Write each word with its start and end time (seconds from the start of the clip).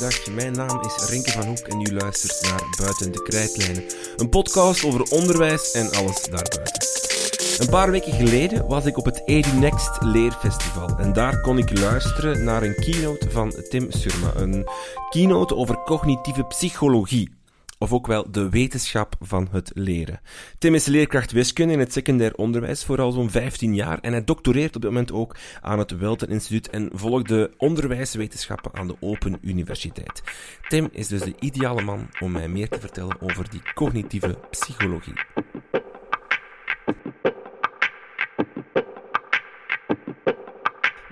goeiedag. 0.00 0.34
Mijn 0.34 0.52
naam 0.52 0.80
is 0.80 1.08
Renke 1.08 1.30
van 1.30 1.46
Hoek 1.46 1.58
en 1.58 1.80
u 1.80 1.94
luistert 1.94 2.42
naar 2.42 2.62
Buiten 2.78 3.12
de 3.12 3.22
Krijtlijnen. 3.22 3.84
Een 4.16 4.28
podcast 4.28 4.84
over 4.84 5.02
onderwijs 5.02 5.72
en 5.72 5.90
alles 5.92 6.22
daarbuiten. 6.22 6.88
Een 7.58 7.68
paar 7.68 7.90
weken 7.90 8.12
geleden 8.12 8.66
was 8.66 8.84
ik 8.86 8.96
op 8.96 9.04
het 9.04 9.22
EduNext 9.24 10.02
Leerfestival 10.02 10.98
en 10.98 11.12
daar 11.12 11.40
kon 11.40 11.58
ik 11.58 11.78
luisteren 11.78 12.44
naar 12.44 12.62
een 12.62 12.74
keynote 12.74 13.30
van 13.30 13.54
Tim 13.68 13.86
Surma. 13.88 14.32
Een 14.36 14.68
keynote 15.10 15.56
over 15.56 15.82
cognitieve 15.84 16.44
psychologie 16.44 17.39
of 17.82 17.92
ook 17.92 18.06
wel 18.06 18.30
de 18.30 18.48
wetenschap 18.48 19.14
van 19.20 19.48
het 19.50 19.70
leren. 19.74 20.20
Tim 20.58 20.74
is 20.74 20.86
leerkracht 20.86 21.32
wiskunde 21.32 21.72
in 21.72 21.78
het 21.78 21.92
secundair 21.92 22.34
onderwijs 22.34 22.84
voor 22.84 23.00
al 23.00 23.12
zo'n 23.12 23.30
15 23.30 23.74
jaar 23.74 23.98
en 24.00 24.12
hij 24.12 24.24
doctoreert 24.24 24.76
op 24.76 24.82
dit 24.82 24.90
moment 24.90 25.12
ook 25.12 25.36
aan 25.60 25.78
het 25.78 25.98
Welten 25.98 26.28
Instituut 26.28 26.70
en 26.70 26.90
volgt 26.92 27.28
de 27.28 27.50
onderwijswetenschappen 27.56 28.74
aan 28.74 28.86
de 28.86 28.96
Open 29.00 29.38
Universiteit. 29.42 30.22
Tim 30.68 30.88
is 30.92 31.08
dus 31.08 31.20
de 31.20 31.34
ideale 31.38 31.82
man 31.82 32.08
om 32.20 32.32
mij 32.32 32.48
meer 32.48 32.68
te 32.68 32.80
vertellen 32.80 33.20
over 33.20 33.50
die 33.50 33.62
cognitieve 33.74 34.38
psychologie. 34.50 35.14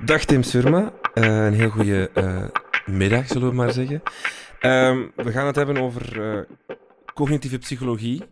Dag 0.04 0.24
Tim 0.24 0.42
Surma, 0.42 0.92
uh, 1.14 1.44
een 1.46 1.54
heel 1.54 1.70
goede 1.70 2.10
uh, 2.14 2.44
middag 2.86 3.26
zullen 3.26 3.48
we 3.48 3.54
maar 3.54 3.72
zeggen. 3.72 4.02
Um, 4.62 5.12
we 5.16 5.30
gaan 5.30 5.46
het 5.46 5.56
hebben 5.56 5.76
over 5.76 6.18
uh, 6.18 6.40
cognitieve 7.14 7.58
psychologie, 7.58 8.22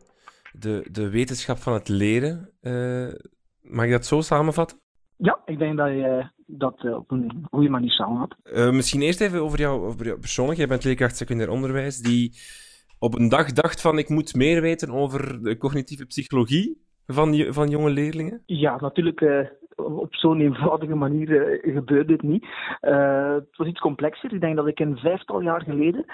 de, 0.53 0.87
de 0.91 1.11
wetenschap 1.11 1.59
van 1.59 1.73
het 1.73 1.89
leren. 1.89 2.51
Uh, 2.63 3.09
mag 3.63 3.85
ik 3.85 3.91
dat 3.91 4.07
zo 4.07 4.21
samenvatten? 4.21 4.79
Ja, 5.17 5.41
ik 5.45 5.59
denk 5.59 5.77
dat 5.77 5.89
je 5.89 6.31
dat 6.47 6.83
uh, 6.85 6.95
op 6.95 7.11
een 7.11 7.47
goede 7.51 7.69
manier 7.69 7.91
samenvat. 7.91 8.37
misschien 8.73 9.03
eerst 9.03 9.21
even 9.21 9.43
over 9.43 9.59
jou, 9.59 9.87
over 9.87 10.07
jou 10.07 10.19
persoonlijk. 10.19 10.59
Jij 10.59 10.69
bent 10.69 10.85
leerkracht 10.85 11.17
secundair 11.17 11.51
onderwijs 11.51 11.99
die 11.99 12.39
op 12.99 13.19
een 13.19 13.29
dag 13.29 13.53
dacht 13.53 13.81
van 13.81 13.99
ik 13.99 14.09
moet 14.09 14.35
meer 14.35 14.61
weten 14.61 14.91
over 14.91 15.43
de 15.43 15.57
cognitieve 15.57 16.07
psychologie 16.07 16.83
van, 17.07 17.47
van 17.49 17.69
jonge 17.69 17.91
leerlingen? 17.91 18.43
Ja, 18.47 18.77
natuurlijk 18.81 19.21
op 19.77 20.15
zo'n 20.15 20.41
eenvoudige 20.41 20.95
manier 20.95 21.29
uh, 21.29 21.75
gebeurde 21.75 22.13
het 22.13 22.23
niet. 22.23 22.47
Uh, 22.83 23.35
het 23.35 23.57
was 23.57 23.67
iets 23.67 23.81
complexer. 23.81 24.33
Ik 24.33 24.41
denk 24.41 24.57
dat 24.57 24.67
ik 24.67 24.81
een 24.81 24.97
vijftal 24.97 25.41
jaar 25.41 25.63
geleden 25.63 26.05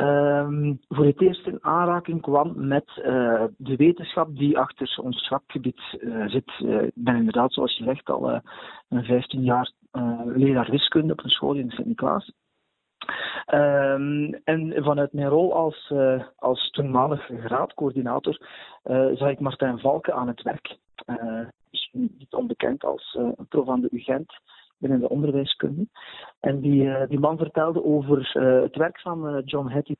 uh, 0.00 0.74
voor 0.88 1.04
het 1.04 1.20
eerst 1.20 1.46
in 1.46 1.64
aanraking 1.64 2.22
kwam 2.22 2.52
met 2.56 2.90
uh, 2.96 3.44
de 3.56 3.76
wetenschap 3.76 4.36
die 4.36 4.58
achter 4.58 4.98
ons 5.02 5.28
vakgebied 5.28 5.80
zit. 6.26 6.52
ik 6.58 6.92
ben 6.94 7.16
inderdaad, 7.16 7.52
zoals 7.52 7.76
je 7.76 7.84
zegt, 7.84 8.10
al 8.10 8.40
een 8.88 9.04
15 9.04 9.42
jaar 9.42 9.70
leraar 10.24 10.70
wiskunde 10.70 11.12
op 11.12 11.24
een 11.24 11.30
school 11.30 11.54
in 11.54 11.70
Sint-Niklaas. 11.70 12.32
Um, 13.54 14.34
en 14.44 14.74
vanuit 14.84 15.12
mijn 15.12 15.28
rol 15.28 15.54
als, 15.54 15.90
uh, 15.92 16.22
als 16.36 16.70
toenmalig 16.70 17.30
graadcoördinator 17.44 18.46
uh, 18.84 19.06
zag 19.14 19.30
ik 19.30 19.40
Martijn 19.40 19.78
Valken 19.78 20.14
aan 20.14 20.28
het 20.28 20.42
werk. 20.42 20.76
Uh, 21.06 21.46
niet 21.96 22.34
onbekend 22.34 22.84
als 22.84 23.16
uh, 23.18 23.28
prof 23.48 23.68
aan 23.68 23.80
de 23.80 23.88
UGent 23.90 24.32
binnen 24.78 25.00
de 25.00 25.08
onderwijskunde. 25.08 25.86
En 26.40 26.60
die, 26.60 26.82
uh, 26.82 27.06
die 27.08 27.18
man 27.18 27.36
vertelde 27.36 27.84
over 27.84 28.32
uh, 28.34 28.62
het 28.62 28.76
werk 28.76 29.00
van 29.00 29.42
John 29.44 29.68
Hattie. 29.68 29.98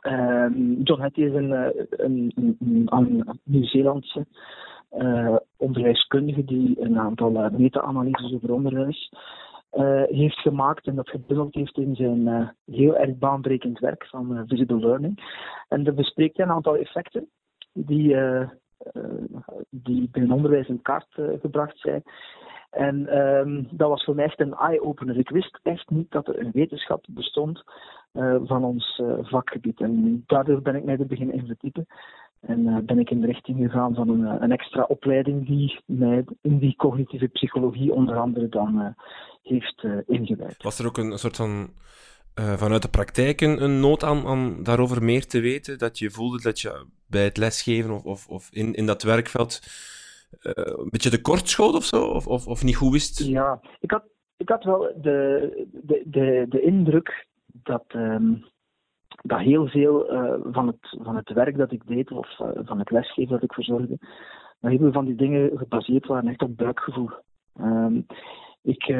Ehm, 0.00 0.82
John 0.82 1.00
Hattie 1.00 1.26
is 1.26 1.34
een, 1.34 1.50
een, 1.88 2.32
een, 2.86 3.38
Nieuw-Zeelandse 3.42 4.26
onderwijskundige 5.56 6.44
die 6.44 6.80
een 6.80 6.98
aantal 6.98 7.50
meta-analyses 7.50 8.34
over 8.34 8.52
onderwijs 8.52 9.12
heeft 10.06 10.38
gemaakt 10.38 10.86
en 10.86 10.94
dat 10.94 11.08
gebundeld 11.08 11.54
heeft 11.54 11.78
in 11.78 11.94
zijn 11.94 12.54
heel 12.64 12.96
erg 12.96 13.18
baanbrekend 13.18 13.78
werk 13.78 14.06
van 14.06 14.44
Visible 14.46 14.78
Learning. 14.78 15.22
En 15.68 15.84
daar 15.84 15.94
bespreekt 15.94 16.38
een 16.38 16.50
aantal 16.50 16.76
effecten 16.76 17.28
die 17.74 18.16
eh, 18.16 18.48
die 19.70 20.08
binnen 20.12 20.32
onderwijs 20.36 20.68
in 20.68 20.82
kaart 20.82 21.06
eh, 21.16 21.24
gebracht 21.40 21.78
zijn. 21.78 22.02
En 22.70 23.18
um, 23.18 23.68
dat 23.70 23.88
was 23.88 24.04
voor 24.04 24.14
mij 24.14 24.24
echt 24.24 24.40
een 24.40 24.54
eye-opener. 24.54 25.18
Ik 25.18 25.28
wist 25.28 25.60
echt 25.62 25.90
niet 25.90 26.10
dat 26.10 26.28
er 26.28 26.40
een 26.40 26.50
wetenschap 26.52 27.04
bestond 27.08 27.62
uh, 28.12 28.36
van 28.44 28.64
ons 28.64 29.02
vakgebied. 29.20 29.80
En 29.80 30.22
daardoor 30.26 30.62
ben 30.62 30.74
ik 30.74 30.84
mij 30.84 30.96
er 30.96 31.06
beginnen 31.06 31.34
in 31.34 31.46
verdiepen. 31.46 31.86
En 32.40 32.86
ben 32.86 32.98
ik 32.98 33.10
in 33.10 33.20
de 33.20 33.26
richting 33.26 33.58
gegaan 33.58 33.94
van 33.94 34.08
een, 34.08 34.42
een, 34.42 34.52
extra 34.52 34.82
opleiding 34.82 35.46
die 35.46 35.80
mij 35.86 36.24
in 36.40 36.58
die 36.58 36.76
cognitieve 36.76 37.26
psychologie 37.26 37.92
onder 37.92 38.16
andere 38.16 38.48
dan 38.48 38.94
heeft 39.42 39.86
ingewijd. 40.06 40.62
Was 40.62 40.78
er 40.78 40.86
ook 40.86 40.98
een 40.98 41.18
soort 41.18 41.36
van 41.36 41.68
uh, 42.40 42.52
vanuit 42.52 42.82
de 42.82 42.88
praktijk 42.88 43.40
een, 43.40 43.80
nood 43.80 44.04
aan 44.04 44.26
om 44.26 44.62
daarover 44.62 45.02
meer 45.02 45.26
te 45.26 45.40
weten? 45.40 45.78
Dat 45.78 45.98
je 45.98 46.10
voelde 46.10 46.40
dat 46.40 46.60
je 46.60 46.86
bij 47.06 47.24
het 47.24 47.36
lesgeven 47.36 47.90
of, 47.90 48.04
of, 48.04 48.28
of 48.28 48.48
in, 48.52 48.74
in 48.74 48.86
dat 48.86 49.02
werkveld 49.02 49.60
uh, 50.42 50.52
een 50.54 50.88
beetje 50.90 51.10
tekort 51.10 51.48
schoot 51.48 51.74
of 51.74 51.84
zo? 51.84 52.04
Of, 52.04 52.46
of, 52.46 52.62
niet 52.62 52.76
goed 52.76 52.92
wist? 52.92 53.24
Ja, 53.24 53.60
ik 53.80 53.90
had, 53.90 54.04
ik 54.36 54.48
had 54.48 54.64
wel 54.64 54.80
de, 55.00 55.68
de, 55.72 56.02
de, 56.06 56.46
de 56.48 56.60
indruk 56.60 57.26
dat, 57.46 57.84
um, 57.96 58.44
dat 59.22 59.38
heel 59.38 59.66
veel 59.66 60.12
uh, 60.12 60.34
van, 60.52 60.66
het, 60.66 60.96
van 61.02 61.16
het 61.16 61.32
werk 61.32 61.56
dat 61.56 61.72
ik 61.72 61.86
deed, 61.86 62.10
of 62.10 62.36
van 62.64 62.78
het 62.78 62.90
lesgeven 62.90 63.32
dat 63.32 63.42
ik 63.42 63.52
verzorgde, 63.52 63.98
dat 64.60 64.70
heel 64.70 64.78
veel 64.78 64.92
van 64.92 65.04
die 65.04 65.14
dingen 65.14 65.58
gebaseerd 65.58 66.06
waren 66.06 66.28
echt 66.28 66.42
op 66.42 66.56
buikgevoel. 66.56 67.10
Um, 67.60 68.06
ik, 68.62 68.94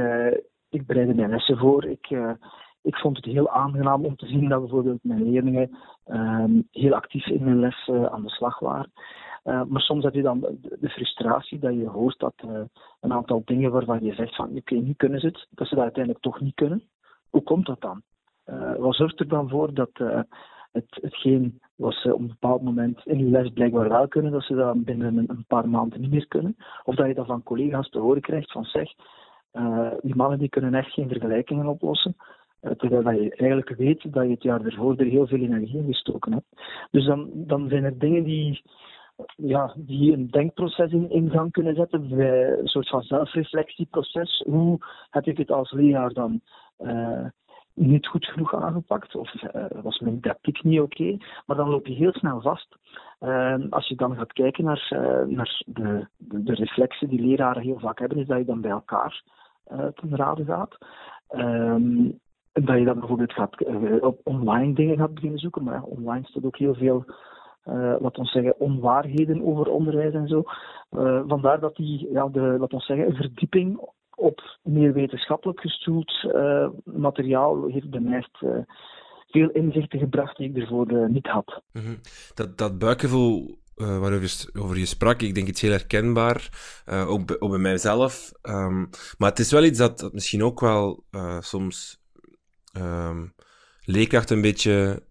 ik 0.69 0.87
bereidde 0.87 1.15
mijn 1.15 1.31
lessen 1.31 1.59
voor. 1.59 1.85
Ik, 1.85 2.09
ik 2.85 2.97
vond 2.97 3.17
het 3.17 3.25
heel 3.25 3.51
aangenaam 3.51 4.05
om 4.05 4.17
te 4.17 4.27
zien 4.27 4.49
dat 4.49 4.61
bijvoorbeeld 4.61 4.99
mijn 5.05 5.31
leerlingen 5.31 5.77
um, 6.07 6.69
heel 6.71 6.95
actief 6.95 7.27
in 7.27 7.45
mijn 7.45 7.61
les 7.61 7.89
uh, 7.89 8.05
aan 8.05 8.23
de 8.23 8.31
slag 8.31 8.59
waren. 8.59 8.93
Uh, 9.45 9.63
maar 9.65 9.81
soms 9.81 10.05
heb 10.05 10.15
je 10.15 10.23
dan 10.23 10.41
de, 10.81 10.89
frustratie 10.89 11.59
dat 11.59 11.75
je 11.75 11.89
hoort 11.89 12.19
dat 12.19 12.35
uh, 12.45 12.61
een 13.01 13.13
aantal 13.13 13.43
dingen 13.45 13.71
waarvan 13.71 14.05
je 14.05 14.15
zegt 14.15 14.35
van 14.37 14.49
oké, 14.49 14.57
okay, 14.57 14.79
nu 14.79 14.93
kunnen 14.93 15.21
ze 15.21 15.27
het, 15.27 15.47
dat 15.51 15.69
ze 15.69 15.75
dat 15.75 15.85
uiteindelijk 15.85 16.25
toch 16.25 16.41
niet 16.41 16.55
kunnen. 16.55 16.83
Hoe 17.31 17.43
komt 17.43 17.67
dat 17.67 17.81
dan? 17.81 18.03
wat 18.79 18.95
zorgt 18.95 19.21
er 19.21 19.29
dan 19.29 19.49
voor 19.49 19.75
dat 19.75 19.91
het, 20.73 20.99
hetgeen 21.01 21.61
wat 21.75 21.95
ze 21.95 22.15
op 22.15 22.21
een 22.21 22.27
bepaald 22.27 22.63
moment 22.63 23.01
in 23.05 23.19
hun 23.19 23.31
les 23.31 23.49
blijkbaar 23.49 23.89
wel 23.89 24.09
kunnen, 24.09 24.33
dat 24.33 24.43
ze 24.43 24.55
dat 24.55 24.85
binnen 24.85 25.17
een, 25.17 25.31
een 25.31 25.45
paar 25.47 25.69
maanden 25.69 26.01
niet 26.01 26.11
meer 26.11 26.29
kunnen? 26.29 26.57
Of 26.85 26.95
dat 26.95 27.07
je 27.07 27.15
dat 27.15 27.27
van 27.27 27.43
collega's 27.43 27.89
te 27.89 27.99
horen 27.99 28.21
krijgt 28.21 28.53
van 28.53 28.65
zeg, 28.65 28.93
die 30.01 30.17
mannen 30.17 30.39
die 30.39 30.49
kunnen 30.49 30.75
echt 30.75 30.93
geen 30.93 31.09
vergelijkingen 31.09 31.67
oplossen. 31.67 32.17
Eh, 32.65 32.71
terwijl 32.71 33.23
je 33.23 33.35
eigenlijk 33.35 33.77
weet 33.77 34.13
dat 34.13 34.25
je 34.25 34.31
het 34.31 34.43
jaar 34.43 34.65
ervoor 34.65 34.97
er 34.97 35.07
heel 35.07 35.27
veel 35.27 35.39
energie 35.39 35.79
in 35.79 35.87
gestoken 35.87 36.33
hebt. 36.33 36.47
Dus 36.91 37.07
dan, 37.07 37.31
dan 37.35 37.69
zijn 37.69 37.85
er 37.85 37.99
dingen 37.99 38.25
die, 38.25 38.63
ja, 39.37 39.75
die 39.77 40.13
een 40.13 40.31
denkproces 40.31 40.93
in, 40.93 41.31
gang 41.31 41.53
kunnen 41.53 41.75
zetten, 41.75 42.09
bij 42.09 42.59
een 42.59 42.67
soort 42.67 42.89
van 42.89 43.03
zelfreflectieproces. 43.03 44.43
Hoe 44.47 44.79
heb 45.11 45.27
ik 45.27 45.37
het 45.37 45.51
als 45.51 45.73
leraar 45.73 46.13
dan 46.13 46.41
uh, 46.79 47.27
niet 47.75 48.07
goed 48.07 48.27
genoeg 48.27 48.55
aangepakt? 48.55 49.15
Of 49.15 49.33
was 49.83 49.99
mijn 49.99 50.21
tactiek 50.21 50.63
niet 50.63 50.81
oké? 50.81 51.17
Maar 51.47 51.57
dan 51.57 51.69
loop 51.69 51.87
je 51.87 51.95
heel 51.95 52.13
snel 52.13 52.41
vast. 52.41 52.77
Als 53.71 53.89
je 53.89 53.95
dan 53.97 54.17
gaat 54.17 54.33
kijken 54.33 54.65
naar, 54.65 54.89
naar 55.27 55.63
de, 55.67 56.07
de, 56.19 56.55
reflexen 56.55 57.09
die 57.09 57.21
leraren 57.21 57.63
heel 57.63 57.79
vaak 57.79 57.99
hebben, 57.99 58.19
is 58.19 58.27
dat 58.27 58.39
je 58.39 58.45
dan 58.45 58.61
bij 58.61 58.71
elkaar 58.71 59.23
ten 59.95 60.17
rade 60.17 60.45
gaat. 60.45 60.79
Um, 61.31 62.21
dat 62.63 62.79
je 62.79 62.85
dan 62.85 62.99
bijvoorbeeld 62.99 63.33
gaat, 63.33 63.61
uh, 63.61 64.03
op 64.03 64.21
online 64.25 64.75
dingen 64.75 64.97
gaat 64.97 65.15
beginnen 65.15 65.39
zoeken. 65.39 65.65
Maar 65.65 65.83
online 65.83 66.27
staat 66.27 66.45
ook 66.45 66.57
heel 66.57 66.75
veel, 66.75 67.05
uh, 67.69 67.95
laat 68.01 68.19
ons 68.19 68.33
zeggen, 68.33 68.61
onwaarheden 68.61 69.45
over 69.45 69.69
onderwijs 69.71 70.15
en 70.15 70.29
zo. 70.29 70.43
Uh, 70.91 71.23
vandaar 71.27 71.61
dat 71.61 71.77
die, 71.77 72.09
ja, 72.13 72.29
de, 72.29 72.41
laat 72.41 72.73
ons 72.73 72.87
zeggen, 72.87 73.15
verdieping 73.15 73.89
op 74.17 74.59
meer 74.63 74.93
wetenschappelijk 74.93 75.61
gestoeld 75.61 76.13
materiaal 76.85 77.67
heeft 77.67 77.91
bij 77.91 78.01
mij 78.01 78.27
veel 79.27 79.51
inzichten 79.51 79.99
gebracht 79.99 80.37
die 80.37 80.51
ik 80.51 80.57
ervoor 80.57 81.11
niet 81.11 81.27
had. 81.27 81.63
-hmm. 81.73 81.99
Dat, 82.35 82.59
dat 82.59 82.79
buikgevoel 82.79 83.59
uh, 83.77 83.99
waarover 83.99 84.51
over 84.59 84.79
je 84.79 84.87
sprak, 84.87 85.23
ik 85.23 85.35
denk 85.35 85.49
iets 85.49 85.61
heel 85.61 85.71
herkenbaar, 85.71 86.49
ook, 86.87 87.37
ook 87.39 87.51
bij 87.51 87.59
mijzelf. 87.59 88.33
Um, 88.43 88.89
maar 89.19 89.29
het 89.29 89.39
is 89.39 89.51
wel 89.51 89.65
iets 89.65 89.79
dat, 89.79 89.99
dat 89.99 90.13
misschien 90.13 90.45
ook 90.45 90.61
wel 90.61 91.05
soms 91.41 92.04
um, 92.79 93.33
leerkrachten 93.85 94.37
een 94.37 94.43
beetje 94.43 95.03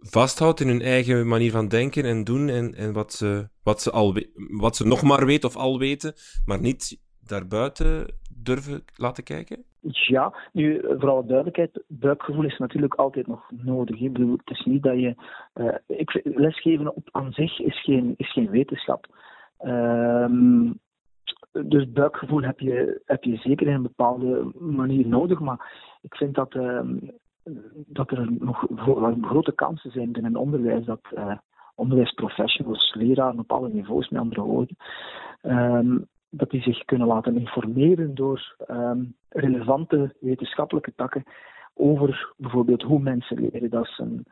vasthoudt 0.00 0.60
in 0.60 0.68
hun 0.68 0.82
eigen 0.82 1.28
manier 1.28 1.50
van 1.50 1.68
denken 1.68 2.04
en 2.04 2.24
doen 2.24 2.48
en, 2.48 2.74
en 2.74 2.92
wat, 2.92 3.12
ze, 3.12 3.48
wat, 3.62 3.82
ze 3.82 3.90
al, 3.90 4.16
wat 4.34 4.76
ze 4.76 4.86
nog 4.86 5.02
maar 5.02 5.26
weten 5.26 5.48
of 5.48 5.56
al 5.56 5.78
weten, 5.78 6.12
maar 6.44 6.60
niet 6.60 7.00
daarbuiten 7.26 8.06
durven 8.42 8.84
laten 8.96 9.24
kijken? 9.24 9.64
Ja, 9.80 10.34
nu 10.52 10.80
vooral 10.82 11.26
duidelijkheid, 11.26 11.82
buikgevoel 11.86 12.44
is 12.44 12.58
natuurlijk 12.58 12.94
altijd 12.94 13.26
nog 13.26 13.50
nodig. 13.50 14.00
Ik 14.00 14.12
bedoel, 14.12 14.36
het 14.36 14.50
is 14.50 14.64
niet 14.64 14.82
dat 14.82 15.00
je. 15.00 15.14
Uh, 15.54 15.98
ik, 15.98 16.20
lesgeven 16.24 16.94
op 16.94 17.08
aan 17.12 17.32
zich 17.32 17.60
is 17.60 17.82
geen, 17.82 18.14
is 18.16 18.32
geen 18.32 18.50
wetenschap. 18.50 19.06
Um, 19.64 20.80
dus 21.52 21.92
buikgevoel 21.92 22.42
heb 22.42 22.60
je, 22.60 23.02
heb 23.04 23.24
je 23.24 23.36
zeker 23.36 23.66
in 23.66 23.74
een 23.74 23.82
bepaalde 23.82 24.52
manier 24.58 25.06
nodig. 25.06 25.40
Maar 25.40 25.72
ik 26.00 26.14
vind 26.14 26.34
dat, 26.34 26.54
uh, 26.54 26.80
dat 27.86 28.10
er 28.10 28.32
nog 28.38 28.66
grote 29.20 29.52
kansen 29.52 29.90
zijn 29.90 30.12
binnen 30.12 30.36
onderwijs 30.36 30.84
dat 30.84 31.00
uh, 31.14 31.36
onderwijsprofessionals, 31.74 32.94
leraren 32.94 33.38
op 33.38 33.52
alle 33.52 33.68
niveaus, 33.68 34.08
met 34.08 34.20
andere 34.20 34.42
woorden, 34.42 34.76
um, 35.42 36.06
dat 36.30 36.50
die 36.50 36.62
zich 36.62 36.84
kunnen 36.84 37.06
laten 37.06 37.38
informeren 37.38 38.14
door 38.14 38.56
um, 38.70 39.14
relevante 39.28 40.14
wetenschappelijke 40.20 40.92
takken 40.96 41.24
over 41.74 42.34
bijvoorbeeld 42.36 42.82
hoe 42.82 43.00
mensen 43.00 43.40
leren. 43.40 43.70
Dat 43.70 43.84
is 43.84 43.98
een, 43.98 44.26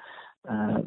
uh, 0.45 0.79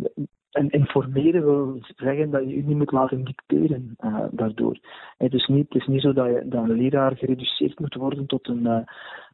en 0.58 0.70
informeren 0.70 1.46
wil 1.46 1.80
zeggen 1.96 2.30
dat 2.30 2.42
je 2.42 2.56
je 2.56 2.64
niet 2.64 2.78
moet 2.78 2.92
laten 2.92 3.24
dicteren 3.24 3.96
uh, 4.00 4.26
daardoor. 4.32 4.78
Het 5.18 5.34
is, 5.34 5.48
niet, 5.48 5.74
het 5.74 5.82
is 5.82 5.88
niet 5.88 6.02
zo 6.02 6.14
dat, 6.14 6.26
je, 6.26 6.46
een 6.50 6.72
leraar 6.72 7.18
gereduceerd 7.18 7.80
moet 7.80 7.94
worden 7.96 8.26
tot 8.26 8.48
een, 8.48 8.64
uh, 8.66 8.80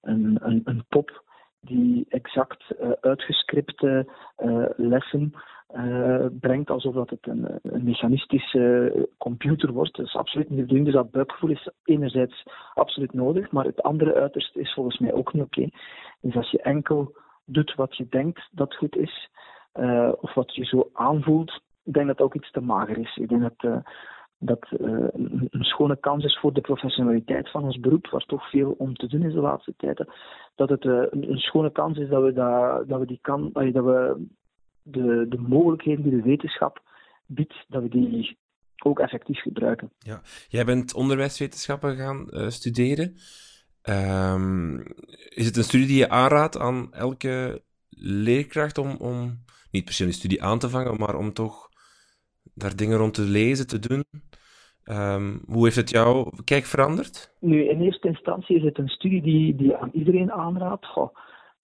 een, 0.01 0.39
een, 0.63 0.85
pop 0.89 1.23
die 1.59 2.05
exact 2.09 2.63
uh, 2.81 2.91
uitgescripte 3.01 4.07
lessen 4.75 5.33
brengt 6.39 6.69
alsof 6.69 6.93
dat 6.93 7.09
het 7.09 7.27
een, 7.27 7.59
een, 7.61 7.83
mechanistische 7.83 9.09
computer 9.17 9.71
wordt. 9.71 9.95
Dat 9.95 10.05
is 10.05 10.15
absoluut 10.15 10.49
niet 10.49 10.57
de 10.57 10.63
bedoeling. 10.63 10.85
Dus 10.85 11.01
dat 11.01 11.11
buikgevoel 11.11 11.49
is 11.49 11.69
enerzijds 11.83 12.43
absoluut 12.73 13.13
nodig, 13.13 13.51
maar 13.51 13.65
het 13.65 13.81
andere 13.81 14.13
uiterste 14.13 14.59
is 14.59 14.73
volgens 14.73 14.99
mij 14.99 15.13
ook 15.13 15.33
niet 15.33 15.43
oké. 15.43 15.69
Dus 16.21 16.35
als 16.35 16.51
je 16.51 16.61
enkel 16.61 17.15
doet 17.45 17.75
wat 17.75 17.97
je 17.97 18.07
denkt 18.09 18.49
dat 18.51 18.75
goed 18.75 18.95
is, 18.95 19.29
uh, 19.79 20.11
of 20.21 20.33
wat 20.33 20.55
je 20.55 20.65
zo 20.65 20.89
aanvoelt, 20.93 21.61
ik 21.83 21.93
denk 21.93 22.07
dat 22.07 22.17
dat 22.17 22.25
ook 22.25 22.35
iets 22.35 22.51
te 22.51 22.61
mager 22.61 22.97
is. 22.97 23.17
Ik 23.17 23.29
denk 23.29 23.41
dat 23.41 23.71
uh, 23.71 23.77
dat 24.37 24.67
uh, 24.79 25.07
een, 25.11 25.49
schone 25.63 25.99
kans 25.99 26.23
is 26.23 26.39
voor 26.39 26.53
de 26.53 26.61
professionaliteit 26.61 27.51
van 27.51 27.63
ons 27.63 27.79
beroep, 27.79 28.07
waar 28.09 28.25
toch 28.25 28.49
veel 28.49 28.75
om 28.77 28.95
te 28.95 29.07
doen 29.07 29.23
is 29.23 29.33
de 29.33 29.39
laatste 29.39 29.73
tijd. 29.77 30.05
Dat 30.55 30.69
het 30.69 30.85
een, 30.85 31.37
schone 31.37 31.71
kans 31.71 31.97
is 31.97 32.09
dat 32.09 32.23
we, 32.23 32.33
dat, 32.33 32.87
dat 32.87 32.99
we 32.99 33.05
die 33.05 33.19
kan, 33.21 33.49
dat 33.53 33.83
we 33.83 34.25
de, 34.81 35.25
de 35.29 35.37
mogelijkheden 35.37 36.03
die 36.03 36.15
de 36.15 36.21
wetenschap 36.21 36.81
biedt, 37.25 37.65
dat 37.67 37.81
we 37.81 37.89
die 37.89 38.37
ook 38.83 38.99
effectief 38.99 39.41
gebruiken. 39.41 39.91
Ja, 39.99 40.21
jij 40.47 40.65
bent 40.65 40.93
onderwijswetenschappen 40.93 41.95
gaan 41.95 42.51
studeren. 42.51 43.15
Um, 43.89 44.83
is 45.29 45.45
het 45.45 45.57
een 45.57 45.63
studie 45.63 45.87
die 45.87 45.97
je 45.97 46.09
aanraadt 46.09 46.57
aan 46.57 46.93
elke 46.93 47.61
leerkracht 47.89 48.77
om, 48.77 48.95
om 48.95 49.43
niet 49.73 49.85
per 49.85 49.93
se 49.93 50.05
een 50.05 50.13
studie 50.13 50.43
aan 50.43 50.59
te 50.59 50.69
vangen, 50.69 50.99
maar 50.99 51.15
om 51.15 51.33
toch 51.33 51.69
daar 52.53 52.75
dingen 52.75 52.97
rond 52.97 53.13
te 53.13 53.21
lezen, 53.21 53.67
te 53.67 53.79
doen. 53.79 54.03
Um, 54.85 55.41
hoe 55.45 55.63
heeft 55.63 55.75
het 55.75 55.89
jouw 55.89 56.31
kijk 56.43 56.65
veranderd? 56.65 57.35
Nu, 57.39 57.69
in 57.69 57.81
eerste 57.81 58.07
instantie 58.07 58.55
is 58.55 58.63
het 58.63 58.77
een 58.77 58.87
studie 58.87 59.21
die, 59.21 59.55
die 59.55 59.75
aan 59.75 59.89
iedereen 59.93 60.31
aanraadt. 60.31 60.85
Goh, 60.85 61.15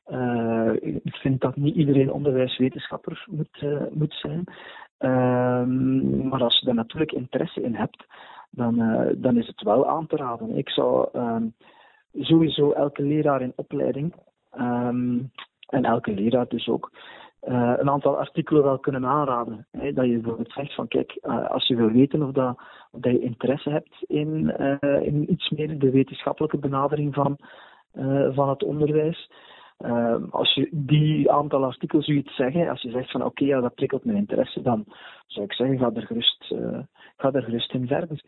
uh, 0.08 0.74
ik 1.04 1.16
vind 1.16 1.42
dat 1.42 1.56
niet 1.56 1.76
iedereen 1.76 2.12
onderwijswetenschapper 2.12 3.26
moet, 3.30 3.62
uh, 3.64 3.82
moet 3.92 4.14
zijn. 4.14 4.44
Um, 5.00 6.28
maar 6.28 6.44
als 6.44 6.60
je 6.60 6.66
daar 6.66 6.76
natuurlijk 6.76 7.12
interesse 7.12 7.62
in 7.62 7.76
hebt, 7.76 8.06
dan, 8.50 8.82
uh, 8.82 9.08
dan 9.16 9.38
is 9.38 9.48
het 9.48 9.62
wel 9.62 9.90
aan 9.90 10.08
te 10.08 10.16
raden. 10.16 10.58
Ik 10.58 10.70
zou 10.70 11.10
um, 11.14 11.54
sowieso 12.14 12.72
elke 12.72 13.02
leraar 13.02 13.42
in 13.42 13.54
opleiding, 13.56 14.14
en 15.70 15.86
elke 15.86 16.12
leraar 16.12 16.48
dus 16.48 16.68
ook, 16.68 16.92
uh, 17.48 17.74
een 17.78 17.90
aantal 17.90 18.18
artikelen 18.18 18.64
wel 18.64 18.80
kunnen 18.80 19.06
aanraden. 19.06 19.68
Hè, 19.72 19.94
dat 19.94 20.06
je 20.06 20.12
bijvoorbeeld 20.12 20.52
zegt 20.52 20.76
van 20.76 20.88
kijk, 20.88 21.18
uh, 21.22 21.50
als 21.50 21.68
je 21.68 21.76
wil 21.76 21.92
weten 21.92 22.24
of, 22.24 22.32
dat, 22.32 22.62
dat 22.92 23.12
je 23.12 23.20
interesse 23.20 23.70
hebt 23.70 24.04
in, 24.08 24.56
uh, 24.60 25.06
in 25.06 25.32
iets 25.32 25.50
meer 25.50 25.80
de 25.80 25.92
wetenschappelijke 25.92 26.58
benadering 26.58 27.14
van, 27.14 27.38
van 28.34 28.50
het 28.50 28.64
onderwijs. 28.64 29.32
als 30.30 30.54
je 30.54 30.68
die 30.72 31.32
aantal 31.32 31.64
artikelen 31.64 32.04
zoiets 32.04 32.36
zeggen, 32.36 32.70
als 32.70 32.82
je 32.82 32.92
zegt 32.92 33.12
van 33.12 33.24
oké, 33.24 33.46
ja, 33.46 33.62
dat 33.62 33.76
prikkelt 33.76 34.06
mijn 34.06 34.18
interesse, 34.18 34.62
dan 34.62 34.86
zou 35.28 35.46
ik 35.46 35.54
zeggen, 35.54 35.78
ga 35.78 35.92
er 35.94 36.06
gerust, 36.06 36.54
ga 37.18 37.32
er 37.32 37.44
gerust 37.44 37.74
in 37.74 37.88
verder. 37.88 38.24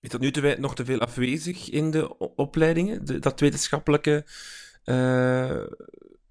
Is 0.00 0.10
dat 0.10 0.20
nu 0.20 0.54
nog 0.58 0.74
te 0.74 0.84
veel 0.84 0.98
afwezig 0.98 1.70
in 1.70 1.90
de 1.90 2.18
opleidingen, 2.36 3.04
de, 3.04 3.18
dat 3.18 3.40
wetenschappelijke 3.40 4.24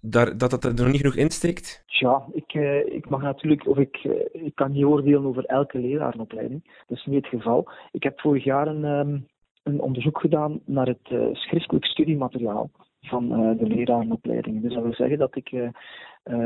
dat 0.05 0.39
dat 0.39 0.63
er 0.63 0.73
nog 0.73 0.87
niet 0.87 1.01
genoeg 1.01 1.15
insteekt? 1.15 1.83
Ja, 1.85 2.23
ik, 2.33 2.53
uh, 2.53 2.85
ik 2.85 3.09
mag 3.09 3.21
natuurlijk, 3.21 3.67
of 3.67 3.77
ik, 3.77 4.03
uh, 4.03 4.13
ik 4.31 4.55
kan 4.55 4.71
niet 4.71 4.83
oordelen 4.83 5.25
over 5.25 5.45
elke 5.45 5.79
lerarenopleiding. 5.79 6.83
Dat 6.87 6.97
is 6.97 7.05
niet 7.05 7.15
het 7.15 7.41
geval. 7.41 7.69
Ik 7.91 8.03
heb 8.03 8.19
vorig 8.19 8.43
jaar 8.43 8.67
een, 8.67 8.83
um, 8.83 9.27
een 9.63 9.81
onderzoek 9.81 10.19
gedaan 10.19 10.59
naar 10.65 10.87
het 10.87 11.09
uh, 11.11 11.33
schriftelijk 11.33 11.85
studiemateriaal 11.85 12.69
van 13.01 13.29
de 13.57 13.67
lerarenopleidingen. 13.67 14.61
Dus 14.61 14.73
dat 14.73 14.83
wil 14.83 14.93
zeggen 14.93 15.17
dat 15.17 15.35
ik 15.35 15.71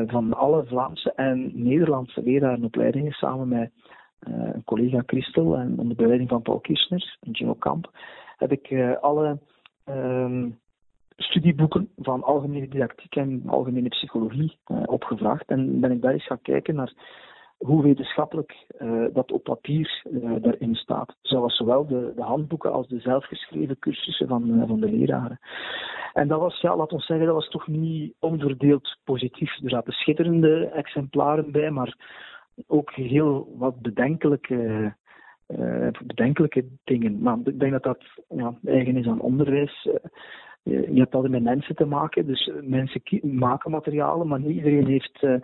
van 0.08 0.34
alle 0.34 0.66
Vlaamse 0.66 1.14
en 1.14 1.52
Nederlandse 1.54 2.22
lerarenopleidingen 2.24 3.12
samen 3.12 3.48
met 3.48 3.72
een 4.20 4.64
collega 4.64 5.04
Christel 5.06 5.58
en 5.58 5.80
onder 5.80 5.96
begeleiding 5.96 6.30
van 6.30 6.42
Paul 6.42 6.60
Kirchner 6.60 7.18
en 7.20 7.36
Gino 7.36 7.54
Kamp, 7.54 7.92
heb 8.38 8.52
ik 8.52 8.96
alle 9.02 9.40
um, 9.86 10.60
studieboeken 11.18 11.90
van 11.98 12.24
algemene 12.24 12.68
didactiek 12.68 13.16
en 13.16 13.44
algemene 13.46 13.90
psychologie 13.90 14.58
uh, 14.68 14.84
opgevraagd. 14.86 15.50
En 15.50 15.80
ben 15.80 15.92
ik 15.92 16.02
daar 16.02 16.14
eens 16.14 16.26
gaan 16.26 16.42
kijken 16.42 16.76
naar 16.76 16.94
hoe 17.58 17.84
wetenschappelijk 17.84 18.66
uh, 18.80 19.06
dat 19.14 19.32
op 19.32 19.44
papier 19.44 20.04
uh, 20.12 20.32
daarin 20.42 20.76
staat. 20.76 21.16
Zoals 21.22 21.56
zowel 21.56 21.88
de, 21.88 22.14
de, 22.16 22.22
handboeken 22.22 22.72
als 22.72 22.88
de 22.88 23.00
zelfgeschreven 23.00 23.80
cursussen 23.80 24.28
van, 24.28 24.64
van 24.68 24.80
de 24.80 24.92
leraren. 24.92 25.40
En 26.14 26.28
dat 26.28 26.40
was, 26.40 26.62
ja, 26.62 26.76
laat 26.76 26.94
ons 26.94 27.06
zeggen, 27.06 27.26
dat 27.26 27.36
was 27.36 27.50
toch 27.50 27.68
niet 27.68 28.14
onverdeeld 28.20 28.98
positief. 29.04 29.64
Er 29.64 29.70
zaten 29.70 29.94
schitterende 29.94 30.66
exemplaren 30.66 31.52
bij, 31.52 31.72
maar 31.72 31.98
ook 32.68 32.92
heel 32.92 33.54
wat 33.58 33.82
bedenkelijke 33.82 34.96
bedenkelijke 36.06 36.66
dingen. 36.84 37.20
Maar 37.20 37.38
ik 37.44 37.60
denk 37.60 37.72
dat 37.72 37.84
dat 37.84 38.04
ja, 38.30 38.54
eigen 38.64 38.98
is 38.98 39.08
aan 39.08 39.20
onderwijs 39.20 39.88
je 40.70 41.00
hebt 41.00 41.16
altijd 41.16 41.34
met 41.34 41.44
mensen 41.44 41.76
te 41.76 41.86
maken, 41.86 42.26
dus 42.26 42.52
mensen 42.62 43.02
maken 43.22 43.72
materialen, 43.72 44.28
maar 44.28 44.40
niet 44.40 44.56
iedereen 44.56 44.88
heeft 44.88 45.22
uh, 45.22 45.36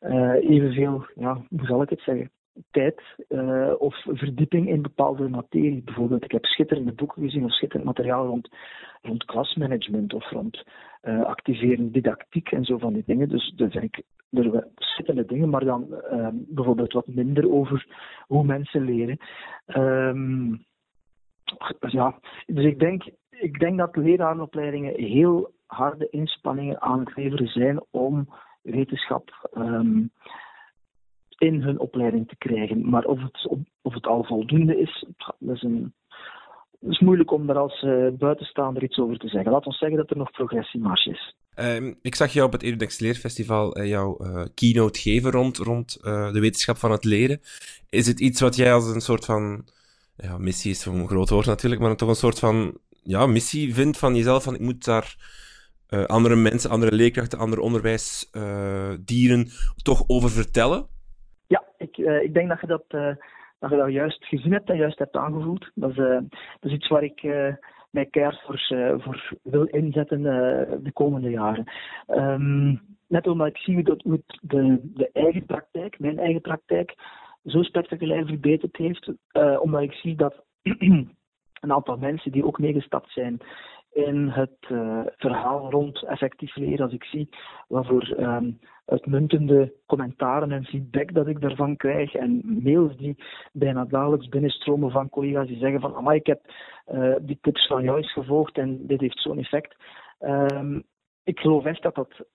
uh, 0.00 0.50
evenveel, 0.50 1.06
ja, 1.14 1.42
hoe 1.48 1.66
zal 1.66 1.82
ik 1.82 1.90
het 1.90 2.00
zeggen, 2.00 2.30
tijd 2.70 3.02
of 3.78 4.02
verdieping 4.04 4.68
in 4.68 4.82
bepaalde 4.82 5.28
materie. 5.28 5.82
Bijvoorbeeld, 5.82 6.24
ik 6.24 6.32
heb 6.32 6.44
schitterende 6.44 6.92
boeken 6.92 7.22
gezien 7.22 7.44
of 7.44 7.52
schitterend 7.52 7.86
materiaal 7.86 8.26
rond, 8.26 8.48
rond 9.02 9.24
klasmanagement 9.24 10.14
of 10.14 10.30
rond 10.30 10.64
uh, 11.02 11.24
activeren 11.24 11.92
didactiek 11.92 12.50
en 12.50 12.64
zo 12.64 12.78
van 12.78 12.92
die 12.92 13.02
dingen. 13.06 13.28
Dus 13.28 13.52
dat 13.56 13.70
vind 13.70 13.84
ik 13.84 14.02
er 14.30 14.68
schitterende 14.74 15.28
dingen, 15.28 15.48
maar 15.48 15.64
dan 15.64 15.86
uh, 15.90 16.28
bijvoorbeeld 16.32 16.92
wat 16.92 17.06
minder 17.06 17.52
over 17.52 17.86
hoe 18.26 18.44
mensen 18.44 18.84
leren. 18.84 19.18
Um, 19.76 20.64
ja, 21.80 22.18
dus 22.46 22.64
ik 22.64 22.78
denk, 22.78 23.04
ik 23.40 23.58
denk 23.58 23.78
dat 23.78 23.96
lerarenopleidingen 23.96 24.94
heel 24.94 25.52
harde 25.66 26.08
inspanningen 26.10 26.80
aan 26.80 27.00
het 27.00 27.16
leveren 27.16 27.48
zijn 27.48 27.84
om 27.90 28.28
wetenschap 28.62 29.50
um, 29.56 30.10
in 31.38 31.62
hun 31.62 31.78
opleiding 31.78 32.28
te 32.28 32.36
krijgen. 32.36 32.90
Maar 32.90 33.04
of 33.04 33.20
het, 33.20 33.48
of 33.82 33.94
het 33.94 34.06
al 34.06 34.24
voldoende 34.24 34.80
is, 34.80 35.06
dat 35.38 35.56
is, 35.56 35.62
een, 35.62 35.94
is 36.80 37.00
moeilijk 37.00 37.32
om 37.32 37.46
daar 37.46 37.58
als 37.58 37.82
uh, 37.82 38.08
buitenstaander 38.12 38.82
iets 38.82 38.98
over 38.98 39.18
te 39.18 39.28
zeggen. 39.28 39.52
Laat 39.52 39.66
ons 39.66 39.78
zeggen 39.78 39.98
dat 39.98 40.10
er 40.10 40.16
nog 40.16 40.30
progressiemarge 40.30 41.10
is. 41.10 41.36
Um, 41.56 41.98
ik 42.02 42.14
zag 42.14 42.32
jou 42.32 42.46
op 42.46 42.52
het 42.52 42.62
Edudex 42.62 42.98
Leerfestival 42.98 43.78
uh, 43.78 43.88
jouw 43.88 44.18
uh, 44.20 44.44
keynote 44.54 45.00
geven 45.00 45.30
rond, 45.30 45.56
rond 45.56 46.02
de 46.02 46.40
wetenschap 46.40 46.76
van 46.76 46.90
het 46.90 47.04
leren. 47.04 47.40
Is 47.90 48.06
het 48.06 48.20
iets 48.20 48.40
wat 48.40 48.56
jij 48.56 48.72
als 48.72 48.94
een 48.94 49.00
soort 49.00 49.24
van 49.24 49.64
ja, 50.16 50.38
missie 50.38 50.70
is 50.70 50.84
een 50.84 51.08
groot 51.08 51.30
woord 51.30 51.46
natuurlijk, 51.46 51.82
maar 51.82 51.96
toch 51.96 52.08
een 52.08 52.14
soort 52.14 52.38
van 52.38 52.78
ja, 53.04 53.26
missie 53.26 53.74
vindt 53.74 53.98
van 53.98 54.14
jezelf. 54.14 54.42
Van 54.42 54.54
ik 54.54 54.60
moet 54.60 54.84
daar 54.84 55.16
uh, 55.90 56.04
andere 56.04 56.36
mensen, 56.36 56.70
andere 56.70 56.92
leerkrachten, 56.92 57.38
andere 57.38 57.62
onderwijsdieren 57.62 59.38
uh, 59.38 59.70
toch 59.82 60.04
over 60.06 60.30
vertellen? 60.30 60.86
Ja, 61.46 61.64
ik, 61.78 61.96
uh, 61.98 62.22
ik 62.22 62.34
denk 62.34 62.48
dat 62.48 62.60
je 62.60 62.66
dat, 62.66 62.84
dat 63.58 63.70
je 63.70 63.76
dat 63.76 63.92
juist 63.92 64.24
gezien 64.24 64.52
hebt 64.52 64.70
en 64.70 64.76
juist 64.76 64.98
hebt 64.98 65.16
aangevoeld. 65.16 65.70
Dat 65.74 65.90
is, 65.90 65.96
dat 65.96 66.70
is 66.70 66.72
iets 66.72 66.88
waar 66.88 67.02
ik 67.02 67.22
mij 67.90 68.06
keihard 68.06 68.42
voor, 68.46 68.64
voor 69.02 69.32
wil 69.42 69.64
inzetten 69.64 70.22
de 70.82 70.92
komende 70.92 71.30
jaren. 71.30 71.64
Um, 72.08 72.80
net 73.08 73.26
omdat 73.26 73.46
ik 73.46 73.56
zie 73.56 73.82
dat 73.82 74.02
hoe 74.02 74.22
de, 74.40 74.80
de 74.94 75.10
eigen 75.12 75.46
praktijk, 75.46 75.98
mijn 75.98 76.18
eigen 76.18 76.40
praktijk, 76.40 76.94
zo 77.44 77.62
spectaculair 77.62 78.26
verbeterd 78.26 78.76
heeft. 78.76 79.12
Omdat 79.60 79.82
ik 79.82 79.92
zie 79.92 80.16
dat 80.16 80.44
een 81.64 81.72
aantal 81.72 81.96
mensen 81.96 82.32
die 82.32 82.46
ook 82.46 82.58
meegestapt 82.58 83.12
zijn 83.12 83.40
in 83.92 84.28
het 84.28 84.56
uh, 84.70 85.00
verhaal 85.16 85.70
rond 85.70 86.04
effectief 86.04 86.56
leren, 86.56 86.84
als 86.84 86.92
ik 86.94 87.04
zie 87.04 87.28
wat 87.68 87.86
voor 87.86 88.16
um, 88.18 88.58
uitmuntende 88.84 89.72
commentaren 89.86 90.52
en 90.52 90.64
feedback 90.64 91.14
dat 91.14 91.26
ik 91.26 91.40
daarvan 91.40 91.76
krijg 91.76 92.14
en 92.14 92.60
mails 92.62 92.96
die 92.96 93.16
bijna 93.52 93.84
dagelijks 93.84 94.28
binnenstromen 94.28 94.90
van 94.90 95.08
collega's 95.08 95.46
die 95.46 95.58
zeggen 95.58 95.80
van 95.80 96.12
ik 96.12 96.26
heb 96.26 96.40
uh, 96.92 97.14
die 97.20 97.38
tips 97.40 97.66
van 97.66 97.82
jou 97.82 97.96
eens 97.96 98.12
gevolgd 98.12 98.58
en 98.58 98.86
dit 98.86 99.00
heeft 99.00 99.20
zo'n 99.20 99.38
effect. 99.38 99.76
Um, 100.20 100.82
ik 101.24 101.38
geloof 101.38 101.64
echt 101.64 101.82
dat 101.82 101.94
dat 101.94 102.26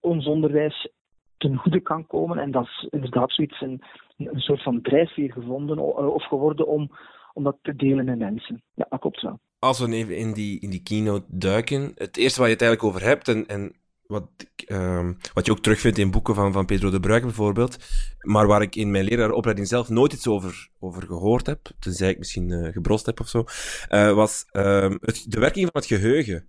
ons 0.00 0.26
onderwijs 0.26 0.88
ten 1.36 1.56
goede 1.56 1.80
kan 1.80 2.06
komen. 2.06 2.38
En 2.38 2.50
dat 2.50 2.64
is 2.64 2.86
inderdaad 2.90 3.32
zoiets, 3.32 3.60
een, 3.60 3.82
een 4.16 4.40
soort 4.40 4.62
van 4.62 4.82
drijfveer 4.82 5.32
gevonden 5.32 5.78
of 6.14 6.24
geworden 6.24 6.66
om, 6.66 6.90
om 7.32 7.44
dat 7.44 7.58
te 7.62 7.76
delen 7.76 8.04
met 8.04 8.18
mensen. 8.18 8.62
Ja, 8.74 8.96
klopt 8.96 9.22
wel. 9.22 9.40
Als 9.58 9.78
we 9.78 9.92
even 9.92 10.16
in 10.16 10.32
die, 10.32 10.60
in 10.60 10.70
die 10.70 10.82
keynote 10.82 11.24
duiken, 11.28 11.92
het 11.94 12.16
eerste 12.16 12.38
waar 12.38 12.48
je 12.48 12.54
het 12.54 12.62
eigenlijk 12.62 12.94
over 12.94 13.08
hebt, 13.08 13.28
en, 13.28 13.46
en 13.46 13.72
wat, 14.06 14.28
uh, 14.66 15.10
wat 15.34 15.46
je 15.46 15.52
ook 15.52 15.60
terugvindt 15.60 15.98
in 15.98 16.10
boeken 16.10 16.34
van, 16.34 16.52
van 16.52 16.66
Pedro 16.66 16.90
de 16.90 17.00
Bruik 17.00 17.22
bijvoorbeeld, 17.22 17.76
maar 18.20 18.46
waar 18.46 18.62
ik 18.62 18.76
in 18.76 18.90
mijn 18.90 19.04
leraaropleiding 19.04 19.68
zelf 19.68 19.88
nooit 19.88 20.12
iets 20.12 20.26
over, 20.26 20.68
over 20.78 21.02
gehoord 21.02 21.46
heb, 21.46 21.70
tenzij 21.78 22.10
ik 22.10 22.18
misschien 22.18 22.48
uh, 22.48 22.72
gebrost 22.72 23.06
heb 23.06 23.20
of 23.20 23.28
zo, 23.28 23.44
uh, 23.88 24.12
was 24.12 24.44
het, 24.50 25.24
de 25.28 25.40
werking 25.40 25.68
van 25.72 25.80
het 25.80 25.90
geheugen. 25.90 26.48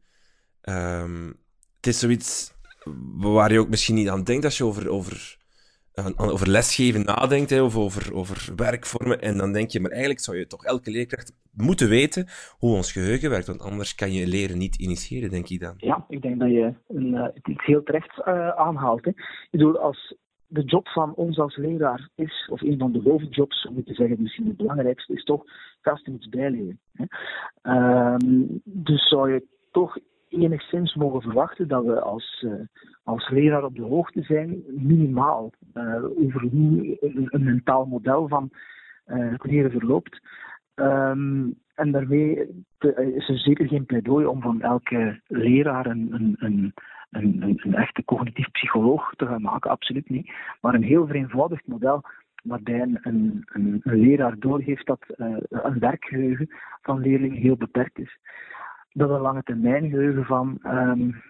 Ehm, 0.61 1.27
het 1.75 1.87
is 1.87 1.99
zoiets 1.99 2.53
waar 3.15 3.51
je 3.51 3.59
ook 3.59 3.69
misschien 3.69 3.95
niet 3.95 4.09
aan 4.09 4.23
denkt 4.23 4.45
als 4.45 4.57
je 4.57 4.65
over, 4.65 4.89
over, 4.89 5.37
over 6.17 6.49
lesgeven 6.49 7.05
nadenkt, 7.05 7.49
hè, 7.49 7.61
of 7.61 7.77
over, 7.77 8.13
over 8.13 8.53
werkvormen. 8.55 9.21
En 9.21 9.37
dan 9.37 9.51
denk 9.53 9.69
je, 9.69 9.79
maar 9.79 9.91
eigenlijk 9.91 10.21
zou 10.21 10.37
je 10.37 10.47
toch 10.47 10.65
elke 10.65 10.91
leerkracht 10.91 11.33
moeten 11.51 11.89
weten 11.89 12.27
hoe 12.57 12.75
ons 12.75 12.91
geheugen 12.91 13.29
werkt, 13.29 13.47
want 13.47 13.61
anders 13.61 13.95
kan 13.95 14.11
je 14.11 14.27
leren 14.27 14.57
niet 14.57 14.75
initiëren, 14.75 15.29
denk 15.29 15.49
ik 15.49 15.59
dan. 15.59 15.73
Ja, 15.77 16.05
ik 16.07 16.21
denk 16.21 16.39
dat 16.39 16.49
je 16.49 16.73
een, 16.87 17.13
uh, 17.13 17.27
iets 17.43 17.65
heel 17.65 17.83
terecht 17.83 18.17
uh, 18.17 18.49
aanhaalt. 18.49 19.05
Hè. 19.05 19.09
Ik 19.09 19.47
bedoel, 19.51 19.77
als 19.77 20.15
de 20.47 20.63
job 20.63 20.87
van 20.87 21.13
ons 21.15 21.37
als 21.37 21.57
leraar 21.57 22.09
is, 22.15 22.49
of 22.51 22.61
een 22.61 22.77
van 22.77 22.91
de 22.91 23.01
hoofdjobs, 23.03 23.67
om 23.67 23.83
te 23.83 23.93
zeggen, 23.93 24.21
misschien 24.21 24.47
het 24.47 24.57
belangrijkste, 24.57 25.13
is 25.13 25.23
toch 25.23 25.43
gasten 25.81 26.13
iets 26.13 26.29
bijleren. 26.29 26.79
Hè. 26.93 27.05
Um, 28.13 28.61
dus 28.63 29.07
zou 29.09 29.33
je 29.33 29.47
toch 29.71 29.97
enigszins 30.33 30.95
mogen 30.95 31.21
verwachten 31.21 31.67
dat 31.67 31.85
we 31.85 32.01
als, 32.01 32.43
uh, 32.45 32.53
als 33.03 33.29
leraar 33.29 33.63
op 33.63 33.75
de 33.75 33.81
hoogte 33.81 34.21
zijn, 34.21 34.63
minimaal, 34.67 35.51
uh, 35.73 36.03
over 36.03 36.41
hoe 36.41 36.97
een, 37.29 37.43
mentaal 37.43 37.85
model 37.85 38.27
van 38.27 38.49
uh, 39.07 39.33
leren 39.41 39.71
verloopt. 39.71 40.21
Um, 40.75 41.61
en 41.75 41.91
daarmee 41.91 42.47
te, 42.77 43.13
is 43.15 43.29
er 43.29 43.37
zeker 43.37 43.67
geen 43.67 43.85
pleidooi 43.85 44.25
om 44.25 44.41
van 44.41 44.61
elke 44.61 45.21
leraar 45.27 45.85
een, 45.85 46.07
een, 46.11 46.35
een, 46.39 46.73
een, 47.11 47.59
een 47.63 47.75
echte 47.75 48.05
cognitief 48.05 48.51
psycholoog 48.51 49.13
te 49.15 49.25
gaan 49.25 49.41
maken, 49.41 49.71
absoluut 49.71 50.09
niet. 50.09 50.31
Maar 50.61 50.73
een 50.73 50.83
heel 50.83 51.07
vereenvoudigd 51.07 51.67
model 51.67 52.01
waarbij 52.43 52.81
een, 52.81 53.43
een, 53.45 53.81
leraar 53.83 54.39
doorgeeft 54.39 54.85
dat 54.85 55.05
een 55.49 55.79
werkgeheugen 55.79 56.49
van 56.81 56.99
leerlingen 56.99 57.41
heel 57.41 57.57
beperkt 57.57 57.99
is 57.99 58.19
dat 58.93 59.09
een 59.09 59.21
lange 59.21 59.43
termijn 59.43 59.89
geheugen 59.89 60.25
van, 60.25 60.59
um, 60.65 61.21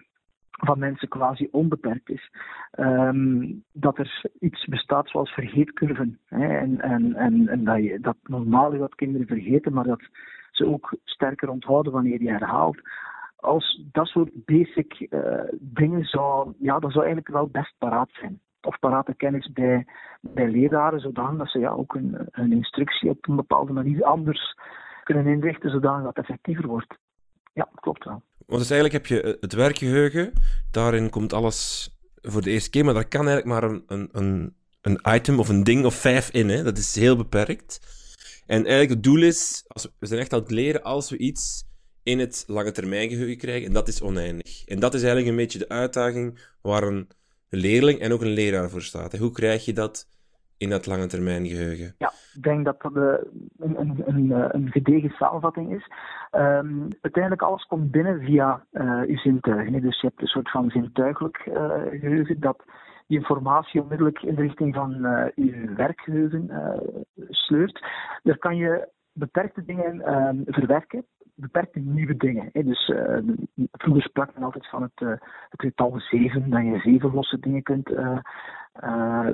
van 0.50 0.78
mensen 0.78 1.08
quasi 1.08 1.48
onbeperkt 1.50 2.10
is. 2.10 2.30
Um, 2.78 3.64
dat 3.72 3.98
er 3.98 4.24
iets 4.40 4.64
bestaat 4.64 5.08
zoals 5.08 5.30
vergeetcurven. 5.30 6.18
Hè, 6.26 6.58
en, 6.58 6.80
en, 6.80 7.14
en, 7.14 7.48
en 7.48 7.64
dat, 7.64 7.76
je, 7.76 8.00
dat 8.00 8.16
normaal 8.22 8.72
is 8.72 8.78
dat 8.78 8.94
kinderen 8.94 9.26
vergeten, 9.26 9.72
maar 9.72 9.84
dat 9.84 10.02
ze 10.50 10.66
ook 10.66 10.96
sterker 11.04 11.48
onthouden 11.48 11.92
wanneer 11.92 12.22
je 12.22 12.30
herhaalt. 12.30 12.80
Als 13.36 13.84
dat 13.92 14.06
soort 14.06 14.44
basic 14.44 15.06
uh, 15.10 15.40
dingen 15.60 16.04
zou, 16.04 16.52
ja, 16.58 16.78
dat 16.78 16.92
zou 16.92 17.04
eigenlijk 17.04 17.34
wel 17.34 17.48
best 17.48 17.74
paraat 17.78 18.10
zijn 18.12 18.40
of 18.64 18.78
parate 18.78 19.14
kennis 19.14 19.52
bij, 19.52 19.86
bij 20.20 20.50
leraren, 20.50 21.00
zodanig 21.00 21.38
dat 21.38 21.48
ze 21.48 21.58
ja, 21.58 21.70
ook 21.70 21.94
een, 21.94 22.16
een 22.30 22.52
instructie 22.52 23.10
op 23.10 23.28
een 23.28 23.36
bepaalde 23.36 23.72
manier 23.72 24.04
anders 24.04 24.58
kunnen 25.02 25.26
inrichten, 25.26 25.70
zodanig 25.70 26.04
dat 26.04 26.16
het 26.16 26.24
effectiever 26.24 26.66
wordt. 26.66 26.98
Ja, 27.54 27.68
klopt 27.74 28.04
wel. 28.04 28.22
Want 28.46 28.60
dus 28.60 28.70
eigenlijk 28.70 28.92
heb 28.92 29.06
je 29.06 29.38
het 29.40 29.52
werkgeheugen, 29.52 30.32
daarin 30.70 31.10
komt 31.10 31.32
alles 31.32 31.90
voor 32.22 32.42
de 32.42 32.50
eerste 32.50 32.70
keer, 32.70 32.84
maar 32.84 32.94
daar 32.94 33.08
kan 33.08 33.28
eigenlijk 33.28 33.60
maar 33.60 33.70
een, 33.70 34.10
een, 34.12 34.54
een, 34.80 35.00
item 35.14 35.38
of 35.38 35.48
een 35.48 35.64
ding 35.64 35.84
of 35.84 35.94
vijf 35.94 36.30
in. 36.30 36.48
Hè? 36.48 36.62
Dat 36.62 36.78
is 36.78 36.94
heel 36.94 37.16
beperkt. 37.16 37.80
En 38.46 38.56
eigenlijk 38.56 38.90
het 38.90 39.02
doel 39.02 39.22
is, 39.22 39.64
als 39.66 39.82
we, 39.82 39.90
we 39.98 40.06
zijn 40.06 40.20
echt 40.20 40.32
aan 40.32 40.40
het 40.40 40.50
leren 40.50 40.82
als 40.82 41.10
we 41.10 41.16
iets 41.16 41.64
in 42.02 42.18
het 42.18 42.44
lange 42.46 42.72
termijn 42.72 43.08
geheugen 43.08 43.36
krijgen, 43.36 43.66
en 43.66 43.72
dat 43.72 43.88
is 43.88 44.02
oneindig. 44.02 44.64
En 44.64 44.80
dat 44.80 44.94
is 44.94 45.00
eigenlijk 45.00 45.30
een 45.30 45.36
beetje 45.36 45.58
de 45.58 45.68
uitdaging 45.68 46.38
waar 46.62 46.82
een 46.82 47.08
leerling 47.48 48.00
en 48.00 48.12
ook 48.12 48.20
een 48.20 48.28
leraar 48.28 48.70
voor 48.70 48.82
staat. 48.82 49.16
Hoe 49.16 49.30
krijg 49.30 49.64
je 49.64 49.72
dat 49.72 50.08
in 50.64 50.70
dat 50.70 50.86
lange 50.86 51.06
termijn 51.06 51.46
geheugen? 51.46 51.94
Ja, 51.98 52.12
ik 52.34 52.42
denk 52.42 52.64
dat 52.64 52.82
dat 52.82 52.96
een, 52.96 53.80
een, 53.80 54.02
een, 54.06 54.54
een 54.54 54.70
gedegen 54.70 55.10
samenvatting 55.10 55.74
is. 55.74 55.86
Um, 56.32 56.88
uiteindelijk 57.00 57.42
alles 57.42 57.64
komt 57.64 57.90
binnen 57.90 58.20
via 58.20 58.64
uh, 58.72 59.02
je 59.06 59.16
zintuigen. 59.16 59.82
Dus 59.82 60.00
je 60.00 60.06
hebt 60.06 60.20
een 60.20 60.26
soort 60.26 60.50
van 60.50 60.70
zintuigelijk 60.70 61.36
geheugen 62.00 62.40
dat 62.40 62.64
die 63.06 63.18
informatie 63.18 63.82
onmiddellijk 63.82 64.22
in 64.22 64.34
de 64.34 64.42
richting 64.42 64.74
van 64.74 65.06
uh, 65.06 65.24
je 65.34 65.72
werkgeheugen 65.76 66.50
sleurt. 67.28 67.84
Daar 68.22 68.38
kan 68.38 68.56
je 68.56 68.88
beperkte 69.12 69.64
dingen 69.64 70.14
um, 70.14 70.42
verwerken, 70.46 71.04
beperkte 71.34 71.78
nieuwe 71.78 72.16
dingen. 72.16 72.50
Dus 72.52 72.88
uh, 72.88 73.18
vroeger 73.72 74.02
sprak 74.02 74.34
men 74.34 74.42
altijd 74.42 74.68
van 74.68 74.82
het, 74.82 75.20
het 75.48 75.60
getal 75.60 76.00
7, 76.00 76.50
dat 76.50 76.62
je 76.62 76.78
zeven 76.78 77.14
losse 77.14 77.38
dingen 77.38 77.62
kunt 77.62 77.90
uh, 77.90 78.18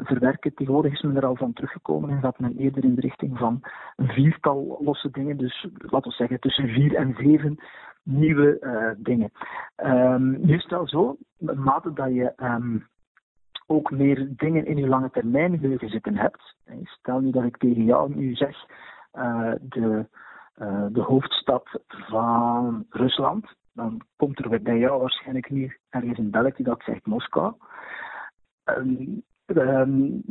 verwerken. 0.03 0.55
Tegenwoordig 0.55 0.93
is 0.93 1.03
men 1.03 1.17
er 1.17 1.27
al 1.27 1.37
van 1.37 1.53
teruggekomen 1.53 2.11
en 2.11 2.21
gaat 2.21 2.39
men 2.39 2.57
eerder 2.57 2.85
in 2.85 2.95
de 2.95 3.01
richting 3.01 3.39
van 3.39 3.61
een 3.97 4.09
viertal 4.09 4.79
losse 4.81 5.11
dingen. 5.11 5.37
Dus 5.37 5.69
laten 5.79 6.11
we 6.11 6.17
zeggen 6.17 6.41
tussen 6.41 6.69
vier 6.69 6.95
en 6.95 7.15
zeven 7.19 7.59
nieuwe 8.03 8.59
dingen. 8.99 9.31
Um, 9.77 10.47
nu 10.47 10.55
is 10.55 10.67
zo, 10.85 11.17
mate 11.39 11.93
dat 11.93 12.15
je 12.15 12.33
um, 12.37 12.87
ook 13.67 13.91
meer 13.91 14.29
dingen 14.37 14.67
in 14.67 14.77
je 14.77 14.89
lange 14.89 15.11
termijn 15.11 15.79
zitten 15.81 16.17
hebt. 16.17 16.55
Stel 16.83 17.21
nu 17.21 17.31
dat 17.31 17.45
ik 17.45 17.57
tegen 17.57 17.85
jou 17.85 18.15
nu 18.15 18.35
zeg 18.35 18.57
uh, 19.15 19.53
de, 19.61 20.07
de 20.93 21.01
hoofdstad 21.01 21.81
van 21.89 22.87
Rusland. 22.91 23.47
Dan 23.73 24.01
komt 24.17 24.45
er 24.45 24.63
bij 24.63 24.79
jou 24.79 25.01
waarschijnlijk 25.01 25.51
nu 25.51 25.77
ergens 25.91 26.19
in 26.19 26.31
België 26.31 26.63
dat 26.63 26.83
zegt 26.83 27.07
Moskou. 27.07 27.55
Um, 28.79 29.23
um, 29.57 30.23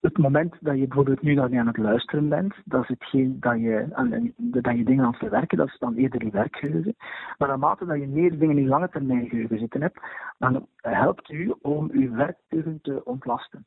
het 0.00 0.18
moment 0.18 0.56
dat 0.60 0.78
je 0.78 0.86
bijvoorbeeld 0.86 1.22
nu 1.22 1.38
aan 1.38 1.66
het 1.66 1.76
luisteren 1.76 2.28
bent, 2.28 2.54
dat 2.64 2.82
is 2.82 2.88
hetgeen 2.88 3.36
dat 3.40 3.60
je, 3.60 3.88
aan, 3.92 4.32
dat 4.36 4.76
je 4.76 4.84
dingen 4.84 5.04
aan 5.04 5.10
het 5.10 5.18
verwerken, 5.18 5.58
dat 5.58 5.68
is 5.68 5.78
dan 5.78 5.94
eerder 5.94 6.24
je 6.24 6.30
werkgeheugen. 6.30 6.96
Maar 7.38 7.48
naarmate 7.48 7.86
dat 7.86 8.00
je 8.00 8.06
meer 8.06 8.38
dingen 8.38 8.58
in 8.58 8.68
lange 8.68 8.88
termijn 8.88 9.28
geheugen 9.28 9.58
zitten 9.58 9.80
hebt, 9.80 10.00
dan 10.38 10.66
helpt 10.76 11.30
u 11.30 11.54
om 11.60 11.88
uw 11.92 12.10
werkgeheugen 12.14 12.78
te 12.82 13.04
ontlasten. 13.04 13.66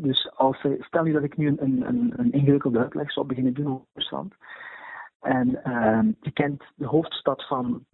Dus 0.00 0.30
als, 0.34 0.66
stel 0.78 1.02
nu 1.02 1.12
dat 1.12 1.22
ik 1.22 1.36
nu 1.36 1.46
een, 1.46 1.86
een, 1.88 2.12
een 2.16 2.32
ingewikkelde 2.32 2.78
uitleg 2.78 3.12
zou 3.12 3.26
beginnen 3.26 3.54
doen 3.54 3.66
over 3.66 3.86
Rusland. 3.94 4.34
En 5.20 5.48
uh, 5.48 6.00
je 6.20 6.30
kent 6.30 6.64
de 6.74 6.86
hoofdstad 6.86 7.46
van 7.46 7.84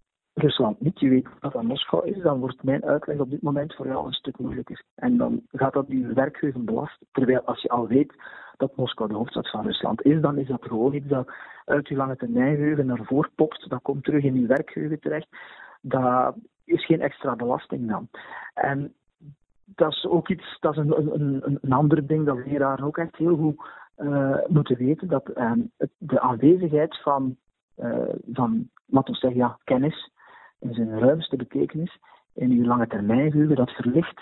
Rusland 0.41 0.81
niet, 0.81 0.99
je 0.99 1.09
weet 1.09 1.27
wat 1.39 1.53
dat 1.53 1.63
Moskou 1.63 2.07
is, 2.07 2.21
dan 2.21 2.39
wordt 2.39 2.63
mijn 2.63 2.85
uitleg 2.85 3.19
op 3.19 3.29
dit 3.29 3.41
moment 3.41 3.75
voor 3.75 3.87
jou 3.87 4.05
een 4.05 4.13
stuk 4.13 4.39
moeilijker. 4.39 4.83
En 4.95 5.17
dan 5.17 5.41
gaat 5.51 5.73
dat 5.73 5.85
je 5.87 6.13
werkgeheugen 6.13 6.65
belasten. 6.65 7.07
Terwijl 7.11 7.41
als 7.41 7.61
je 7.61 7.69
al 7.69 7.87
weet 7.87 8.13
dat 8.57 8.75
Moskou 8.75 9.09
de 9.09 9.15
hoofdstad 9.15 9.49
van 9.49 9.65
Rusland 9.65 10.01
is, 10.01 10.21
dan 10.21 10.37
is 10.37 10.47
dat 10.47 10.63
gewoon 10.63 10.93
iets 10.93 11.07
dat 11.07 11.31
uit 11.65 11.87
je 11.87 11.95
lange 11.95 12.15
termijngeheugen 12.15 12.85
naar 12.85 13.03
voren 13.03 13.31
popt. 13.35 13.69
Dat 13.69 13.81
komt 13.81 14.03
terug 14.03 14.23
in 14.23 14.39
je 14.39 14.47
werkgeheugen 14.47 14.99
terecht. 14.99 15.27
Dat 15.81 16.35
is 16.63 16.85
geen 16.85 17.01
extra 17.01 17.35
belasting 17.35 17.89
dan. 17.89 18.07
En 18.53 18.93
dat 19.65 19.91
is 19.91 20.05
ook 20.05 20.29
iets, 20.29 20.57
dat 20.59 20.71
is 20.71 20.77
een, 20.77 21.13
een, 21.19 21.59
een 21.61 21.71
ander 21.71 22.07
ding 22.07 22.25
dat 22.25 22.45
leraren 22.45 22.85
ook 22.85 22.97
echt 22.97 23.15
heel 23.15 23.37
goed 23.37 23.67
uh, 23.97 24.37
moeten 24.47 24.77
weten. 24.77 25.07
Dat 25.07 25.29
uh, 25.35 25.51
de 25.97 26.19
aanwezigheid 26.19 27.01
van, 27.01 27.35
uh, 27.77 28.01
van 28.33 28.69
laten 28.85 29.13
we 29.13 29.19
zeggen, 29.19 29.39
ja, 29.39 29.57
kennis 29.63 30.11
in 30.59 30.73
zijn 30.73 30.99
ruimste 30.99 31.35
betekenis 31.35 31.97
in 32.33 32.51
uw 32.51 32.65
lange 32.65 32.87
termijn 32.87 33.55
dat 33.55 33.69
verlicht 33.69 34.21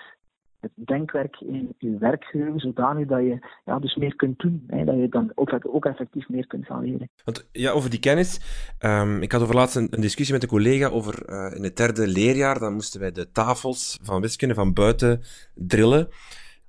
het 0.59 0.71
denkwerk 0.75 1.39
in 1.39 1.75
je 1.77 1.97
werkgeheugen, 1.97 2.59
zodanig 2.59 3.07
dat 3.07 3.19
je 3.19 3.39
ja, 3.65 3.79
dus 3.79 3.95
meer 3.95 4.15
kunt 4.15 4.39
doen. 4.39 4.63
Hè, 4.67 4.85
dat 4.85 4.95
je 4.95 5.09
dan 5.09 5.31
ook, 5.35 5.59
ook 5.61 5.85
effectief 5.85 6.29
meer 6.29 6.47
kunt 6.47 6.65
gaan 6.65 6.83
leren. 6.83 7.09
Want, 7.23 7.47
ja, 7.51 7.71
over 7.71 7.89
die 7.89 7.99
kennis. 7.99 8.39
Um, 8.79 9.21
ik 9.21 9.31
had 9.31 9.41
over 9.41 9.55
laatst 9.55 9.75
een, 9.75 9.89
discussie 9.89 10.33
met 10.33 10.43
een 10.43 10.49
collega 10.49 10.87
over 10.87 11.29
uh, 11.29 11.55
in 11.55 11.63
het 11.63 11.77
derde 11.77 12.07
leerjaar. 12.07 12.59
Dan 12.59 12.73
moesten 12.73 12.99
wij 12.99 13.11
de 13.11 13.31
tafels 13.31 13.99
van 14.01 14.21
wiskunde 14.21 14.53
van 14.53 14.73
buiten 14.73 15.21
drillen. 15.53 16.07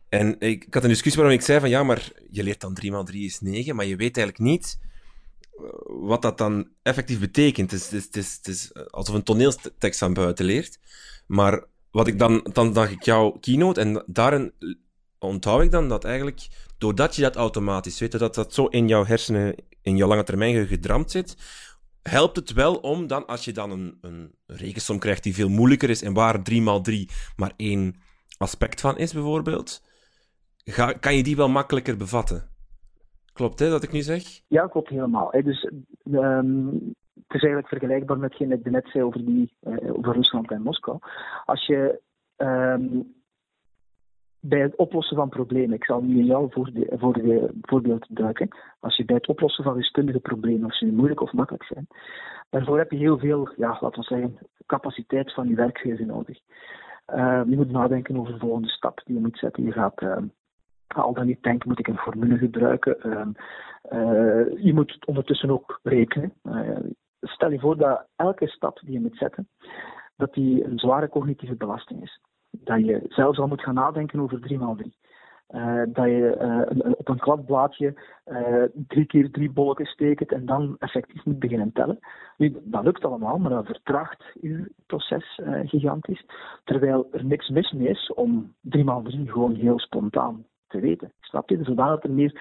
En 0.08 0.36
ik, 0.38 0.66
had 0.70 0.82
een 0.82 0.88
discussie 0.88 1.22
waarom 1.22 1.38
ik 1.38 1.44
zei 1.44 1.60
van 1.60 1.68
ja, 1.68 1.82
maar 1.82 2.12
je 2.30 2.42
leert 2.42 2.60
dan 2.60 2.74
3 2.74 2.92
x 2.92 3.04
3 3.04 3.24
is 3.24 3.40
9, 3.40 3.76
maar 3.76 3.86
je 3.86 3.96
weet 3.96 4.16
eigenlijk 4.16 4.50
niet 4.50 4.78
eh, 4.80 4.87
wat 5.84 6.22
dat 6.22 6.38
dan 6.38 6.68
effectief 6.82 7.20
betekent. 7.20 7.70
Het 7.70 7.92
is, 7.92 8.06
is, 8.10 8.36
het 8.36 8.48
is, 8.48 8.74
alsof 8.90 9.14
een 9.14 9.22
toneeltekst 9.22 9.98
van 9.98 10.14
buiten 10.14 10.44
leert. 10.44 10.78
Maar 11.26 11.64
wat 11.90 12.06
ik 12.06 12.18
dan, 12.18 12.46
dan 12.52 12.72
dacht 12.72 12.90
ik 12.90 13.02
jouw 13.02 13.30
keynote 13.30 13.80
en 13.80 14.02
daarin 14.06 14.52
onthoud 15.18 15.62
ik 15.62 15.70
dan 15.70 15.88
dat 15.88 16.04
eigenlijk, 16.04 16.48
doordat 16.78 17.16
je 17.16 17.22
dat 17.22 17.36
automatisch 17.36 17.98
weet, 17.98 18.18
dat 18.18 18.34
dat 18.34 18.54
zo 18.54 18.66
in 18.66 18.88
jouw 18.88 19.04
hersenen, 19.04 19.54
in 19.82 19.96
jouw 19.96 20.08
lange 20.08 20.24
termijn 20.24 20.66
gedramd 20.66 21.10
zit, 21.10 21.36
helpt 22.02 22.36
het 22.36 22.52
wel 22.52 22.74
om 22.74 23.06
dan, 23.06 23.26
als 23.26 23.44
je 23.44 23.52
dan 23.52 23.70
een, 23.70 23.98
een 24.00 24.34
rekensom 24.46 24.98
krijgt 24.98 25.22
die 25.22 25.34
veel 25.34 25.48
moeilijker 25.48 25.90
is 25.90 26.02
en 26.02 26.12
waar 26.12 26.42
3 26.42 26.64
x 26.64 26.80
3 26.82 27.08
maar 27.36 27.52
één 27.56 27.96
aspect 28.38 28.80
van 28.80 28.98
is, 28.98 29.12
bijvoorbeeld, 29.12 29.82
ga, 30.64 30.92
kan 30.92 31.16
je 31.16 31.22
die 31.22 31.36
wel 31.36 31.48
makkelijker 31.48 31.96
bevatten. 31.96 32.50
Klopt, 33.38 33.58
hè, 33.58 33.70
dat 33.70 33.82
ik 33.82 33.92
nu 33.92 34.00
zeg? 34.00 34.22
Ja, 34.48 34.66
klopt 34.66 34.88
helemaal. 34.88 35.30
Dus 35.30 35.70
um, 36.10 36.64
het 37.14 37.34
is 37.36 37.42
eigenlijk 37.42 37.68
vergelijkbaar 37.68 38.18
met 38.18 38.30
hetgeen 38.30 38.52
ik 38.52 38.70
net 38.70 38.88
zei 38.92 39.04
over, 39.04 39.24
die, 39.24 39.52
uh, 39.62 39.94
over 39.96 40.14
Rusland 40.14 40.50
en 40.50 40.62
Moskou. 40.62 40.98
Als 41.44 41.66
je 41.66 42.00
um, 42.36 43.14
bij 44.40 44.60
het 44.60 44.76
oplossen 44.76 45.16
van 45.16 45.28
problemen, 45.28 45.76
ik 45.76 45.84
zal 45.84 46.02
nu 46.02 46.18
in 46.18 46.24
jouw 46.24 46.48
voorbeeld 47.60 48.06
duiken, 48.08 48.48
als 48.80 48.96
je 48.96 49.04
bij 49.04 49.16
het 49.16 49.28
oplossen 49.28 49.64
van 49.64 49.74
wiskundige 49.74 50.20
problemen, 50.20 50.66
of 50.66 50.76
ze 50.76 50.84
nu 50.84 50.92
moeilijk 50.92 51.20
of 51.20 51.32
makkelijk 51.32 51.64
zijn, 51.64 51.86
daarvoor 52.50 52.78
heb 52.78 52.90
je 52.90 52.98
heel 52.98 53.18
veel, 53.18 53.48
ja, 53.56 53.78
laten 53.80 54.00
we 54.00 54.06
zeggen, 54.06 54.38
capaciteit 54.66 55.34
van 55.34 55.48
je 55.48 55.54
werkgever 55.54 56.06
nodig. 56.06 56.38
Uh, 57.14 57.42
je 57.46 57.56
moet 57.56 57.70
nadenken 57.70 58.18
over 58.18 58.32
de 58.32 58.38
volgende 58.38 58.68
stap 58.68 59.00
die 59.04 59.14
je 59.14 59.20
moet 59.20 59.38
zetten. 59.38 59.64
Je 59.64 59.72
gaat 59.72 60.02
al 60.94 61.12
dan 61.12 61.26
niet 61.26 61.42
denken, 61.42 61.68
moet 61.68 61.78
ik 61.78 61.88
een 61.88 61.98
formule 61.98 62.38
gebruiken? 62.38 62.96
Uh, 63.02 64.64
je 64.64 64.72
moet 64.74 65.06
ondertussen 65.06 65.50
ook 65.50 65.80
rekenen. 65.82 66.32
stel 67.20 67.50
je 67.50 67.58
voor 67.58 67.76
dat 67.76 68.06
elke 68.16 68.46
stap 68.48 68.80
die 68.80 68.92
je 68.92 69.00
moet 69.00 69.16
zetten, 69.16 69.48
dat 70.16 70.34
die 70.34 70.64
een 70.64 70.78
zware 70.78 71.08
cognitieve 71.08 71.54
belasting 71.54 72.02
is 72.02 72.20
dat 72.50 72.86
je 72.86 73.04
zelfs 73.08 73.38
al 73.38 73.46
moet 73.46 73.62
gaan 73.62 73.74
nadenken 73.74 74.20
over 74.20 74.40
3 74.40 74.58
x 74.58 74.64
3. 74.76 74.96
Uh, 75.48 75.82
dat 75.88 76.04
je 76.04 76.94
op 76.98 77.08
een 77.08 77.18
kladblaadje 77.18 77.94
drie 78.72 79.06
keer 79.06 79.30
drie 79.30 79.50
bolletjes 79.50 79.90
steekt 79.90 80.32
en 80.32 80.46
dan 80.46 80.76
effectief 80.78 81.24
moet 81.24 81.38
beginnen 81.38 81.72
tellen. 81.72 81.98
Nu, 82.36 82.56
dat 82.64 82.84
lukt 82.84 83.04
allemaal, 83.04 83.38
maar 83.38 83.50
dat 83.50 83.66
vertraagt 83.66 84.24
je 84.40 84.72
proces 84.86 85.40
gigantisch. 85.64 86.24
Terwijl 86.64 87.08
er 87.12 87.24
niks 87.24 87.48
mis 87.48 87.72
mee 87.72 87.88
is 87.88 88.12
om 88.14 88.54
3 88.60 88.84
x 88.84 89.02
3 89.02 89.30
gewoon 89.30 89.54
heel 89.54 89.78
spontaan 89.78 90.44
te 90.68 90.80
weten. 90.80 91.12
Snap 91.20 91.48
je? 91.50 91.58
Zodat 91.62 92.04
er 92.04 92.10
meer 92.10 92.40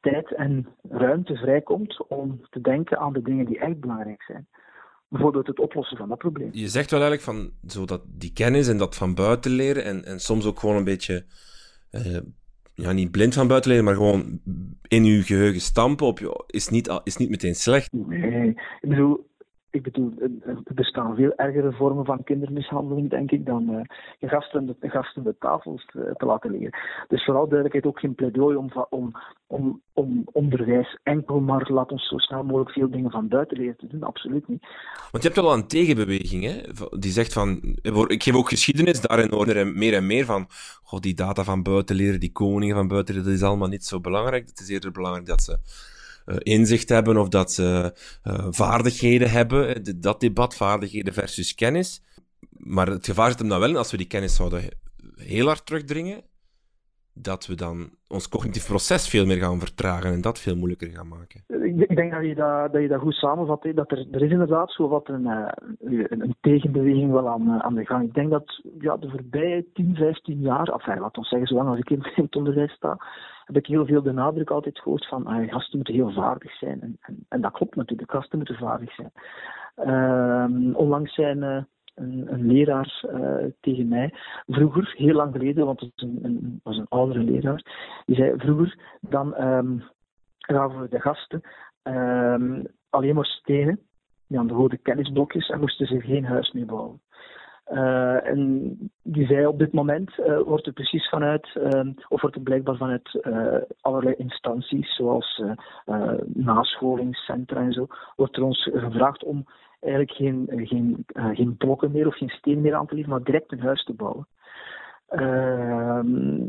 tijd 0.00 0.34
en 0.34 0.66
ruimte 0.88 1.36
vrijkomt 1.36 2.06
om 2.08 2.40
te 2.50 2.60
denken 2.60 2.98
aan 2.98 3.12
de 3.12 3.22
dingen 3.22 3.46
die 3.46 3.58
echt 3.58 3.80
belangrijk 3.80 4.22
zijn 4.22 4.48
bijvoorbeeld 5.10 5.46
het 5.46 5.58
oplossen 5.58 5.96
van 5.96 6.08
dat 6.08 6.18
probleem. 6.18 6.48
Je 6.52 6.68
zegt 6.68 6.90
wel 6.90 7.00
eigenlijk 7.00 7.30
van 7.30 7.70
zo 7.70 7.84
dat 7.84 8.02
die 8.06 8.32
kennis 8.32 8.68
en 8.68 8.78
dat 8.78 8.96
van 8.96 9.14
buiten 9.14 9.50
leren 9.50 9.84
en, 9.84 10.04
en 10.04 10.20
soms 10.20 10.46
ook 10.46 10.58
gewoon 10.58 10.76
een 10.76 10.84
beetje, 10.84 11.24
uh, 11.90 12.18
ja, 12.74 12.92
niet 12.92 13.10
blind 13.10 13.34
van 13.34 13.48
buiten 13.48 13.70
leren, 13.70 13.84
maar 13.84 13.94
gewoon 13.94 14.40
in 14.88 15.04
je 15.04 15.22
geheugen 15.22 15.60
stampen 15.60 16.06
op 16.06 16.18
je, 16.18 16.44
is 16.46 16.68
niet, 16.68 17.00
is 17.02 17.16
niet 17.16 17.30
meteen 17.30 17.54
slecht. 17.54 17.92
Nee, 17.92 18.48
ik 18.80 18.88
bedoel, 18.88 19.29
ik 19.70 19.82
bedoel, 19.82 20.12
er 20.44 20.74
bestaan 20.74 21.14
veel 21.14 21.32
ergere 21.36 21.72
vormen 21.72 22.04
van 22.04 22.24
kindermishandeling, 22.24 23.10
denk 23.10 23.30
ik, 23.30 23.46
dan 23.46 23.70
uh, 23.70 24.30
gasten, 24.30 24.66
de, 24.66 24.88
gasten 24.88 25.22
de 25.22 25.36
tafels 25.38 25.86
te, 25.86 26.14
te, 26.16 26.26
laten 26.26 26.50
leren. 26.50 26.78
Dus 27.08 27.24
vooral 27.24 27.48
duidelijkheid 27.48 27.86
ook 27.86 28.00
geen 28.00 28.14
pleidooi 28.14 28.56
om, 28.56 28.72
om, 28.90 29.12
om, 29.46 29.82
om 29.92 30.22
onderwijs 30.32 30.98
enkel 31.02 31.40
maar, 31.40 31.72
laat 31.72 31.92
ons 31.92 32.08
zo 32.08 32.18
snel 32.18 32.44
mogelijk 32.44 32.70
veel 32.70 32.90
dingen 32.90 33.10
van 33.10 33.28
buiten 33.28 33.58
leren 33.58 33.76
te 33.76 33.86
doen, 33.86 34.02
absoluut 34.02 34.48
niet. 34.48 34.66
Want 35.10 35.22
je 35.22 35.28
hebt 35.30 35.40
wel 35.40 35.52
een 35.52 35.68
tegenbeweging, 35.68 36.44
hè, 36.44 36.60
die 36.98 37.12
zegt 37.12 37.32
van, 37.32 37.76
ik 38.06 38.22
geef 38.22 38.34
ook 38.34 38.48
geschiedenis, 38.48 39.00
daarin 39.00 39.32
hoor 39.32 39.46
er 39.46 39.66
meer 39.66 39.94
en 39.94 40.06
meer 40.06 40.24
van, 40.24 40.46
god, 40.82 41.02
die 41.02 41.14
data 41.14 41.44
van 41.44 41.62
buiten 41.62 41.96
leren, 41.96 42.20
die 42.20 42.32
koningen 42.32 42.76
van 42.76 42.88
buiten 42.88 43.14
leren, 43.14 43.28
dat 43.30 43.38
is 43.38 43.46
allemaal 43.46 43.68
niet 43.68 43.84
zo 43.84 44.00
belangrijk. 44.00 44.46
Het 44.46 44.60
is 44.60 44.68
eerder 44.68 44.92
belangrijk 44.92 45.26
dat 45.26 45.42
ze 45.42 45.58
inzicht 46.38 46.88
hebben 46.88 47.16
of 47.16 47.28
dat 47.28 47.52
ze 47.52 47.94
uh, 48.24 48.46
vaardigheden 48.50 49.30
hebben. 49.30 49.82
Dat 50.00 50.20
debat, 50.20 50.56
vaardigheden 50.56 51.12
versus 51.12 51.54
kennis. 51.54 52.02
Maar 52.50 52.86
het 52.86 53.06
gevaar 53.06 53.30
zit 53.30 53.38
hem 53.38 53.48
dan 53.48 53.60
wel 53.60 53.68
in, 53.68 53.76
als 53.76 53.90
we 53.90 53.96
die 53.96 54.06
kennis 54.06 54.36
zouden 54.36 54.62
heel 55.16 55.46
hard 55.46 55.66
terugdringen, 55.66 56.22
dat 57.12 57.46
we 57.46 57.54
dan 57.54 57.90
ons 58.08 58.28
cognitief 58.28 58.66
proces 58.66 59.08
veel 59.08 59.26
meer 59.26 59.36
gaan 59.36 59.58
vertragen 59.58 60.12
en 60.12 60.20
dat 60.20 60.40
veel 60.40 60.56
moeilijker 60.56 60.88
gaan 60.88 61.08
maken. 61.08 61.44
Ik 61.88 61.96
denk 61.96 62.12
dat 62.12 62.24
je 62.24 62.34
dat, 62.34 62.72
dat, 62.72 62.82
je 62.82 62.88
dat 62.88 63.00
goed 63.00 63.14
samenvat. 63.14 63.66
Dat 63.74 63.90
er, 63.90 64.06
er 64.10 64.22
is 64.22 64.30
inderdaad 64.30 64.72
zo 64.72 64.88
wat 64.88 65.08
een, 65.08 65.26
een, 65.26 66.22
een 66.22 66.36
tegenbeweging 66.40 67.12
wel 67.12 67.28
aan, 67.28 67.62
aan 67.62 67.74
de 67.74 67.86
gang. 67.86 68.04
Ik 68.04 68.14
denk 68.14 68.30
dat 68.30 68.62
ja, 68.78 68.96
de 68.96 69.10
voorbije 69.10 69.66
10, 69.72 69.94
15 69.94 70.40
jaar, 70.40 70.68
enfin, 70.68 71.00
laten 71.00 71.22
we 71.22 71.28
zeggen, 71.28 71.48
zolang 71.48 71.68
als 71.68 71.78
ik 71.78 71.90
in 71.90 72.06
het 72.14 72.36
onderwijs 72.36 72.72
sta, 72.72 72.98
heb 73.52 73.62
ik 73.62 73.68
heel 73.68 73.86
veel 73.86 74.02
de 74.02 74.12
nadruk 74.12 74.50
altijd 74.50 74.78
gehoord 74.78 75.06
van 75.06 75.26
ah, 75.26 75.50
gasten 75.50 75.76
moeten 75.76 75.94
heel 75.94 76.12
vaardig 76.12 76.56
zijn. 76.56 76.80
En, 76.80 76.96
en, 77.00 77.26
en, 77.28 77.40
dat 77.40 77.52
klopt 77.52 77.76
natuurlijk, 77.76 78.10
gasten 78.10 78.38
moeten 78.38 78.56
vaardig 78.56 78.94
zijn. 78.94 79.12
Uh, 79.76 80.76
onlangs 80.76 81.14
zijn 81.14 81.42
een, 81.42 81.66
een, 82.32 82.46
leraar 82.46 83.04
uh, 83.14 83.44
tegen 83.60 83.88
mij, 83.88 84.14
vroeger, 84.46 84.94
heel 84.96 85.14
lang 85.14 85.32
geleden, 85.32 85.66
want 85.66 85.80
het 85.80 85.92
was 85.94 86.08
een, 86.22 86.60
was 86.62 86.76
een 86.76 86.88
oudere 86.88 87.22
leraar, 87.22 87.62
die 88.06 88.16
zei 88.16 88.34
vroeger, 88.36 88.78
dan 89.00 89.42
um, 89.42 89.82
gaven 90.38 90.80
we 90.80 90.88
de 90.88 91.00
gasten 91.00 91.40
um, 91.82 92.66
alleen 92.90 93.14
maar 93.14 93.26
stenen, 93.26 93.80
die 94.26 94.38
aan 94.38 94.46
de 94.46 94.54
rode 94.54 94.76
kennisblokjes, 94.76 95.48
en 95.48 95.60
moesten 95.60 95.86
ze 95.86 96.00
geen 96.00 96.24
huis 96.24 96.52
meer 96.52 96.66
bouwen. 96.66 97.00
Uh, 97.72 98.26
en 98.26 98.76
die 99.02 99.26
zei 99.26 99.46
op 99.46 99.58
dit 99.58 99.72
moment 99.72 100.10
uh, 100.18 100.38
wordt 100.38 100.66
er 100.66 100.72
precies 100.72 101.08
vanuit, 101.08 101.48
uh, 101.56 101.80
of 102.08 102.20
wordt 102.20 102.36
er 102.36 102.42
blijkbaar 102.42 102.76
vanuit 102.76 103.20
allerlei 103.80 104.14
instanties, 104.18 104.94
zoals 104.94 105.42
nascholingscentra 106.26 107.60
en 107.60 107.72
zo, 107.72 107.86
wordt 108.16 108.36
er 108.36 108.42
ons 108.42 108.68
gevraagd 108.72 109.24
om 109.24 109.44
eigenlijk 109.80 110.12
geen, 110.12 110.48
geen, 110.66 111.04
geen 111.34 111.56
blokken 111.56 111.92
meer 111.92 112.06
of 112.06 112.16
geen 112.16 112.28
steen 112.28 112.60
meer 112.60 112.74
aan 112.74 112.86
te 112.86 112.94
leveren, 112.94 113.16
maar 113.16 113.24
direct 113.24 113.52
een 113.52 113.60
huis 113.60 113.84
te 113.84 113.94
bouwen. 113.94 114.26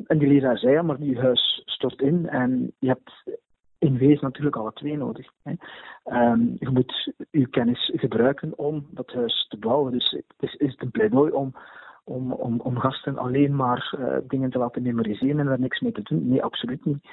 en 0.07 0.17
die 0.17 0.27
leraar 0.27 0.57
zei, 0.57 0.73
ja, 0.73 0.81
maar 0.81 0.97
die 0.97 1.19
huis 1.19 1.61
stort 1.65 2.01
in 2.01 2.29
en 2.29 2.71
je 2.79 2.87
hebt 2.87 3.39
in 3.81 3.97
wezen 3.97 4.23
natuurlijk 4.23 4.55
alle 4.55 4.73
twee 4.73 4.97
nodig. 4.97 5.27
Hè. 5.43 5.53
Um, 6.05 6.55
je 6.59 6.69
moet 6.69 7.13
je 7.31 7.47
kennis 7.47 7.91
gebruiken 7.93 8.57
om 8.57 8.87
dat 8.89 9.11
huis 9.11 9.45
te 9.49 9.57
bouwen. 9.57 9.91
Dus 9.91 10.11
het 10.11 10.51
is, 10.51 10.55
het 10.57 10.81
een 10.81 10.91
pleidooi 10.91 11.31
om, 11.31 11.53
om, 12.03 12.31
om, 12.31 12.77
gasten 12.77 13.17
alleen 13.17 13.55
maar 13.55 13.95
uh, 13.99 14.17
dingen 14.27 14.49
te 14.49 14.57
laten 14.57 14.81
memoriseren 14.81 15.39
en 15.39 15.45
daar 15.45 15.59
niks 15.59 15.79
mee 15.79 15.91
te 15.91 16.01
doen? 16.03 16.27
Nee, 16.27 16.43
absoluut 16.43 16.85
niet. 16.85 17.03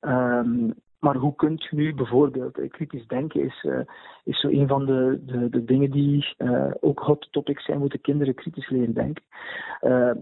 Um, 0.00 0.74
maar 1.04 1.16
hoe 1.16 1.34
kunt 1.34 1.64
je 1.64 1.76
nu 1.76 1.94
bijvoorbeeld, 1.94 2.58
eh, 2.58 2.70
kritisch 2.70 3.06
denken 3.06 3.42
is, 3.42 3.62
uh, 3.62 3.78
is 4.24 4.40
zo 4.40 4.48
een 4.48 4.68
van 4.68 4.86
de, 4.86 5.20
de, 5.26 5.48
de 5.48 5.64
dingen 5.64 5.90
die 5.90 6.34
uh, 6.38 6.70
ook 6.80 6.98
hot 6.98 7.28
topics 7.30 7.64
zijn, 7.64 7.78
moeten 7.78 8.00
kinderen 8.00 8.34
kritisch 8.34 8.68
leren 8.68 8.94
denken. 8.94 9.22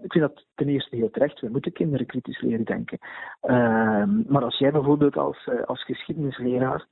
Ik 0.03 0.13
vind 0.13 0.25
dat 0.25 0.45
ten 0.55 0.69
eerste 0.69 0.97
heel 0.97 1.11
terecht, 1.11 1.41
we 1.41 1.49
moeten 1.49 1.73
kinderen 1.73 2.07
kritisch 2.07 2.41
leren 2.41 2.65
denken. 2.65 2.99
maar 4.29 4.45
als 4.45 4.59
jij 4.59 4.73
bijvoorbeeld 4.73 5.17
als, 5.17 5.49
als 5.65 5.85
geschiedenisleraar 5.85 6.87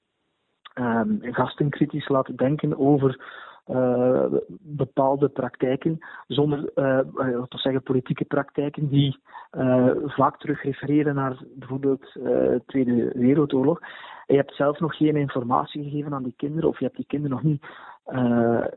gasten 1.20 1.70
kritisch 1.70 2.08
laat 2.08 2.38
denken 2.38 2.78
over 2.78 3.24
uh, 3.70 4.24
bepaalde 4.60 5.28
praktijken, 5.28 5.98
zonder 6.26 6.58
uh, 6.58 6.98
te 7.48 7.58
zeggen 7.58 7.82
politieke 7.82 8.24
praktijken, 8.24 8.88
die 8.88 9.18
vaak 10.06 10.38
terug 10.38 10.62
refereren 10.62 11.14
naar 11.14 11.42
bijvoorbeeld 11.54 12.12
de 12.12 12.62
Tweede 12.66 13.12
Wereldoorlog. 13.14 13.80
En 14.26 14.34
je 14.34 14.40
hebt 14.40 14.54
zelf 14.54 14.80
nog 14.80 14.96
geen 14.96 15.16
informatie 15.16 15.82
gegeven 15.82 16.14
aan 16.14 16.22
die 16.22 16.34
kinderen, 16.36 16.68
of 16.68 16.78
je 16.78 16.84
hebt 16.84 16.96
die 16.96 17.06
kinderen 17.06 17.36
nog 17.36 17.42
niet 17.42 17.66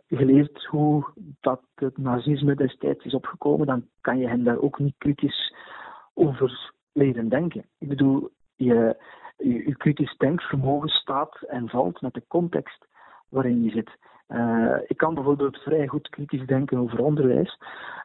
geleerd 0.09 0.65
hoe 0.65 1.05
dat 1.41 1.61
het 1.75 1.97
nazisme 1.97 2.55
destijds 2.55 3.05
is 3.05 3.13
opgekomen, 3.13 3.67
dan 3.67 3.85
kan 4.01 4.17
je 4.17 4.27
hen 4.27 4.43
daar 4.43 4.59
ook 4.59 4.79
niet 4.79 4.95
kritisch 4.97 5.55
over 6.13 6.71
leren 6.91 7.29
denken. 7.29 7.65
Ik 7.77 7.87
bedoel, 7.87 8.29
je, 8.55 8.95
je, 9.37 9.67
je 9.67 9.75
kritisch 9.77 10.17
denkvermogen 10.17 10.89
staat 10.89 11.41
en 11.41 11.69
valt 11.69 12.01
met 12.01 12.13
de 12.13 12.23
context 12.27 12.87
waarin 13.29 13.63
je 13.63 13.69
zit. 13.69 13.97
Uh, 14.27 14.77
ik 14.87 14.97
kan 14.97 15.13
bijvoorbeeld 15.13 15.57
vrij 15.57 15.87
goed 15.87 16.09
kritisch 16.09 16.45
denken 16.45 16.77
over 16.77 17.03
onderwijs, 17.03 17.57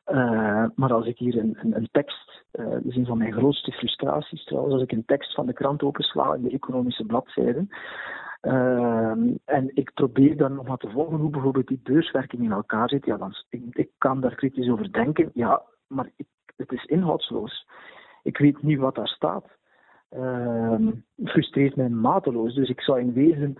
uh, 0.06 0.64
maar 0.74 0.92
als 0.92 1.06
ik 1.06 1.18
hier 1.18 1.38
een, 1.38 1.58
een, 1.60 1.88
tekst, 1.92 2.44
uh, 2.52 2.70
dat 2.70 2.84
is 2.84 2.96
een 2.96 3.06
van 3.06 3.18
mijn 3.18 3.32
grootste 3.32 3.72
frustraties 3.72 4.44
trouwens, 4.44 4.74
als 4.74 4.82
ik 4.82 4.92
een 4.92 5.04
tekst 5.04 5.34
van 5.34 5.46
de 5.46 5.52
krant 5.52 5.82
opensla 5.82 6.34
in 6.34 6.42
de 6.42 6.50
economische 6.50 7.04
bladzijden, 7.04 7.68
en 9.44 9.70
ik 9.74 9.90
probeer 9.94 10.36
dan 10.36 10.54
nog 10.54 10.66
maar 10.66 10.76
te 10.76 10.90
volgen 10.90 11.18
hoe 11.18 11.30
bijvoorbeeld 11.30 11.66
die 11.66 11.80
beurswerking 11.82 12.42
in 12.42 12.52
elkaar 12.52 12.88
zit, 12.88 13.04
ja, 13.04 13.16
dan, 13.16 13.34
ik, 13.48 13.62
ik 13.70 13.90
kan 13.98 14.20
daar 14.20 14.34
kritisch 14.34 14.68
over 14.68 14.92
denken, 14.92 15.30
ja, 15.34 15.62
maar 15.86 16.10
ik, 16.16 16.26
het 16.56 16.72
is 16.72 16.84
inhoudsloos. 16.84 17.66
Ik 18.22 18.38
weet 18.38 18.62
niet 18.62 18.78
wat 18.78 18.94
daar 18.94 19.08
staat. 19.08 19.44
Uh, 20.10 20.78
frustreert 21.24 21.76
mij 21.76 21.88
mateloos. 21.88 22.54
Dus 22.54 22.68
ik 22.68 22.80
zou 22.80 23.00
in 23.00 23.12
wezen 23.12 23.56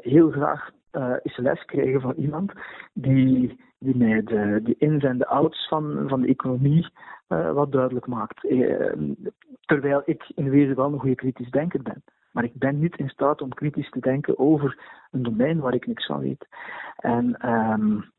heel 0.00 0.30
graag 0.30 0.70
uh, 0.96 1.14
eens 1.22 1.36
les 1.36 1.64
krijgen 1.64 2.00
van 2.00 2.14
iemand 2.16 2.52
die, 2.92 3.60
die 3.78 3.96
mij 3.96 4.22
de, 4.22 4.74
ins 4.78 5.04
en 5.04 5.18
de 5.18 5.26
outs 5.26 5.68
van, 5.68 6.04
van 6.08 6.20
de 6.20 6.28
economie 6.28 6.88
uh, 7.28 7.52
wat 7.52 7.72
duidelijk 7.72 8.06
maakt. 8.06 8.44
Uh, 8.44 8.92
terwijl 9.60 10.02
ik 10.04 10.30
in 10.34 10.50
wezen 10.50 10.76
wel 10.76 10.92
een 10.92 10.98
goede 10.98 11.14
kritisch 11.14 11.50
denker 11.50 11.82
ben. 11.82 12.02
Maar 12.32 12.44
ik 12.44 12.54
ben 12.54 12.78
niet 12.78 12.96
in 12.96 13.08
staat 13.08 13.40
om 13.40 13.54
kritisch 13.54 13.90
te 13.90 14.00
denken 14.00 14.38
over 14.38 14.78
een 15.10 15.22
domein 15.22 15.60
waar 15.60 15.74
ik 15.74 15.86
niks 15.86 16.06
van 16.06 16.20
weet. 16.20 16.46
En 16.96 17.50
um, 17.50 18.12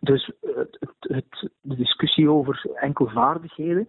dus 0.00 0.32
het, 0.40 0.78
het, 0.98 1.50
de 1.60 1.76
discussie 1.76 2.30
over 2.30 2.70
enkel 2.74 3.08
vaardigheden 3.08 3.88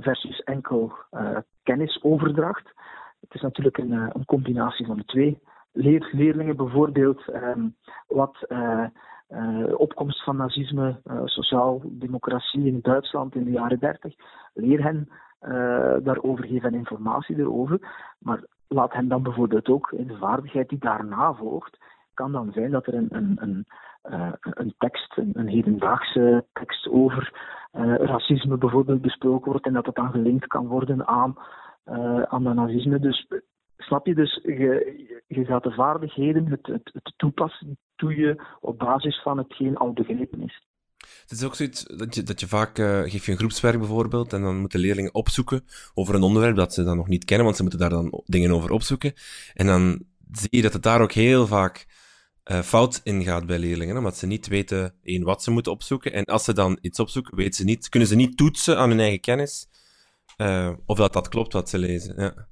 versus 0.00 0.40
enkel 0.40 0.92
kennisoverdracht. 1.62 2.72
Het 3.20 3.34
is 3.34 3.40
natuurlijk 3.40 3.78
een, 3.78 3.92
een 3.92 4.24
combinatie 4.24 4.86
van 4.86 4.96
de 4.96 5.04
twee. 5.04 5.38
Leer, 5.78 6.08
leerlingen 6.12 6.56
bijvoorbeeld 6.56 7.22
um, 7.34 7.76
wat 8.06 8.36
uh, 8.48 8.84
opkomst 9.76 10.24
van 10.24 10.36
nazisme, 10.36 11.00
uh, 11.04 11.20
sociaal-democratie 11.24 12.66
in 12.66 12.78
Duitsland 12.82 13.34
in 13.34 13.44
de 13.44 13.50
jaren 13.50 13.78
30. 13.78 14.14
Leer 14.54 14.82
hen 14.82 15.08
daarover, 16.04 16.44
geef 16.44 16.62
hen 16.62 16.74
informatie 16.74 17.38
erover. 17.38 17.78
Maar 18.18 18.44
laat 18.68 18.92
hen 18.92 19.08
dan 19.08 19.22
bijvoorbeeld 19.22 19.68
ook 19.68 19.92
in 19.92 20.06
de 20.06 20.16
vaardigheid 20.16 20.68
die 20.68 20.78
daarna 20.78 21.34
volgt, 21.34 21.78
kan 22.14 22.32
dan 22.32 22.52
zijn 22.52 22.70
dat 22.70 22.86
er 22.86 22.94
een, 22.94 23.08
een, 23.10 23.36
een, 23.40 23.66
een 24.40 24.74
tekst, 24.78 25.16
een, 25.16 25.30
een, 25.32 25.48
hedendaagse 25.48 26.44
tekst 26.52 26.88
over 26.88 27.32
racisme 27.98 28.56
bijvoorbeeld 28.56 29.02
besproken 29.02 29.50
wordt 29.50 29.66
en 29.66 29.72
dat 29.72 29.84
dat 29.84 29.94
dan 29.94 30.10
gelinkt 30.10 30.46
kan 30.46 30.66
worden 30.66 31.06
aan, 31.06 31.36
aan 32.24 32.44
de 32.44 32.52
nazisme. 32.54 32.98
Dus 32.98 33.26
Snap 33.78 34.06
je? 34.06 34.14
Dus 34.14 34.40
je, 34.42 35.22
je 35.26 35.44
gaat 35.44 35.62
de 35.62 35.70
vaardigheden, 35.70 36.46
het, 36.46 36.66
het, 36.66 37.12
toepassen, 37.16 37.78
doe 37.96 38.16
je 38.16 38.42
op 38.60 38.78
basis 38.78 39.22
van 39.22 39.38
hetgeen 39.38 39.76
al 39.76 39.92
begrepen 39.92 40.42
is. 40.42 40.66
Het 41.20 41.30
is 41.30 41.44
ook 41.44 41.54
zoiets 41.54 41.84
dat 41.84 42.14
je, 42.14 42.22
dat 42.22 42.40
je 42.40 42.46
vaak 42.46 42.78
uh, 42.78 43.00
geef 43.00 43.26
je 43.26 43.32
een 43.32 43.38
groepswerk 43.38 43.78
bijvoorbeeld 43.78 44.32
en 44.32 44.42
dan 44.42 44.60
moeten 44.60 44.80
leerlingen 44.80 45.14
opzoeken 45.14 45.64
over 45.94 46.14
een 46.14 46.22
onderwerp 46.22 46.56
dat 46.56 46.74
ze 46.74 46.84
dan 46.84 46.96
nog 46.96 47.08
niet 47.08 47.24
kennen, 47.24 47.44
want 47.44 47.56
ze 47.56 47.62
moeten 47.62 47.80
daar 47.80 47.90
dan 47.90 48.22
dingen 48.24 48.50
over 48.50 48.70
opzoeken. 48.70 49.12
En 49.54 49.66
dan 49.66 50.02
zie 50.32 50.48
je 50.50 50.62
dat 50.62 50.72
het 50.72 50.82
daar 50.82 51.00
ook 51.00 51.12
heel 51.12 51.46
vaak 51.46 51.86
uh, 52.44 52.60
fout 52.60 53.00
in 53.04 53.22
gaat 53.22 53.46
bij 53.46 53.58
leerlingen, 53.58 53.96
omdat 53.96 54.16
ze 54.16 54.26
niet 54.26 54.48
weten 54.48 54.94
één 55.02 55.22
wat 55.22 55.42
ze 55.42 55.50
moeten 55.50 55.72
opzoeken. 55.72 56.12
En 56.12 56.24
als 56.24 56.44
ze 56.44 56.52
dan 56.52 56.78
iets 56.80 57.00
opzoeken, 57.00 57.36
weten 57.36 57.54
ze 57.54 57.64
niet, 57.64 57.88
kunnen 57.88 58.08
ze 58.08 58.16
niet 58.16 58.36
toetsen 58.36 58.78
aan 58.78 58.88
hun 58.88 59.00
eigen 59.00 59.20
kennis 59.20 59.68
uh, 60.36 60.72
of 60.86 60.98
dat 60.98 61.12
dat 61.12 61.28
klopt 61.28 61.52
wat 61.52 61.68
ze 61.68 61.78
lezen. 61.78 62.22
Ja. 62.22 62.48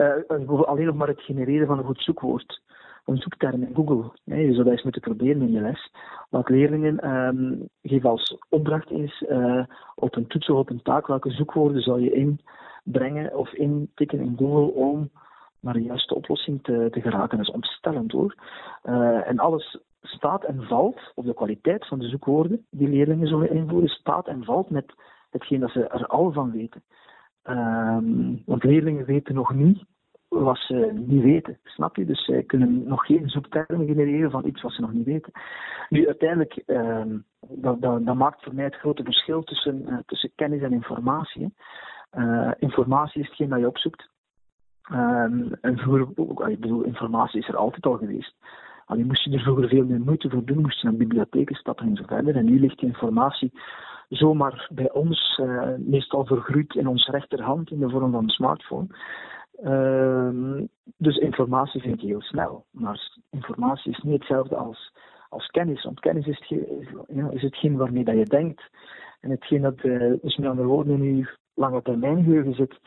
Uh, 0.00 0.66
alleen 0.66 0.86
nog 0.86 0.94
maar 0.94 1.08
het 1.08 1.20
genereren 1.20 1.66
van 1.66 1.78
een 1.78 1.84
goed 1.84 2.02
zoekwoord. 2.02 2.62
Een 3.04 3.16
zoekterm 3.16 3.62
in 3.62 3.74
Google. 3.74 4.10
je 4.24 4.52
zou 4.52 4.64
dat 4.64 4.72
eens 4.72 4.82
moeten 4.82 5.00
proberen 5.00 5.42
in 5.42 5.52
je 5.52 5.60
les. 5.60 5.92
Wat 6.28 6.48
leerlingen 6.48 7.10
um, 7.10 7.68
geef 7.82 8.04
als 8.04 8.38
opdracht 8.48 8.90
is 8.90 9.24
uh, 9.28 9.64
op 9.94 10.16
een 10.16 10.26
toets 10.26 10.48
of 10.50 10.58
op 10.58 10.70
een 10.70 10.82
taak 10.82 11.06
welke 11.06 11.30
zoekwoorden 11.30 11.82
zou 11.82 12.00
je 12.00 12.34
inbrengen 12.84 13.36
of 13.36 13.52
intikken 13.52 14.20
in 14.20 14.36
Google 14.38 14.74
om 14.74 15.10
naar 15.60 15.74
de 15.74 15.82
juiste 15.82 16.14
oplossing 16.14 16.62
te, 16.62 16.88
te 16.90 17.00
geraken. 17.00 17.36
Dat 17.36 17.46
is 17.46 17.54
ontstellend 17.54 18.12
hoor. 18.12 18.34
Uh, 18.84 19.28
en 19.28 19.38
alles 19.38 19.78
staat 20.02 20.44
en 20.44 20.62
valt, 20.62 21.12
of 21.14 21.24
de 21.24 21.34
kwaliteit 21.34 21.86
van 21.86 21.98
de 21.98 22.08
zoekwoorden 22.08 22.66
die 22.70 22.88
leerlingen 22.88 23.28
zullen 23.28 23.50
invoeren, 23.50 23.88
staat 23.88 24.26
en 24.26 24.44
valt 24.44 24.70
met 24.70 24.94
hetgeen 25.30 25.60
dat 25.60 25.70
ze 25.70 25.86
er 25.86 26.06
al 26.06 26.32
van 26.32 26.50
weten. 26.50 26.82
Um, 27.44 28.42
want 28.46 28.64
leerlingen 28.64 29.04
weten 29.04 29.34
nog 29.34 29.54
niet 29.54 29.84
wat 30.30 30.58
ze 30.58 30.90
niet 31.06 31.22
weten, 31.22 31.58
snap 31.64 31.96
je? 31.96 32.04
Dus 32.04 32.24
zij 32.24 32.42
kunnen 32.42 32.88
nog 32.88 33.06
geen 33.06 33.28
zoektermen 33.28 33.86
genereren 33.86 34.30
van 34.30 34.46
iets 34.46 34.62
wat 34.62 34.72
ze 34.72 34.80
nog 34.80 34.92
niet 34.92 35.04
weten. 35.06 35.32
Nu, 35.88 36.06
uiteindelijk, 36.06 36.62
um, 36.66 37.24
dat, 37.48 37.80
dat, 37.80 38.06
dat, 38.06 38.14
maakt 38.14 38.42
voor 38.42 38.54
mij 38.54 38.64
het 38.64 38.74
grote 38.74 39.04
verschil 39.04 39.42
tussen, 39.42 39.82
uh, 39.88 39.98
tussen 40.06 40.32
kennis 40.34 40.62
en 40.62 40.72
informatie. 40.72 41.54
Uh, 42.12 42.50
informatie 42.58 43.20
is 43.20 43.26
hetgeen 43.26 43.48
dat 43.48 43.58
je 43.58 43.66
opzoekt. 43.66 44.08
Um, 44.92 45.52
en 45.60 45.78
vroeger, 45.78 46.50
ik 46.50 46.60
bedoel, 46.60 46.82
informatie 46.82 47.40
is 47.40 47.48
er 47.48 47.56
altijd 47.56 47.86
al 47.86 47.96
geweest. 47.96 48.34
Alleen 48.86 49.06
moest 49.06 49.24
je 49.24 49.30
er 49.30 49.40
vroeger 49.40 49.68
veel 49.68 49.84
meer 49.84 50.00
moeite 50.00 50.30
voor 50.30 50.44
doen, 50.44 50.60
moest 50.60 50.80
je 50.80 50.88
naar 50.88 50.96
bibliotheken 50.96 51.56
stappen 51.56 51.86
en 51.86 51.96
zo 51.96 52.02
verder. 52.06 52.36
En 52.36 52.44
nu 52.44 52.60
ligt 52.60 52.78
die 52.78 52.88
informatie 52.88 53.52
zomaar 54.10 54.68
bij 54.72 54.92
ons, 54.92 55.38
uh, 55.42 55.74
meestal 55.78 56.26
vergroeid 56.26 56.74
in 56.74 56.86
onze 56.86 57.10
rechterhand 57.10 57.70
in 57.70 57.78
de 57.78 57.90
vorm 57.90 58.12
van 58.12 58.22
een 58.22 58.28
smartphone. 58.28 58.86
Uh, 59.64 60.62
dus 60.96 61.16
informatie 61.16 61.80
vind 61.80 61.94
ik 61.94 62.08
heel 62.08 62.22
snel. 62.22 62.64
Maar 62.70 63.18
informatie 63.30 63.92
is 63.92 64.02
niet 64.02 64.18
hetzelfde 64.18 64.56
als, 64.56 64.92
als 65.28 65.46
kennis. 65.46 65.84
Want 65.84 66.00
kennis 66.00 66.26
is, 66.26 66.38
het, 66.48 67.34
is 67.34 67.42
hetgeen 67.42 67.76
waarmee 67.76 68.04
dat 68.04 68.14
je 68.14 68.24
denkt. 68.24 68.62
En 69.20 69.30
hetgeen 69.30 69.60
dat 69.60 69.84
uh, 69.84 70.14
dus 70.22 70.36
met 70.36 70.48
andere 70.48 70.68
woorden 70.68 71.02
in 71.02 71.16
je 71.16 71.36
lange 71.54 71.82
termijn 71.82 72.24
geheugen 72.24 72.54
zit. 72.54 72.78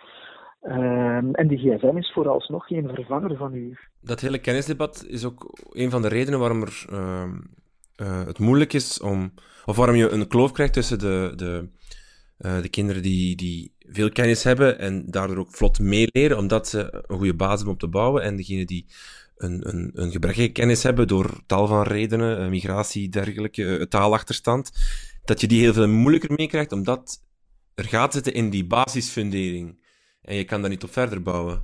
Uh, 0.63 1.15
en 1.15 1.47
die 1.47 1.57
gsm 1.57 1.97
is 1.97 2.11
vooralsnog 2.13 2.67
geen 2.67 2.89
vervanger 2.93 3.37
van 3.37 3.53
u. 3.53 3.77
Dat 4.01 4.19
hele 4.19 4.39
kennisdebat 4.39 5.05
is 5.07 5.25
ook 5.25 5.45
een 5.69 5.89
van 5.89 6.01
de 6.01 6.07
redenen 6.07 6.39
waarom 6.39 6.61
er 6.61 6.85
ehm, 6.89 7.37
uh, 7.97 8.25
het 8.25 8.39
moeilijk 8.39 8.73
is 8.73 8.99
om. 8.99 9.33
Of 9.65 9.75
waarom 9.75 9.95
je 9.95 10.09
een 10.09 10.27
kloof 10.27 10.51
krijgt 10.51 10.73
tussen 10.73 10.99
de, 10.99 11.33
de, 11.35 11.69
uh, 12.39 12.61
de 12.61 12.69
kinderen 12.69 13.01
die, 13.01 13.35
die 13.35 13.75
veel 13.79 14.11
kennis 14.11 14.43
hebben 14.43 14.79
en 14.79 15.05
daardoor 15.11 15.37
ook 15.37 15.55
vlot 15.55 15.79
meeleren, 15.79 16.37
omdat 16.37 16.67
ze 16.67 17.03
een 17.07 17.17
goede 17.17 17.35
basis 17.35 17.55
hebben 17.55 17.73
om 17.73 17.79
te 17.79 17.87
bouwen, 17.87 18.23
en 18.23 18.35
degenen 18.35 18.67
die 18.67 18.85
een, 19.37 19.69
een, 19.69 19.91
een 19.93 20.11
gebrekkige 20.11 20.51
kennis 20.51 20.83
hebben 20.83 21.07
door 21.07 21.41
tal 21.45 21.67
van 21.67 21.83
redenen, 21.83 22.41
uh, 22.41 22.49
migratie, 22.49 23.09
dergelijke, 23.09 23.85
taalachterstand, 23.89 24.71
dat 25.23 25.41
je 25.41 25.47
die 25.47 25.61
heel 25.61 25.73
veel 25.73 25.87
moeilijker 25.87 26.33
meekrijgt, 26.35 26.71
omdat 26.71 27.23
er 27.75 27.85
gaat 27.85 28.13
zitten 28.13 28.33
in 28.33 28.49
die 28.49 28.65
basisfundering. 28.65 29.81
En 30.21 30.35
je 30.35 30.43
kan 30.43 30.61
daar 30.61 30.69
niet 30.69 30.83
op 30.83 30.93
verder 30.93 31.21
bouwen. 31.21 31.63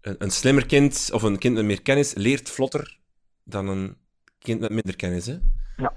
Een, 0.00 0.16
een 0.18 0.30
slimmer 0.30 0.66
kind 0.66 1.08
of 1.12 1.22
een 1.22 1.38
kind 1.38 1.54
met 1.54 1.64
meer 1.64 1.82
kennis 1.82 2.14
leert 2.14 2.50
vlotter 2.50 2.98
dan 3.44 3.68
een 3.68 3.96
kind 4.38 4.60
met 4.60 4.70
minder 4.70 4.96
kennis, 4.96 5.26
hè? 5.26 5.36
Ja, 5.76 5.92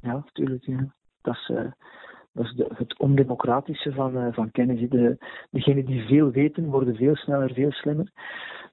ja 0.00 0.12
natuurlijk. 0.12 0.64
Ja. 0.64 0.94
Dat 1.22 1.34
is, 1.34 1.48
uh, 1.48 1.70
dat 2.32 2.44
is 2.44 2.64
het 2.78 2.98
ondemocratische 2.98 3.92
van, 3.92 4.16
uh, 4.16 4.32
van 4.32 4.50
kennis. 4.50 4.90
De, 4.90 5.16
degenen 5.50 5.84
die 5.84 6.06
veel 6.06 6.30
weten, 6.30 6.64
worden 6.64 6.96
veel 6.96 7.16
sneller, 7.16 7.52
veel 7.52 7.72
slimmer 7.72 8.12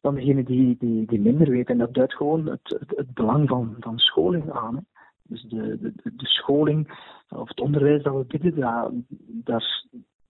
dan 0.06 0.16
degenen 0.16 0.46
die, 0.46 0.76
die, 0.80 1.06
die 1.06 1.20
minder 1.20 1.50
weten. 1.50 1.74
En 1.74 1.78
dat 1.78 1.94
duidt 1.94 2.14
gewoon 2.14 2.46
het, 2.46 2.86
het, 2.96 3.14
belang 3.14 3.50
van, 3.50 3.76
van 3.80 3.98
scholing 3.98 4.52
aan. 4.52 4.86
Dus 5.24 5.42
de, 5.42 5.78
de, 5.80 5.94
de 6.04 6.26
scholing 6.26 7.00
of 7.30 7.48
het 7.48 7.60
onderwijs 7.60 8.04
dat 8.04 8.14
we 8.14 8.26
bieden, 8.26 8.60
daar, 8.60 8.90
daar 9.26 9.84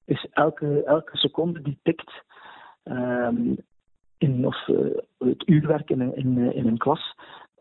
is 0.05 0.27
elke, 0.31 0.83
elke 0.83 1.17
seconde 1.17 1.61
die 1.61 1.79
tikt 1.83 2.11
um, 2.83 3.57
in, 4.17 4.45
of 4.45 4.67
uh, 4.67 4.77
het 5.17 5.47
uurwerk 5.47 5.89
in, 5.89 6.15
in, 6.15 6.53
in 6.53 6.67
een 6.67 6.77
klas, 6.77 7.15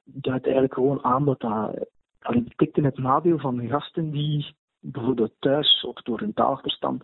duidt 0.05 0.45
eigenlijk 0.45 0.75
gewoon 0.75 1.05
aan 1.05 1.25
dat 1.25 1.41
dat 1.41 1.89
alleen 2.21 2.53
tikt 2.57 2.77
in 2.77 2.85
het 2.85 2.99
nadeel 2.99 3.39
van 3.39 3.69
gasten 3.69 4.11
die 4.11 4.55
bijvoorbeeld 4.81 5.33
thuis 5.39 5.85
of 5.85 6.03
door 6.03 6.21
hun 6.21 6.33
taalachterstand 6.33 7.03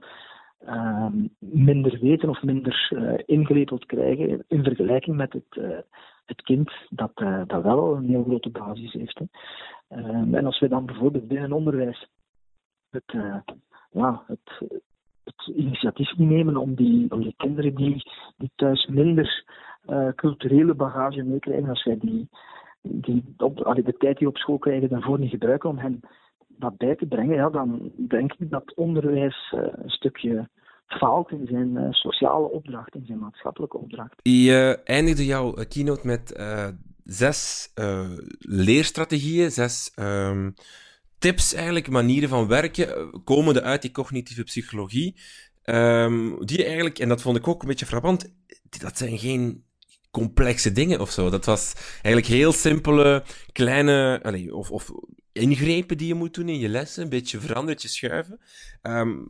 uh, 0.66 1.06
minder 1.38 1.98
weten 2.00 2.28
of 2.28 2.42
minder 2.42 2.90
uh, 2.90 3.78
krijgen 3.86 4.44
in 4.48 4.64
vergelijking 4.64 5.16
met 5.16 5.32
het, 5.32 5.56
uh, 5.58 5.78
het 6.24 6.42
kind 6.42 6.70
dat, 6.90 7.12
uh, 7.14 7.42
dat 7.46 7.62
wel 7.62 7.96
een 7.96 8.08
heel 8.08 8.24
grote 8.24 8.50
basis 8.50 8.92
heeft. 8.92 9.18
Hè. 9.18 9.24
Ehm, 9.88 10.34
en 10.34 10.46
als 10.46 10.60
we 10.60 10.68
dan 10.68 10.86
bijvoorbeeld 10.86 11.28
binnen 11.28 11.52
onderwijs 11.52 12.08
het, 12.90 13.12
ja, 13.90 14.22
het, 14.26 14.70
het 15.24 15.52
initiatief 15.56 16.16
nemen 16.16 16.56
om 16.56 16.74
die, 16.74 17.10
om 17.10 17.22
die 17.22 17.34
kinderen 17.36 17.74
die, 17.74 18.02
die 18.36 18.50
thuis 18.54 18.86
minder 18.86 19.44
culturele 20.14 20.74
bagage 20.74 21.22
meekrijgen, 21.22 21.68
als 21.68 21.84
wij 21.84 21.98
die 21.98 22.28
die 22.82 23.34
op, 23.36 23.56
de 23.56 23.94
tijd 23.98 24.18
die 24.18 24.28
op 24.28 24.36
school 24.36 24.58
krijgen 24.58 24.88
daarvoor 24.88 25.18
niet 25.18 25.30
gebruiken 25.30 25.68
om 25.68 25.78
hen 25.78 26.00
dat 26.48 26.76
bij 26.76 26.96
te 26.96 27.06
brengen, 27.06 27.34
ja, 27.34 27.50
dan 27.50 27.92
denk 28.08 28.32
ik 28.32 28.50
dat 28.50 28.74
onderwijs 28.74 29.54
uh, 29.54 29.60
een 29.72 29.90
stukje 29.90 30.48
faalt 30.86 31.30
in 31.30 31.46
zijn 31.46 31.70
uh, 31.74 31.86
sociale 31.90 32.50
opdracht, 32.50 32.94
in 32.94 33.04
zijn 33.06 33.18
maatschappelijke 33.18 33.78
opdracht. 33.78 34.14
Je 34.22 34.80
eindigde 34.84 35.24
jouw 35.24 35.52
keynote 35.68 36.06
met 36.06 36.40
zes 37.04 37.72
leerstrategieën, 38.38 39.50
zes 39.50 39.92
um, 39.96 40.54
tips 41.18 41.54
eigenlijk, 41.54 41.90
manieren 41.90 42.28
van 42.28 42.48
werken, 42.48 43.22
komende 43.24 43.62
uit 43.62 43.82
die 43.82 43.90
cognitieve 43.90 44.42
psychologie, 44.42 45.16
um, 45.64 46.46
die 46.46 46.64
eigenlijk, 46.64 46.98
en 46.98 47.08
dat 47.08 47.22
vond 47.22 47.36
ik 47.36 47.48
ook 47.48 47.62
een 47.62 47.68
beetje 47.68 47.86
frappant, 47.86 48.34
dat 48.80 48.98
zijn 48.98 49.18
geen 49.18 49.64
complexe 50.10 50.72
dingen 50.72 51.00
of 51.00 51.10
zo. 51.10 51.30
Dat 51.30 51.44
was 51.44 51.74
eigenlijk 51.92 52.26
heel 52.26 52.52
simpele, 52.52 53.22
kleine, 53.52 54.20
of, 54.52 54.70
of 54.70 54.90
ingrepen 55.32 55.98
die 55.98 56.06
je 56.06 56.14
moet 56.14 56.34
doen 56.34 56.48
in 56.48 56.58
je 56.58 56.68
lessen. 56.68 57.02
Een 57.02 57.08
beetje 57.08 57.38
verandertje 57.38 57.88
schuiven. 57.88 58.38
Um, 58.82 59.28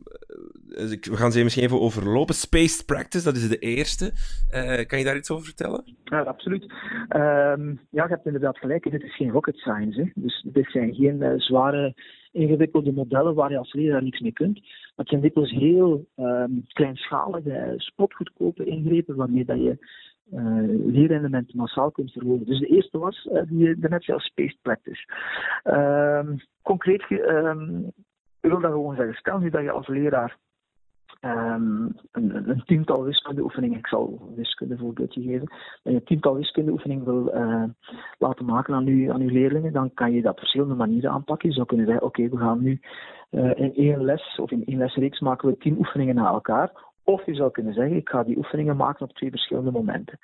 we 0.67 1.17
gaan 1.17 1.31
ze 1.31 1.43
misschien 1.43 1.63
even 1.63 1.79
overlopen. 1.79 2.35
Spaced 2.35 2.85
practice, 2.85 3.23
dat 3.23 3.35
is 3.35 3.49
de 3.49 3.59
eerste. 3.59 4.11
Uh, 4.51 4.85
kan 4.85 4.99
je 4.99 5.05
daar 5.05 5.15
iets 5.15 5.31
over 5.31 5.45
vertellen? 5.45 5.83
Ja, 6.03 6.21
absoluut. 6.21 6.63
Um, 6.63 7.79
ja, 7.89 8.03
je 8.03 8.09
hebt 8.09 8.25
inderdaad 8.25 8.57
gelijk. 8.57 8.91
Dit 8.91 9.03
is 9.03 9.15
geen 9.15 9.31
rocket 9.31 9.57
science. 9.57 10.01
Hè. 10.01 10.11
Dus 10.15 10.45
dit 10.53 10.71
zijn 10.71 10.93
geen 10.93 11.21
uh, 11.21 11.33
zware, 11.37 11.95
ingewikkelde 12.31 12.91
modellen 12.91 13.33
waar 13.33 13.51
je 13.51 13.57
als 13.57 13.73
leraar 13.73 14.03
niks 14.03 14.19
mee 14.19 14.33
kunt. 14.33 14.59
Maar 14.59 14.93
het 14.95 15.09
zijn 15.09 15.21
dikwijls 15.21 15.51
heel 15.51 16.07
um, 16.17 16.65
kleinschalige, 16.67 17.73
spotgoedkope 17.77 18.65
ingrepen 18.65 19.15
waarmee 19.15 19.45
dat 19.45 19.57
je 19.57 19.77
uh, 20.33 20.91
leerrendement 20.93 21.53
massaal 21.53 21.91
kunt 21.91 22.11
verhogen. 22.11 22.45
Dus 22.45 22.59
de 22.59 22.65
eerste 22.65 22.97
was 22.97 23.29
uh, 23.31 23.41
die 23.47 23.57
je 23.57 23.75
net 23.79 24.03
zelf 24.03 24.23
spaced 24.23 24.57
practice. 24.61 25.05
Uh, 25.63 26.29
concreet, 26.61 27.05
um, 27.09 27.91
ik 28.41 28.49
wil 28.49 28.59
dat 28.59 28.71
gewoon 28.71 28.95
zeggen. 28.95 29.15
Stel 29.15 29.39
nu 29.39 29.49
dat 29.49 29.61
je 29.61 29.71
als 29.71 29.87
leraar 29.87 30.37
ehm, 31.19 31.85
een, 32.11 32.49
een, 32.49 32.63
tiental 32.65 33.03
wiskundeoefeningen, 33.03 33.77
ik 33.77 33.87
zal 33.87 34.33
wiskunde 34.35 34.77
voorbeeldje 34.77 35.21
geven, 35.21 35.47
dat 35.83 35.93
je 35.93 35.99
een 35.99 36.03
tiental 36.03 36.35
wiskundeoefeningen 36.35 37.05
wil 37.05 37.35
uh, 37.35 37.63
laten 38.17 38.45
maken 38.45 38.73
aan, 38.73 38.87
u, 38.87 39.09
aan 39.09 39.21
uw 39.21 39.29
leerlingen, 39.29 39.73
dan 39.73 39.93
kan 39.93 40.11
je 40.11 40.21
dat 40.21 40.31
op 40.31 40.39
verschillende 40.39 40.75
manieren 40.75 41.11
aanpakken. 41.11 41.49
Je 41.49 41.55
zou 41.55 41.67
kunnen 41.67 41.85
zeggen, 41.85 42.05
oké, 42.05 42.29
we 42.29 42.37
gaan 42.37 42.61
nu 42.61 42.79
in 43.55 43.73
één 43.75 44.03
les 44.03 44.39
of 44.39 44.51
in 44.51 44.65
één 44.65 44.77
lesreeks 44.77 45.19
maken 45.19 45.49
we 45.49 45.57
tien 45.57 45.77
oefeningen 45.77 46.15
na 46.15 46.27
elkaar. 46.27 46.90
Of 47.03 47.25
je 47.25 47.35
zou 47.35 47.51
kunnen 47.51 47.73
zeggen, 47.73 47.95
ik 47.95 48.09
ga 48.09 48.23
die 48.23 48.37
oefeningen 48.37 48.75
maken 48.75 49.05
op 49.05 49.13
twee 49.13 49.29
verschillende 49.29 49.71
momenten. 49.71 50.19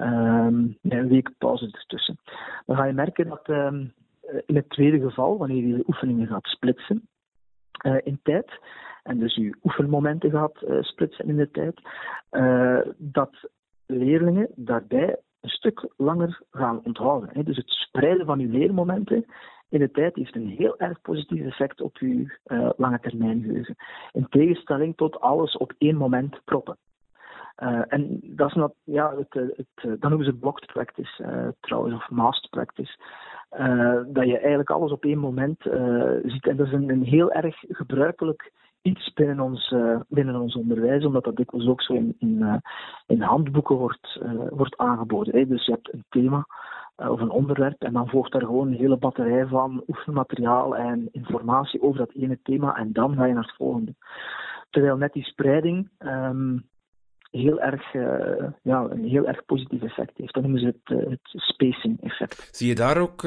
Um, 0.00 0.78
een 0.82 1.08
week 1.08 1.30
pauze 1.38 1.68
ertussen. 1.72 2.18
Dan 2.66 2.76
ga 2.76 2.84
je 2.84 2.92
merken 2.92 3.28
dat 3.28 3.48
um, 3.48 3.92
in 4.46 4.56
het 4.56 4.68
tweede 4.68 5.00
geval, 5.00 5.38
wanneer 5.38 5.66
je 5.66 5.76
de 5.76 5.84
oefeningen 5.86 6.26
gaat 6.26 6.46
splitsen 6.46 7.08
uh, 7.86 7.96
in 8.02 8.20
tijd, 8.22 8.58
en 9.02 9.18
dus 9.18 9.34
je 9.34 9.56
oefenmomenten 9.62 10.30
gaat 10.30 10.62
uh, 10.62 10.82
splitsen 10.82 11.28
in 11.28 11.36
de 11.36 11.50
tijd, 11.50 11.80
dat 12.96 13.48
leerlingen 13.86 14.48
daarbij 14.54 15.16
een 15.44 15.50
stuk 15.50 15.88
langer 15.96 16.40
gaan 16.50 16.80
onthouden. 16.84 17.44
Dus 17.44 17.56
het 17.56 17.70
spreiden 17.70 18.26
van 18.26 18.38
je 18.38 18.48
leermomenten 18.48 19.24
in 19.68 19.78
de 19.78 19.90
tijd 19.90 20.16
heeft 20.16 20.34
een 20.34 20.48
heel 20.48 20.78
erg 20.78 21.00
positief 21.00 21.44
effect 21.44 21.80
op 21.80 21.96
uw 21.96 22.26
uh, 22.46 22.70
lange 22.76 23.00
termijn 23.00 23.42
geheugen. 23.42 23.76
In 24.12 24.26
tegenstelling 24.28 24.96
tot 24.96 25.20
alles 25.20 25.56
op 25.56 25.72
één 25.78 25.96
moment 25.96 26.40
proppen. 26.44 26.76
Uh, 27.62 27.82
en 27.88 28.20
dat 28.22 28.48
is 28.48 28.54
not, 28.54 28.74
ja, 28.84 29.16
het, 29.16 29.34
het, 29.56 30.00
dan 30.00 30.10
noemen 30.10 30.24
ze 30.24 30.34
blocked 30.34 30.66
practice 30.66 31.52
trouwens, 31.60 31.94
of 31.94 32.10
master 32.10 32.50
practice. 32.50 32.98
dat 34.12 34.26
je 34.26 34.38
eigenlijk 34.38 34.70
alles 34.70 34.92
op 34.92 35.04
één 35.04 35.18
moment 35.18 35.60
ziet. 36.22 36.46
En 36.46 36.56
dat 36.56 36.66
is 36.66 36.72
een 36.72 37.02
heel 37.02 37.32
erg 37.32 37.56
gebruikelijk 37.68 38.52
iets 38.84 39.12
binnen 39.12 39.40
ons, 39.40 39.74
binnen 40.08 40.40
ons 40.40 40.54
onderwijs, 40.54 41.04
omdat 41.04 41.24
dat 41.24 41.36
dikwijls 41.36 41.68
ook 41.68 41.82
zo 41.82 41.92
in, 41.92 42.16
in, 42.18 42.62
in 43.06 43.20
handboeken 43.20 43.76
wordt, 43.76 44.20
wordt 44.50 44.76
aangeboden. 44.76 45.36
Hè. 45.36 45.46
Dus 45.46 45.66
je 45.66 45.72
hebt 45.72 45.92
een 45.92 46.04
thema 46.08 46.46
of 46.96 47.20
een 47.20 47.30
onderwerp. 47.30 47.82
En 47.82 47.92
dan 47.92 48.08
volgt 48.08 48.34
er 48.34 48.40
gewoon 48.40 48.66
een 48.66 48.78
hele 48.78 48.96
batterij 48.96 49.46
van 49.46 49.82
oefenmateriaal 49.88 50.76
en 50.76 51.08
informatie 51.12 51.82
over 51.82 51.98
dat 51.98 52.12
ene 52.14 52.38
thema. 52.42 52.76
En 52.76 52.92
dan 52.92 53.14
ga 53.14 53.24
je 53.24 53.34
naar 53.34 53.42
het 53.42 53.56
volgende. 53.56 53.94
Terwijl 54.70 54.96
net 54.96 55.12
die 55.12 55.24
spreiding 55.24 55.90
um, 55.98 56.68
heel 57.30 57.60
erg, 57.60 57.92
ja, 58.62 58.86
een 58.90 59.04
heel 59.04 59.26
erg 59.26 59.44
positief 59.44 59.82
effect 59.82 60.16
heeft. 60.16 60.34
Dat 60.34 60.42
noemen 60.42 60.60
ze 60.60 60.66
het, 60.66 61.08
het 61.08 61.20
spacing 61.22 62.02
effect. 62.02 62.48
Zie 62.56 62.68
je 62.68 62.74
daar 62.74 62.98
ook 62.98 63.22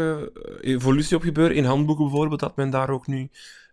evolutie 0.61 1.15
op 1.15 1.21
gebeuren? 1.21 1.55
In 1.55 1.63
handboeken 1.63 2.05
bijvoorbeeld, 2.05 2.39
dat 2.39 2.55
men 2.55 2.69
daar 2.69 2.89
ook 2.89 3.07
nu 3.07 3.29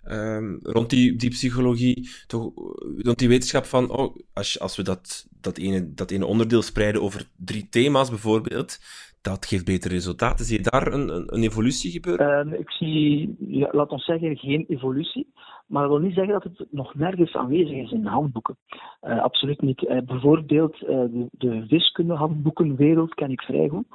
um, 0.09 0.59
rond 0.63 0.91
die, 0.91 1.31
psychologie, 1.31 2.09
toch, 2.27 2.53
rond 2.99 3.19
die 3.19 3.29
wetenschap 3.29 3.65
van, 3.65 3.91
oh, 3.91 4.17
als, 4.33 4.61
als 4.61 4.77
we 4.77 4.83
dat, 4.83 5.27
dat, 5.41 5.59
ene, 5.59 5.95
dat 5.95 6.11
ene 6.11 6.27
onderdeel 6.27 6.63
spreiden 6.63 7.03
over 7.03 7.29
drie 7.37 7.69
thema's 7.69 8.09
bijvoorbeeld, 8.09 8.79
dat 9.23 9.47
geeft 9.47 9.65
betere 9.65 9.95
resultaten. 9.95 10.45
Zie 10.45 10.57
je 10.57 10.71
daar 10.71 10.93
een, 10.93 11.35
een, 11.35 11.43
evolutie 11.43 11.91
gebeuren? 11.91 12.49
Uh, 12.49 12.59
ik 12.59 12.71
zie, 12.71 13.37
laat 13.71 13.91
ons 13.91 14.05
zeggen, 14.05 14.37
geen 14.37 14.65
evolutie. 14.69 15.33
Maar 15.67 15.83
dat 15.83 15.91
wil 15.91 16.01
niet 16.01 16.15
zeggen 16.15 16.33
dat 16.33 16.43
het 16.43 16.67
nog 16.71 16.95
nergens 16.95 17.35
aanwezig 17.35 17.77
is 17.77 17.93
in 17.93 18.03
de 18.03 18.09
handboeken. 18.09 18.57
Uh, 19.03 19.23
absoluut 19.23 19.61
niet. 19.61 19.83
Uh, 19.83 20.01
bijvoorbeeld 20.01 20.79
de, 20.79 21.29
de 21.31 21.67
wiskundehandboekenwereld 21.67 23.15
ken 23.15 23.31
ik 23.31 23.43
vrij 23.43 23.69
goed. 23.69 23.87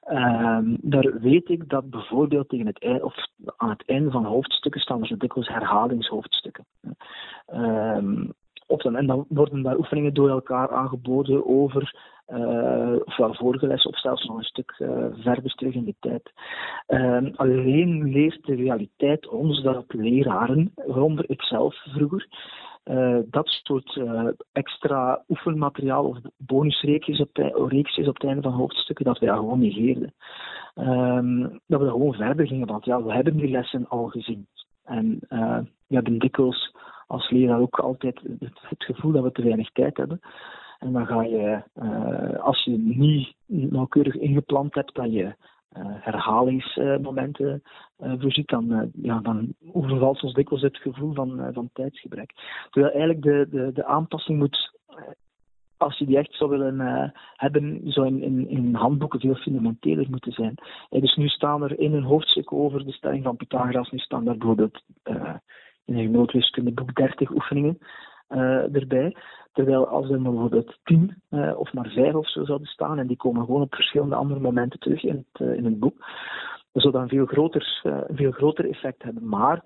Ehm, 0.00 0.76
daar 0.80 1.20
weet 1.20 1.48
ik 1.48 1.68
dat 1.68 1.90
bijvoorbeeld 1.90 2.48
tegen 2.48 2.66
het 2.66 2.82
einde, 2.82 3.04
of 3.04 3.14
aan 3.56 3.70
het 3.70 3.82
einde 3.86 4.10
van 4.10 4.24
hoofdstukken 4.24 4.80
staan 4.80 5.00
er 5.00 5.06
zo 5.06 5.16
dikwijls 5.16 5.48
herhalingshoofdstukken. 5.48 6.64
Ehm, 7.46 8.26
of 8.66 8.82
dan, 8.82 8.96
en 8.96 9.06
dan 9.06 9.24
worden 9.28 9.62
daar 9.62 9.78
oefeningen 9.78 10.14
door 10.14 10.28
elkaar 10.28 10.70
aangeboden 10.70 11.46
over 11.46 12.16
ofwel 13.04 13.34
vorige 13.34 13.66
les 13.66 13.86
of 13.86 13.98
zelfs 13.98 14.24
nog 14.24 14.36
een 14.36 14.44
stuk 14.44 14.74
uh, 14.78 15.06
verder 15.12 15.54
terug 15.54 15.74
in 15.74 15.84
de 15.84 15.94
tijd. 16.00 16.32
Uh, 16.88 17.36
alleen 17.36 18.10
leert 18.10 18.46
de 18.46 18.54
realiteit 18.54 19.28
ons 19.28 19.62
dat 19.62 19.84
leraren, 19.88 20.72
waaronder 20.74 21.30
ikzelf 21.30 21.74
vroeger, 21.74 22.28
uh, 22.84 23.18
dat 23.26 23.48
soort 23.48 24.00
extra 24.52 25.22
oefenmateriaal 25.28 26.04
of 26.04 26.18
bonusreekjes 26.36 27.20
op, 27.20 27.36
reeksjes 27.68 28.08
op 28.08 28.14
het 28.14 28.24
einde 28.24 28.42
van 28.42 28.52
hoofdstukken, 28.52 29.04
dat 29.04 29.18
we 29.18 29.26
dat 29.26 29.38
gewoon 29.38 29.60
negeerden. 29.60 30.14
Ehm, 30.74 31.40
dat 31.40 31.80
we 31.80 31.84
dat 31.84 31.90
gewoon 31.90 32.14
verder 32.14 32.46
gingen, 32.46 32.66
want 32.66 32.84
ja, 32.84 33.02
we 33.02 33.12
hebben 33.12 33.36
die 33.36 33.50
lessen 33.50 33.88
al 33.88 34.06
gezien. 34.06 34.46
En 34.84 35.18
we 35.28 35.94
hebben 35.94 36.18
dikwijls 36.18 36.74
als 37.06 37.30
leraar 37.30 37.60
ook 37.60 37.78
altijd 37.78 38.20
het, 38.38 38.58
het 38.60 38.84
gevoel 38.84 39.12
dat 39.12 39.22
we 39.22 39.32
te 39.32 39.42
weinig 39.42 39.70
tijd 39.72 39.96
hebben. 39.96 40.20
En 40.78 40.92
dan 40.92 41.06
ga 41.06 41.22
je, 41.22 41.62
uh, 41.82 42.38
als 42.38 42.64
je 42.64 42.78
niet 42.78 43.34
nauwkeurig 43.46 44.14
ingepland 44.14 44.74
hebt 44.74 44.94
dat 44.94 45.12
je 45.12 45.24
uh, 45.24 45.32
herhalingsmomenten 45.84 47.62
uh, 47.98 48.12
voorziet, 48.18 48.48
dan, 48.48 48.90
ja, 49.02 49.18
dan 49.18 49.54
overvalt 49.72 50.22
ons 50.22 50.32
dikwijls 50.34 50.62
het 50.62 50.76
gevoel 50.76 51.14
van, 51.14 51.50
van 51.52 51.70
tijdsgebrek. 51.72 52.32
Terwijl 52.70 52.92
eigenlijk 52.92 53.22
de, 53.22 53.46
de, 53.50 53.72
de 53.72 53.84
aanpassing 53.84 54.38
moet, 54.38 54.72
als 55.76 55.98
je 55.98 56.06
die 56.06 56.18
echt 56.18 56.34
zou 56.34 56.50
willen 56.50 57.12
hebben, 57.36 57.80
zou 57.84 58.06
in, 58.06 58.22
in, 58.22 58.48
in, 58.48 58.74
handboeken 58.74 59.20
veel 59.20 59.34
fundamenteler 59.34 60.06
moeten 60.10 60.32
zijn. 60.32 60.54
dus 60.88 61.16
nu 61.16 61.28
staan 61.28 61.62
er 61.62 61.78
in 61.78 61.94
een 61.94 62.02
hoofdstuk 62.02 62.52
over 62.52 62.84
de 62.84 62.92
stelling 62.92 63.24
van 63.24 63.36
Pythagoras, 63.36 63.90
nu 63.90 63.98
staan 63.98 64.24
daar 64.24 64.36
bijvoorbeeld 64.36 64.82
in 65.84 65.96
een 65.96 66.04
genootwiskunde 66.04 66.72
boek 66.72 66.94
30 66.94 67.30
oefeningen 67.30 67.78
erbij. 68.72 69.16
Terwijl 69.52 69.88
als 69.88 70.10
er 70.10 70.22
bijvoorbeeld 70.22 70.78
tien 70.84 71.22
uh, 71.30 71.58
of 71.58 71.72
maar 71.72 71.88
vijf 71.88 72.14
of 72.14 72.30
zo 72.30 72.44
zouden 72.44 72.66
staan, 72.66 72.98
en 72.98 73.06
die 73.06 73.16
komen 73.16 73.44
gewoon 73.44 73.62
op 73.62 73.74
verschillende 73.74 74.14
andere 74.14 74.40
momenten 74.40 74.80
terug 74.80 75.02
in 75.02 75.16
het, 75.16 75.40
uh, 75.48 75.56
in 75.56 75.64
het 75.64 75.78
boek, 75.78 75.98
dan 76.72 76.82
zou 76.82 76.92
dat 76.92 77.02
een 77.02 77.08
veel 77.08 77.26
groter, 77.26 77.80
veel 78.08 78.30
groter 78.30 78.68
effect 78.68 79.02
hebben. 79.02 79.28
Maar, 79.28 79.62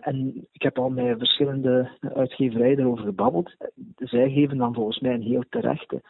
en 0.00 0.46
ik 0.52 0.62
heb 0.62 0.78
al 0.78 0.90
met 0.90 1.18
verschillende 1.18 1.90
uitgeverijen 2.00 2.78
erover 2.78 3.04
gebabbeld, 3.04 3.56
zij 3.96 4.30
geven 4.30 4.56
dan 4.56 4.74
volgens 4.74 5.00
mij 5.00 5.14
een 5.14 5.22
heel 5.22 5.44
terechte 5.48 6.02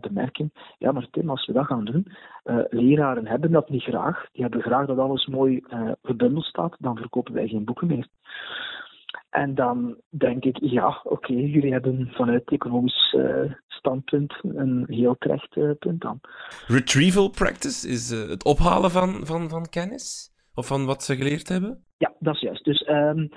bemerking. 0.00 0.74
Ja, 0.78 0.92
maar 0.92 1.06
Tim, 1.10 1.30
als 1.30 1.46
we 1.46 1.52
dat 1.52 1.66
gaan 1.66 1.84
doen, 1.84 2.06
leraren 2.70 3.26
hebben 3.26 3.52
dat 3.52 3.68
niet 3.68 3.82
graag. 3.82 4.26
Die 4.32 4.42
hebben 4.42 4.62
graag 4.62 4.86
dat 4.86 4.98
alles 4.98 5.26
mooi 5.26 5.64
gebundeld 6.02 6.44
staat, 6.44 6.76
dan 6.78 6.96
verkopen 6.96 7.34
wij 7.34 7.48
geen 7.48 7.64
boeken 7.64 7.86
meer. 7.86 8.06
En 9.36 9.54
dan 9.54 9.96
denk 10.08 10.44
ik, 10.44 10.56
ja, 10.60 11.00
oké, 11.04 11.12
okay, 11.12 11.36
jullie 11.36 11.72
hebben 11.72 12.08
vanuit 12.12 12.50
economisch 12.50 13.12
uh, 13.16 13.52
standpunt 13.66 14.34
een 14.42 14.84
heel 14.88 15.16
terecht 15.18 15.56
uh, 15.56 15.70
punt 15.78 16.04
aan. 16.04 16.20
Retrieval 16.66 17.30
practice 17.30 17.88
is 17.88 18.12
uh, 18.12 18.28
het 18.28 18.44
ophalen 18.44 18.90
van, 18.90 19.26
van, 19.26 19.48
van 19.48 19.68
kennis? 19.68 20.32
Of 20.54 20.66
van 20.66 20.86
wat 20.86 21.02
ze 21.02 21.16
geleerd 21.16 21.48
hebben? 21.48 21.84
Ja, 21.96 22.14
dat 22.18 22.34
is 22.34 22.40
juist. 22.40 22.64
Dus 22.64 22.88
um, 22.88 23.28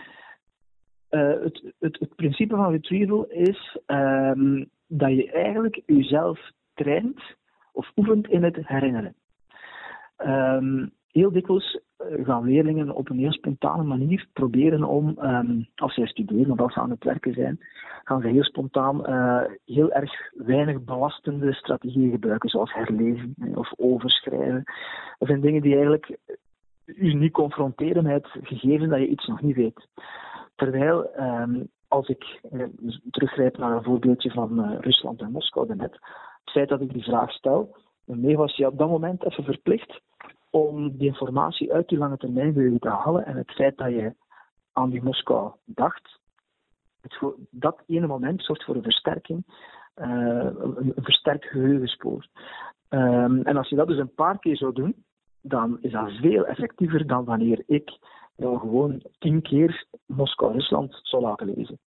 het, 1.09 1.73
het, 1.79 1.99
het, 1.99 2.15
principe 2.15 2.55
van 2.55 2.71
retrieval 2.71 3.25
is 3.25 3.77
um, 3.87 4.69
dat 4.87 5.09
je 5.09 5.31
eigenlijk 5.31 5.81
jezelf 5.85 6.51
traint 6.73 7.21
of 7.71 7.91
oefent 7.95 8.27
in 8.27 8.43
het 8.43 8.55
herinneren. 8.67 9.15
Um, 10.17 10.91
heel 11.11 11.31
dikwijls 11.31 11.73
eh, 11.75 11.81
gaan 12.23 12.43
leerlingen 12.43 12.95
op 12.95 13.09
een 13.09 13.17
heel 13.17 13.31
spontane 13.31 13.83
manier 13.83 14.27
proberen 14.33 14.83
om, 14.83 15.17
als 15.75 15.93
zij 15.93 16.07
studeren 16.07 16.51
of 16.51 16.59
als 16.59 16.73
ze 16.73 16.79
aan 16.79 16.89
het 16.89 17.03
werken 17.03 17.33
zijn, 17.33 17.59
gaan 18.09 18.21
ze 18.21 18.27
heel 18.27 18.43
spontaan 18.43 19.09
uh, 19.09 19.41
heel 19.65 19.91
erg 19.91 20.31
weinig 20.33 20.83
belastende 20.83 21.53
strategieën 21.53 22.11
gebruiken, 22.11 22.49
zoals 22.49 22.73
herlezen 22.73 23.35
of 23.55 23.73
overschrijven. 23.77 24.63
Dat 25.17 25.27
zijn 25.27 25.41
dingen 25.41 25.61
die 25.61 25.73
eigenlijk 25.73 26.17
u 26.85 27.13
niet 27.13 27.31
confronteren 27.31 28.03
met 28.03 28.27
het 28.31 28.47
gegeven 28.47 28.89
dat 28.89 28.99
je 28.99 29.07
iets 29.07 29.27
nog 29.27 29.41
niet 29.41 29.55
weet. 29.55 29.87
Terwijl, 30.55 31.09
um, 31.19 31.69
als 31.87 32.07
ik 32.07 32.39
uh, 32.51 32.63
teruggrijp 33.11 33.57
naar 33.57 33.75
een 33.75 33.83
voorbeeldje 33.83 34.31
van 34.31 34.77
Rusland 34.79 35.21
en 35.21 35.31
Moskou 35.31 35.67
daarnet, 35.67 35.93
het 36.43 36.51
feit 36.51 36.69
dat 36.69 36.81
ik 36.81 36.93
die 36.93 37.03
vraag 37.03 37.31
stel, 37.31 37.75
daarmee 38.05 38.37
was 38.37 38.55
je 38.55 38.67
op 38.67 38.77
dat 38.77 38.89
moment 38.89 39.25
even 39.25 39.43
verplicht 39.43 40.01
om 40.49 40.97
die 40.97 41.07
informatie 41.07 41.73
uit 41.73 41.87
die 41.87 41.97
lange 41.97 42.17
termijn 42.17 42.79
te 42.79 42.89
halen 42.89 43.25
en 43.25 43.35
het 43.35 43.51
feit 43.51 43.77
dat 43.77 43.89
je 43.89 44.13
aan 44.73 44.89
die 44.89 45.03
Moskou 45.03 45.51
dacht, 45.65 46.19
het, 47.01 47.19
dat 47.49 47.83
ene 47.87 48.07
moment 48.07 48.43
zorgt 48.43 48.63
voor 48.63 48.75
een 48.75 48.83
versterking, 48.83 49.43
uh, 49.95 50.49
een, 50.57 50.93
versterkt 50.95 51.45
geheugenspoor. 51.45 52.27
Um, 52.89 53.41
en 53.41 53.57
als 53.57 53.69
je 53.69 53.75
dat 53.75 53.87
dus 53.87 53.97
een 53.97 54.13
paar 54.13 54.39
keer 54.39 54.57
zou 54.57 54.73
doen, 54.73 55.03
dan 55.41 55.77
is 55.81 55.91
dat 55.91 56.11
veel 56.11 56.45
effectiever 56.45 57.07
dan 57.07 57.25
wanneer 57.25 57.63
ik 57.67 57.97
nou 58.35 58.59
gewoon 58.59 59.01
tien 59.19 59.41
keer 59.41 59.85
Moskou-Rusland 60.05 60.99
zou 61.01 61.21
laten 61.21 61.53
lezen. 61.55 61.79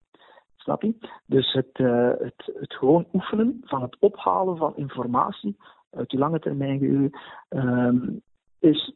Snap 0.56 0.82
je? 0.82 0.96
Dus 1.26 1.54
het, 1.54 1.80
uh, 1.80 2.12
het, 2.20 2.52
het 2.60 2.74
gewoon 2.74 3.08
oefenen 3.14 3.62
van 3.64 3.82
het 3.82 3.98
ophalen 4.00 4.58
van 4.58 4.76
informatie 4.76 5.58
uit 5.92 6.12
je 6.12 6.18
lange 6.18 6.40
termijn 6.40 6.80
geheugen 6.80 7.20
um, 7.50 8.22
is 8.62 8.94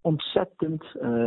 ontzettend 0.00 0.84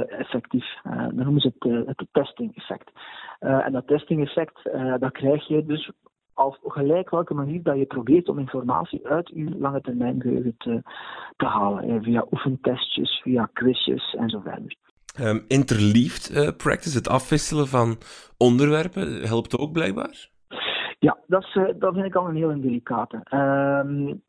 effectief. 0.07 0.65
dan 0.83 1.15
noemen 1.15 1.41
ze 1.41 1.51
het 1.59 1.97
het 1.97 2.07
testing 2.11 2.55
effect. 2.55 2.91
en 3.39 3.71
dat 3.71 3.87
testing 3.87 4.21
effect, 4.21 4.69
dat 4.99 5.11
krijg 5.11 5.47
je 5.47 5.65
dus 5.65 5.91
op 6.33 6.57
gelijk 6.63 7.09
welke 7.09 7.33
manier 7.33 7.63
dat 7.63 7.77
je 7.77 7.85
probeert 7.85 8.29
om 8.29 8.39
informatie 8.39 9.07
uit 9.07 9.31
je 9.33 9.57
lange 9.59 9.81
termijn 9.81 10.21
geheugen 10.21 10.55
te, 10.57 10.81
te 11.35 11.45
halen. 11.45 12.03
via 12.03 12.25
oefentestjes, 12.31 13.21
via 13.23 13.49
quizjes 13.53 14.15
en 14.15 14.29
zo 14.29 14.39
verder. 14.39 14.75
Um, 15.19 15.45
interleaved 15.47 16.57
practice, 16.57 16.97
het 16.97 17.07
afwisselen 17.07 17.67
van 17.67 17.97
onderwerpen, 18.37 19.21
helpt 19.27 19.57
ook 19.57 19.71
blijkbaar? 19.71 20.29
Ja, 20.99 21.17
dat, 21.27 21.43
is, 21.43 21.53
dat 21.79 21.93
vind 21.93 22.05
ik 22.05 22.15
al 22.15 22.29
een 22.29 22.35
heel 22.35 22.61
delicate. 22.61 23.15
Um, 23.15 24.21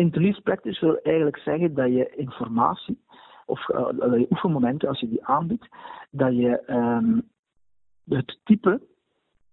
interleaved 0.00 0.42
practice 0.42 0.86
wil 0.86 0.96
eigenlijk 0.96 1.38
zeggen 1.38 1.74
dat 1.74 1.92
je 1.92 2.14
informatie, 2.16 2.98
of 3.46 3.66
dat 3.96 4.14
je 4.14 4.26
oefenmomenten, 4.30 4.88
als 4.88 5.00
je 5.00 5.08
die 5.08 5.24
aanbiedt, 5.24 5.68
dat 6.10 6.36
je 6.36 6.62
um, 6.66 7.28
het 8.08 8.38
type 8.44 8.80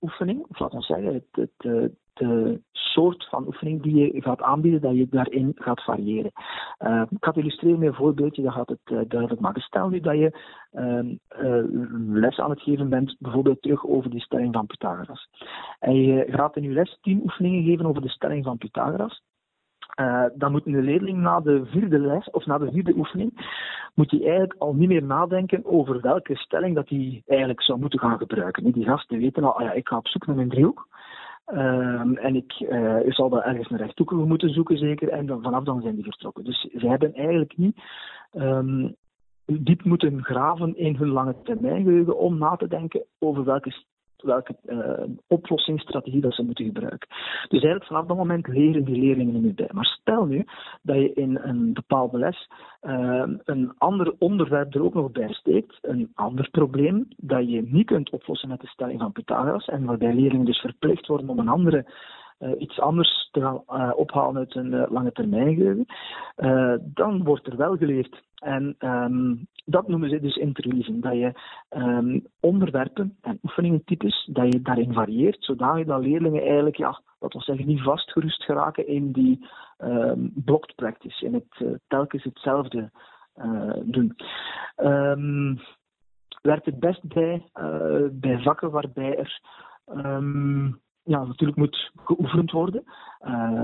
oefening, 0.01 0.45
of 0.49 0.59
laten 0.59 0.77
we 0.77 0.83
zeggen, 0.83 1.13
het, 1.13 1.49
het, 1.61 1.91
de 2.13 2.61
soort 2.71 3.27
van 3.29 3.47
oefening 3.47 3.81
die 3.81 4.13
je 4.13 4.21
gaat 4.21 4.41
aanbieden, 4.41 4.81
dat 4.81 4.95
je 4.95 5.07
daarin 5.09 5.51
gaat 5.55 5.83
variëren. 5.83 6.31
Uh, 6.79 7.01
ik 7.09 7.17
ga 7.23 7.29
het 7.29 7.37
illustreren 7.37 7.79
met 7.79 7.87
een 7.87 7.93
voorbeeldje, 7.93 8.43
dat 8.43 8.53
gaat 8.53 8.69
het 8.69 9.09
duidelijk 9.09 9.39
maken. 9.39 9.61
Stel 9.61 9.89
nu 9.89 9.99
dat 9.99 10.17
je 10.17 10.39
uh, 10.73 11.63
les 12.21 12.39
aan 12.39 12.49
het 12.49 12.61
geven 12.61 12.89
bent, 12.89 13.15
bijvoorbeeld 13.19 13.61
terug 13.61 13.85
over 13.85 14.09
de 14.09 14.19
stelling 14.19 14.53
van 14.53 14.65
Pythagoras. 14.65 15.29
En 15.79 15.95
je 15.95 16.25
gaat 16.29 16.55
in 16.55 16.63
je 16.63 16.69
les 16.69 16.97
tien 17.01 17.21
oefeningen 17.23 17.63
geven 17.63 17.85
over 17.85 18.01
de 18.01 18.09
stelling 18.09 18.43
van 18.43 18.57
Pythagoras. 18.57 19.21
Uh, 19.99 20.23
dan 20.35 20.51
moet 20.51 20.63
de 20.63 20.81
leerling 20.81 21.17
na 21.17 21.39
de 21.39 21.65
vierde 21.65 21.99
les 21.99 22.29
of 22.29 22.45
na 22.45 22.57
de 22.57 22.71
vierde 22.71 22.93
oefening, 22.97 23.31
moet 23.93 24.11
hij 24.11 24.21
eigenlijk 24.21 24.55
al 24.57 24.73
niet 24.73 24.87
meer 24.87 25.03
nadenken 25.03 25.65
over 25.65 26.01
welke 26.01 26.35
stelling 26.35 26.75
dat 26.75 26.89
hij 26.89 27.21
eigenlijk 27.25 27.61
zou 27.61 27.79
moeten 27.79 27.99
gaan 27.99 28.17
gebruiken. 28.17 28.71
Die 28.71 28.85
gasten 28.85 29.19
weten 29.19 29.43
al, 29.43 29.57
ah 29.57 29.61
ja, 29.61 29.71
ik 29.71 29.87
ga 29.87 29.97
op 29.97 30.07
zoek 30.07 30.27
naar 30.27 30.37
een 30.37 30.49
driehoek. 30.49 30.87
Um, 31.53 32.17
en 32.17 32.35
ik, 32.35 32.59
uh, 32.59 32.97
zal 33.07 33.29
daar 33.29 33.45
ergens 33.45 33.69
een 33.69 33.77
rechthoekige 33.77 34.21
moeten 34.21 34.49
zoeken, 34.49 34.77
zeker. 34.77 35.09
En 35.09 35.27
vanaf 35.27 35.63
dan 35.63 35.81
zijn 35.81 35.95
die 35.95 36.03
vertrokken. 36.03 36.43
Dus 36.43 36.61
ze 36.61 36.87
hebben 36.87 37.13
eigenlijk 37.13 37.57
niet 37.57 37.81
um, 38.33 38.95
diep 39.45 39.83
moeten 39.83 40.23
graven 40.23 40.77
in 40.77 40.95
hun 40.95 41.09
lange 41.09 41.35
termijn 41.43 41.83
geheugen 41.83 42.17
om 42.17 42.37
na 42.37 42.55
te 42.55 42.67
denken 42.67 43.03
over 43.19 43.43
welke 43.43 43.71
welke 44.23 44.55
uh, 44.65 45.03
oplossingsstrategie 45.27 46.21
dat 46.21 46.33
ze 46.33 46.43
moeten 46.43 46.65
gebruiken. 46.65 47.07
Dus 47.47 47.61
eigenlijk 47.61 47.85
vanaf 47.85 48.05
dat 48.05 48.17
moment 48.17 48.47
leren 48.47 48.83
die 48.83 48.99
leerlingen 48.99 49.35
er 49.35 49.41
nu 49.41 49.53
bij. 49.53 49.69
Maar 49.71 49.85
stel 49.85 50.25
nu 50.25 50.45
dat 50.81 50.95
je 50.95 51.13
in 51.13 51.39
een 51.41 51.73
bepaalde 51.73 52.17
les 52.17 52.49
uh, 52.81 53.23
een 53.43 53.73
ander 53.77 54.15
onderwerp 54.19 54.75
er 54.75 54.83
ook 54.83 54.93
nog 54.93 55.11
bij 55.11 55.33
steekt, 55.33 55.77
een 55.81 56.11
ander 56.13 56.49
probleem 56.49 57.07
dat 57.17 57.49
je 57.49 57.61
niet 57.61 57.85
kunt 57.85 58.09
oplossen 58.09 58.49
met 58.49 58.61
de 58.61 58.67
stelling 58.67 58.99
van 58.99 59.11
Pythagoras 59.11 59.65
en 59.65 59.85
waarbij 59.85 60.13
leerlingen 60.13 60.45
dus 60.45 60.59
verplicht 60.59 61.07
worden 61.07 61.29
om 61.29 61.39
een 61.39 61.47
andere 61.47 61.85
uh, 62.39 62.51
iets 62.57 62.79
anders 62.79 63.29
te 63.31 63.41
gaan 63.41 63.95
ophalen 63.95 64.37
uit 64.37 64.55
een 64.55 64.87
lange 64.89 65.11
termijn 65.11 65.55
geheugen, 65.55 65.85
dan 66.93 67.23
wordt 67.23 67.47
er 67.47 67.57
wel 67.57 67.77
geleerd. 67.77 68.25
En 68.37 68.75
um, 68.79 69.47
dat 69.65 69.87
noemen 69.87 70.09
ze 70.09 70.19
dus 70.19 70.35
interleaving. 70.35 71.01
Dat 71.01 71.13
je 71.13 71.33
um, 71.69 72.25
onderwerpen 72.39 73.17
en 73.21 73.39
oefeningentypes, 73.43 74.29
dat 74.31 74.53
je 74.53 74.61
daarin 74.61 74.93
varieert, 74.93 75.43
zodat 75.43 75.77
je 75.77 75.85
dan 75.85 76.01
leerlingen 76.01 76.41
eigenlijk, 76.41 76.75
ja, 76.75 77.01
dat 77.19 77.33
wil 77.33 77.41
zeggen, 77.41 77.67
niet 77.67 77.81
vastgerust 77.81 78.43
geraken 78.43 78.87
in 78.87 79.11
die 79.11 79.47
um, 79.77 80.31
blocked 80.35 80.75
practice, 80.75 81.25
in 81.25 81.33
het 81.33 81.79
telkens 81.87 82.23
hetzelfde 82.23 82.91
doen. 83.83 84.15
Um, 84.77 85.59
werkt 86.41 86.65
het 86.65 86.79
best 86.79 87.03
bij, 87.03 87.49
bij 88.11 88.39
vakken 88.41 88.71
waarbij 88.71 89.17
er 89.17 89.41
ja, 91.03 91.23
natuurlijk 91.23 91.57
moet 91.57 91.91
geoefend 91.95 92.51
worden. 92.51 92.83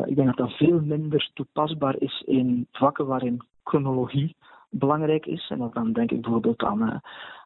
Ik 0.05 0.15
denk 0.15 0.27
dat 0.27 0.37
dat 0.37 0.57
veel 0.57 0.81
minder 0.81 1.29
toepasbaar 1.33 1.95
is 1.97 2.23
in 2.25 2.67
vakken 2.71 3.05
waarin 3.05 3.41
chronologie 3.63 4.35
belangrijk 4.73 5.25
is. 5.25 5.49
En 5.49 5.71
dan 5.73 5.93
denk 5.93 6.11
ik 6.11 6.21
bijvoorbeeld 6.21 6.63
aan, 6.63 6.81
uh, 6.81 6.95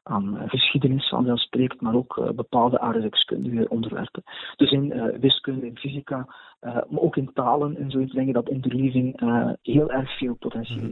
aan 0.04 0.38
geschiedenis, 0.48 1.10
vanzelfsprekend, 1.10 1.82
maar 1.82 1.96
ook 1.96 2.18
uh, 2.18 2.30
bepaalde 2.30 2.80
aardrijkskundige 2.80 3.70
onderwerpen. 3.70 4.24
Dus 4.56 4.72
in 4.72 5.18
wiskunde, 5.20 5.66
in 5.66 5.78
fysica, 5.78 6.28
maar 6.62 7.02
ook 7.02 7.16
in 7.16 7.32
talen 7.34 7.78
en 7.78 7.92
zoiets 7.92 8.14
denk 8.14 8.28
ik 8.28 8.34
dat 8.34 8.50
interleaving 8.50 9.20
heel 9.62 9.92
erg 9.92 10.18
veel 10.18 10.36
potentieel 10.36 10.78
mhm. 10.78 10.92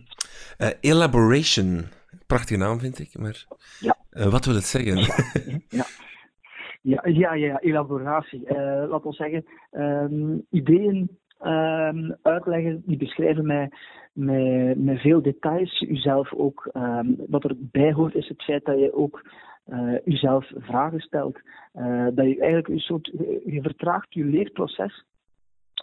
heeft. 0.57 0.77
elaboration, 0.81 1.83
prachtige 2.27 2.59
naam 2.59 2.79
vind 2.79 2.99
ik, 2.99 3.17
maar 3.19 3.45
ja. 3.79 3.97
wat 4.29 4.45
wil 4.45 4.55
het 4.55 4.63
zeggen? 4.63 4.97
ja. 5.79 5.85
Ja, 6.85 7.01
ja, 7.03 7.33
ja 7.33 7.59
elaboratie. 7.59 8.41
Uh, 8.47 8.85
laat 8.89 9.05
ons 9.05 9.17
zeggen, 9.17 9.45
um, 9.71 10.45
ideeën 10.49 11.19
um, 11.41 12.15
uitleggen 12.21 12.83
die 12.85 12.97
beschrijven 12.97 13.45
met, 13.45 13.75
met, 14.13 14.83
met 14.83 14.99
veel 14.99 15.21
details. 15.21 15.81
Uzelf 15.81 16.33
ook, 16.33 16.69
um, 16.73 17.15
wat 17.27 17.43
erbij 17.43 17.93
hoort 17.93 18.15
is 18.15 18.27
het 18.27 18.43
feit 18.43 18.65
dat 18.65 18.79
je 18.79 18.93
ook 18.93 19.29
uh, 19.67 19.93
uzelf 20.05 20.51
vragen 20.55 20.99
stelt. 20.99 21.39
Uh, 21.75 22.07
dat 22.13 22.25
je 22.25 22.39
eigenlijk 22.39 22.67
een 22.67 22.79
soort, 22.79 23.11
je 23.45 23.59
vertraagt 23.61 24.13
je 24.13 24.23
leerproces 24.23 25.05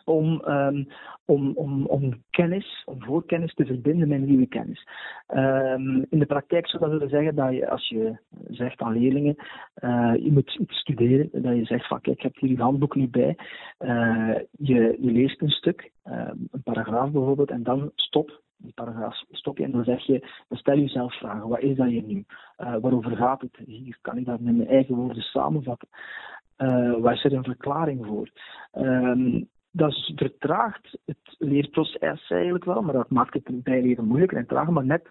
om, 0.05 0.43
um, 0.47 0.87
om, 1.25 1.53
om, 1.55 1.87
om 1.87 2.23
kennis, 2.31 2.83
om 2.85 3.03
voorkennis 3.03 3.55
te 3.55 3.67
verbinden 3.67 4.09
met 4.09 4.21
nieuwe 4.21 4.47
kennis. 4.47 4.88
Um, 5.35 6.07
in 6.11 6.19
de 6.19 6.27
praktijk 6.27 6.69
zou 6.69 6.83
dat 6.83 6.93
willen 6.93 7.09
zeggen 7.09 7.35
dat 7.35 7.53
je, 7.53 7.71
als 7.71 7.88
je 7.88 8.17
zegt 8.49 8.81
aan 8.81 8.99
leerlingen, 8.99 9.37
uh, 9.85 10.12
je 10.17 10.33
moet 10.33 10.55
iets 10.55 10.79
studeren, 10.79 11.29
dat 11.43 11.57
je 11.57 11.65
zegt 11.65 11.87
van 11.87 12.01
kijk, 12.01 12.17
ik 12.17 12.23
heb 12.23 12.37
hier 12.37 12.51
je 12.51 12.62
handboek 12.62 12.95
niet 12.95 13.11
bij, 13.11 13.37
uh, 13.79 14.35
je, 14.51 14.97
je 15.01 15.11
leest 15.11 15.41
een 15.41 15.51
stuk, 15.51 15.91
uh, 16.05 16.31
een 16.51 16.62
paragraaf 16.62 17.11
bijvoorbeeld, 17.11 17.51
en 17.51 17.62
dan 17.62 17.91
stop, 17.95 18.41
die 18.57 18.73
paragraaf 18.73 19.25
stop 19.31 19.59
je 19.59 19.65
en 19.65 19.71
dan 19.71 19.85
zeg 19.85 20.07
je, 20.07 20.19
dan 20.49 20.59
stel 20.59 20.75
je 20.75 20.81
jezelf 20.81 21.19
vragen, 21.19 21.49
wat 21.49 21.61
is 21.61 21.77
dat 21.77 21.87
hier 21.87 22.03
nu? 22.03 22.25
Uh, 22.59 22.77
waarover 22.81 23.17
gaat 23.17 23.41
het? 23.41 23.57
Hier 23.67 23.99
kan 24.01 24.17
ik 24.17 24.25
dat 24.25 24.41
met 24.41 24.57
mijn 24.57 24.69
eigen 24.69 24.95
woorden 24.95 25.23
samenvatten. 25.23 25.88
Uh, 26.59 26.97
waar 27.01 27.21
er 27.25 27.33
een 27.33 27.45
verklaring 27.45 28.07
voor? 28.07 28.31
Dat 29.73 30.13
vertraagt 30.17 30.99
het 31.05 31.35
leerproces 31.39 32.31
eigenlijk 32.31 32.65
wel, 32.65 32.83
maar 32.83 32.95
dat 32.95 33.11
maakt 33.11 33.35
het 33.35 33.63
bijleren 33.63 34.07
moeilijker 34.07 34.39
en 34.39 34.47
trager. 34.47 34.73
Maar 34.73 34.85
net 34.85 35.11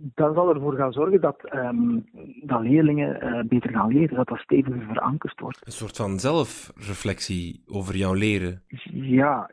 dat 0.00 0.34
zal 0.34 0.54
ervoor 0.54 0.74
gaan 0.74 0.92
zorgen 0.92 1.20
dat, 1.20 1.54
um, 1.54 2.04
dat 2.42 2.60
leerlingen 2.60 3.24
uh, 3.24 3.42
beter 3.44 3.70
gaan 3.70 3.92
leren, 3.92 4.16
dat 4.16 4.28
dat 4.28 4.38
steviger 4.38 4.82
verankerd 4.82 5.40
wordt. 5.40 5.66
Een 5.66 5.72
soort 5.72 5.96
van 5.96 6.18
zelfreflectie 6.18 7.62
over 7.66 7.96
jouw 7.96 8.14
leren. 8.14 8.62
Ja, 8.92 9.50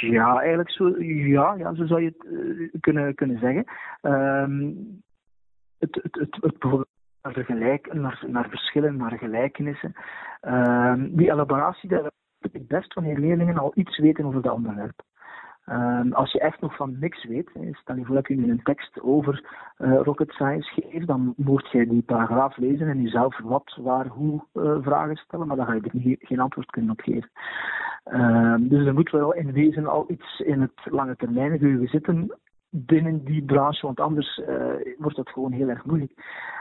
ja 0.00 0.38
eigenlijk 0.40 0.70
zo, 0.70 1.02
ja, 1.02 1.54
ja, 1.54 1.74
zo 1.74 1.86
zou 1.86 2.02
je 2.02 2.14
het 2.16 2.32
uh, 2.32 2.80
kunnen, 2.80 3.14
kunnen 3.14 3.38
zeggen. 3.38 3.64
Um, 4.02 5.02
het, 5.78 5.98
het, 6.02 6.14
het, 6.14 6.38
het 6.40 6.58
bijvoorbeeld 6.58 6.88
naar, 7.48 7.86
naar, 7.92 8.24
naar 8.26 8.48
verschillen, 8.48 8.96
naar 8.96 9.18
gelijkenissen. 9.18 9.94
Um, 10.42 11.16
die 11.16 11.30
elaboratie, 11.30 11.88
daar 11.88 12.10
het 12.40 12.68
best 12.68 12.94
wanneer 12.94 13.18
leerlingen 13.18 13.58
al 13.58 13.72
iets 13.74 13.98
weten 13.98 14.24
over 14.24 14.42
dat 14.42 14.52
onderwerp. 14.52 15.02
Um, 15.66 16.12
als 16.12 16.32
je 16.32 16.40
echt 16.40 16.60
nog 16.60 16.76
van 16.76 16.96
niks 16.98 17.24
weet, 17.24 17.50
stel 17.72 17.96
je 17.96 18.04
voor 18.04 18.14
dat 18.14 18.28
ik 18.28 18.36
je 18.38 18.50
een 18.50 18.62
tekst 18.62 19.00
over 19.00 19.44
uh, 19.78 20.00
rocket 20.02 20.30
science 20.30 20.80
geef, 20.80 21.04
dan 21.04 21.34
moet 21.36 21.68
je 21.70 21.86
die 21.86 22.02
paragraaf 22.02 22.56
lezen 22.56 22.88
en 22.88 23.02
jezelf 23.02 23.38
wat, 23.38 23.78
waar, 23.80 24.06
hoe 24.06 24.44
uh, 24.54 24.76
vragen 24.80 25.16
stellen, 25.16 25.46
maar 25.46 25.56
dan 25.56 25.66
ga 25.66 25.72
je 25.72 25.80
er 25.80 25.90
niet, 25.92 26.18
geen 26.22 26.40
antwoord 26.40 26.70
kunnen 26.70 26.90
op 26.90 27.00
geven. 27.00 27.30
Um, 28.04 28.68
dus 28.68 28.86
er 28.86 28.94
moet 28.94 29.10
wel 29.10 29.34
in 29.34 29.52
wezen 29.52 29.86
al 29.86 30.04
iets 30.08 30.40
in 30.40 30.60
het 30.60 30.80
lange 30.84 31.16
termijn 31.16 31.58
geheugen 31.58 31.88
zitten 31.88 32.38
binnen 32.70 33.24
die 33.24 33.44
branche, 33.44 33.86
want 33.86 34.00
anders 34.00 34.38
uh, 34.38 34.96
wordt 34.98 35.16
het 35.16 35.28
gewoon 35.28 35.52
heel 35.52 35.68
erg 35.68 35.84
moeilijk. 35.84 36.12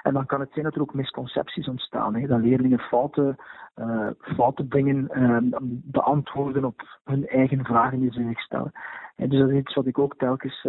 En 0.04 0.14
dan 0.14 0.26
kan 0.26 0.40
het 0.40 0.50
zijn 0.52 0.66
dat 0.66 0.76
er 0.76 0.82
ook 0.82 0.94
misconcepties 0.94 1.68
ontstaan, 1.68 2.16
hè, 2.16 2.28
dat 2.28 2.42
leerlingen 2.42 2.80
fouten, 2.80 3.36
uh, 3.76 4.10
fouten 4.20 4.70
dingen 4.70 5.10
uh, 5.12 5.38
beantwoorden 5.84 6.66
op 6.66 7.00
hun 7.04 7.28
eigen 7.28 7.66
vragen 7.66 8.00
die 8.00 8.12
ze 8.12 8.24
zich 8.24 8.40
stellen. 8.40 8.72
En 9.16 9.30
dus 9.30 9.40
dat 9.40 9.50
is 9.50 9.58
iets 9.58 9.76
wat 9.76 9.86
ik 9.86 10.00
ook 10.00 10.16
telkens 10.18 10.68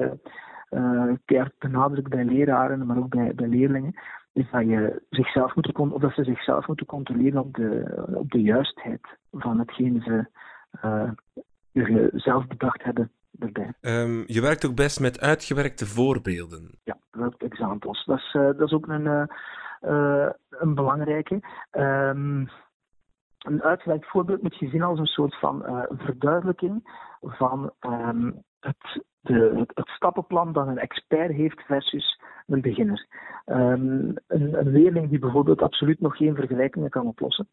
keer 1.24 1.52
benadruk 1.58 2.08
bij 2.08 2.24
leraren, 2.24 2.86
maar 2.86 2.96
ook 2.96 3.08
bij, 3.08 3.34
bij 3.34 3.48
leerlingen, 3.48 3.94
is 4.32 4.50
dat, 4.50 4.66
je 4.66 5.02
zichzelf 5.10 5.54
moet, 5.54 5.78
of 5.78 6.00
dat 6.00 6.14
ze 6.14 6.24
zichzelf 6.24 6.66
moeten 6.66 6.86
controleren 6.86 7.40
op 7.40 7.54
de, 7.54 8.02
op 8.14 8.30
de 8.30 8.42
juistheid 8.42 9.00
van 9.30 9.58
hetgeen 9.58 10.02
ze 10.02 10.26
zelf 12.18 12.46
bedacht 12.46 12.82
hebben 12.82 13.10
Um, 13.80 14.24
je 14.26 14.40
werkt 14.40 14.66
ook 14.66 14.74
best 14.74 15.00
met 15.00 15.20
uitgewerkte 15.20 15.86
voorbeelden. 15.86 16.78
Ja, 16.84 16.98
examples. 17.38 18.04
Dat 18.04 18.18
is, 18.18 18.34
uh, 18.34 18.42
dat 18.42 18.60
is 18.60 18.72
ook 18.72 18.86
een, 18.86 19.04
uh, 19.04 19.22
uh, 19.80 20.30
een 20.50 20.74
belangrijke. 20.74 21.40
Um, 21.72 22.48
een 23.38 23.62
uitgewerkt 23.62 24.06
voorbeeld 24.06 24.42
moet 24.42 24.58
je 24.58 24.68
zien 24.68 24.82
als 24.82 24.98
een 24.98 25.06
soort 25.06 25.38
van 25.38 25.64
verduidelijking 25.98 26.90
van 27.20 27.72
um, 27.80 28.42
het, 28.60 29.02
de, 29.20 29.52
het, 29.56 29.70
het, 29.74 29.88
stappenplan 29.88 30.52
dat 30.52 30.66
een 30.66 30.78
expert 30.78 31.32
heeft 31.32 31.60
versus 31.60 32.20
een 32.46 32.60
beginner. 32.60 33.06
Um, 33.46 34.14
een, 34.26 34.58
een, 34.58 34.72
leerling 34.72 35.08
die 35.08 35.18
bijvoorbeeld 35.18 35.62
absoluut 35.62 36.00
nog 36.00 36.16
geen 36.16 36.34
vergelijkingen 36.34 36.90
kan 36.90 37.06
oplossen. 37.06 37.48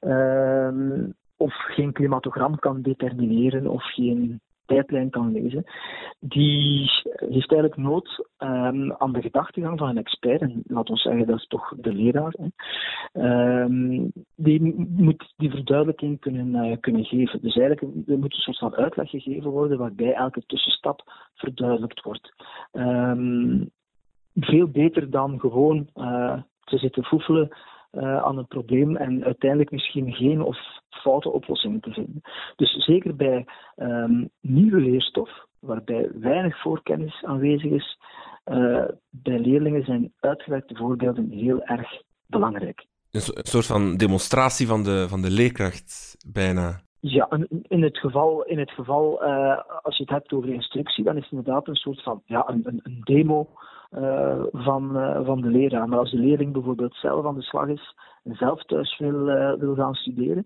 Um, 0.00 1.14
of 1.36 1.54
geen 1.54 1.92
klimatogram 1.92 2.58
kan 2.58 2.82
determineren 2.82 3.66
of 3.66 3.82
geen 3.82 4.40
tijdlijn 4.66 5.10
kan 5.10 5.32
lezen, 5.32 5.64
die 6.20 6.90
heeft 7.16 7.52
eigenlijk 7.52 7.76
nood 7.76 8.28
um, 8.38 8.92
aan 8.92 9.12
de 9.12 9.20
gedachtegang 9.20 9.78
van 9.78 9.88
een 9.88 9.98
expert, 9.98 10.40
en 10.40 10.62
laat 10.66 10.90
ons 10.90 11.02
zeggen, 11.02 11.26
dat 11.26 11.36
is 11.36 11.46
toch 11.46 11.74
de 11.76 11.92
leraar. 11.92 12.34
Um, 13.12 14.12
die 14.36 14.74
moet 14.96 15.32
die 15.36 15.50
verduidelijking 15.50 16.20
kunnen, 16.20 16.66
uh, 16.66 16.76
kunnen 16.80 17.04
geven. 17.04 17.40
Dus 17.42 17.56
eigenlijk 17.56 18.08
er 18.08 18.18
moet 18.18 18.34
een 18.34 18.40
soort 18.40 18.58
van 18.58 18.74
uitleg 18.74 19.10
gegeven 19.10 19.50
worden 19.50 19.78
waarbij 19.78 20.12
elke 20.12 20.42
tussenstap 20.46 21.02
verduidelijkt 21.34 22.02
wordt. 22.02 22.34
Um, 22.72 23.70
veel 24.34 24.68
beter 24.68 25.10
dan 25.10 25.40
gewoon 25.40 25.88
uh, 25.94 26.40
te 26.64 26.78
zitten 26.78 27.04
foefelen 27.04 27.56
uh, 27.96 28.22
aan 28.22 28.38
een 28.38 28.46
probleem 28.46 28.96
en 28.96 29.24
uiteindelijk 29.24 29.70
misschien 29.70 30.12
geen 30.12 30.42
of 30.42 30.58
foute 30.88 31.30
oplossingen 31.30 31.80
te 31.80 31.90
vinden. 31.90 32.20
Dus 32.56 32.72
zeker 32.72 33.16
bij 33.16 33.44
um, 33.76 34.30
nieuwe 34.40 34.80
leerstof, 34.80 35.30
waarbij 35.58 36.10
weinig 36.14 36.60
voorkennis 36.60 37.24
aanwezig 37.24 37.70
is, 37.70 37.98
uh, 38.44 38.84
bij 39.10 39.38
leerlingen 39.38 39.84
zijn 39.84 40.12
uitgewerkte 40.20 40.76
voorbeelden 40.76 41.30
heel 41.30 41.62
erg 41.62 42.02
belangrijk. 42.26 42.86
Een 43.10 43.20
soort 43.42 43.66
van 43.66 43.96
demonstratie 43.96 44.66
van 44.66 44.82
de, 44.82 45.06
van 45.08 45.22
de 45.22 45.30
leerkracht, 45.30 46.16
bijna. 46.32 46.82
Ja, 47.00 47.28
in 47.68 47.82
het 47.82 47.98
geval, 47.98 48.42
in 48.42 48.58
het 48.58 48.70
geval 48.70 49.24
uh, 49.24 49.58
als 49.82 49.96
je 49.96 50.02
het 50.02 50.12
hebt 50.12 50.32
over 50.32 50.48
instructie, 50.48 51.04
dan 51.04 51.16
is 51.16 51.22
het 51.22 51.32
inderdaad 51.32 51.68
een 51.68 51.74
soort 51.74 52.02
van 52.02 52.22
ja, 52.24 52.48
een, 52.48 52.80
een 52.82 53.00
demo 53.04 53.48
uh, 53.98 54.42
van, 54.52 54.96
uh, 54.96 55.24
van 55.24 55.40
de 55.40 55.48
leraar. 55.48 55.88
Maar 55.88 55.98
als 55.98 56.10
de 56.10 56.18
leerling 56.18 56.52
bijvoorbeeld 56.52 56.94
zelf 56.94 57.26
aan 57.26 57.34
de 57.34 57.42
slag 57.42 57.68
is 57.68 57.94
en 58.22 58.34
zelf 58.34 58.62
thuis 58.62 58.98
wil, 58.98 59.28
uh, 59.28 59.52
wil 59.52 59.74
gaan 59.74 59.94
studeren, 59.94 60.44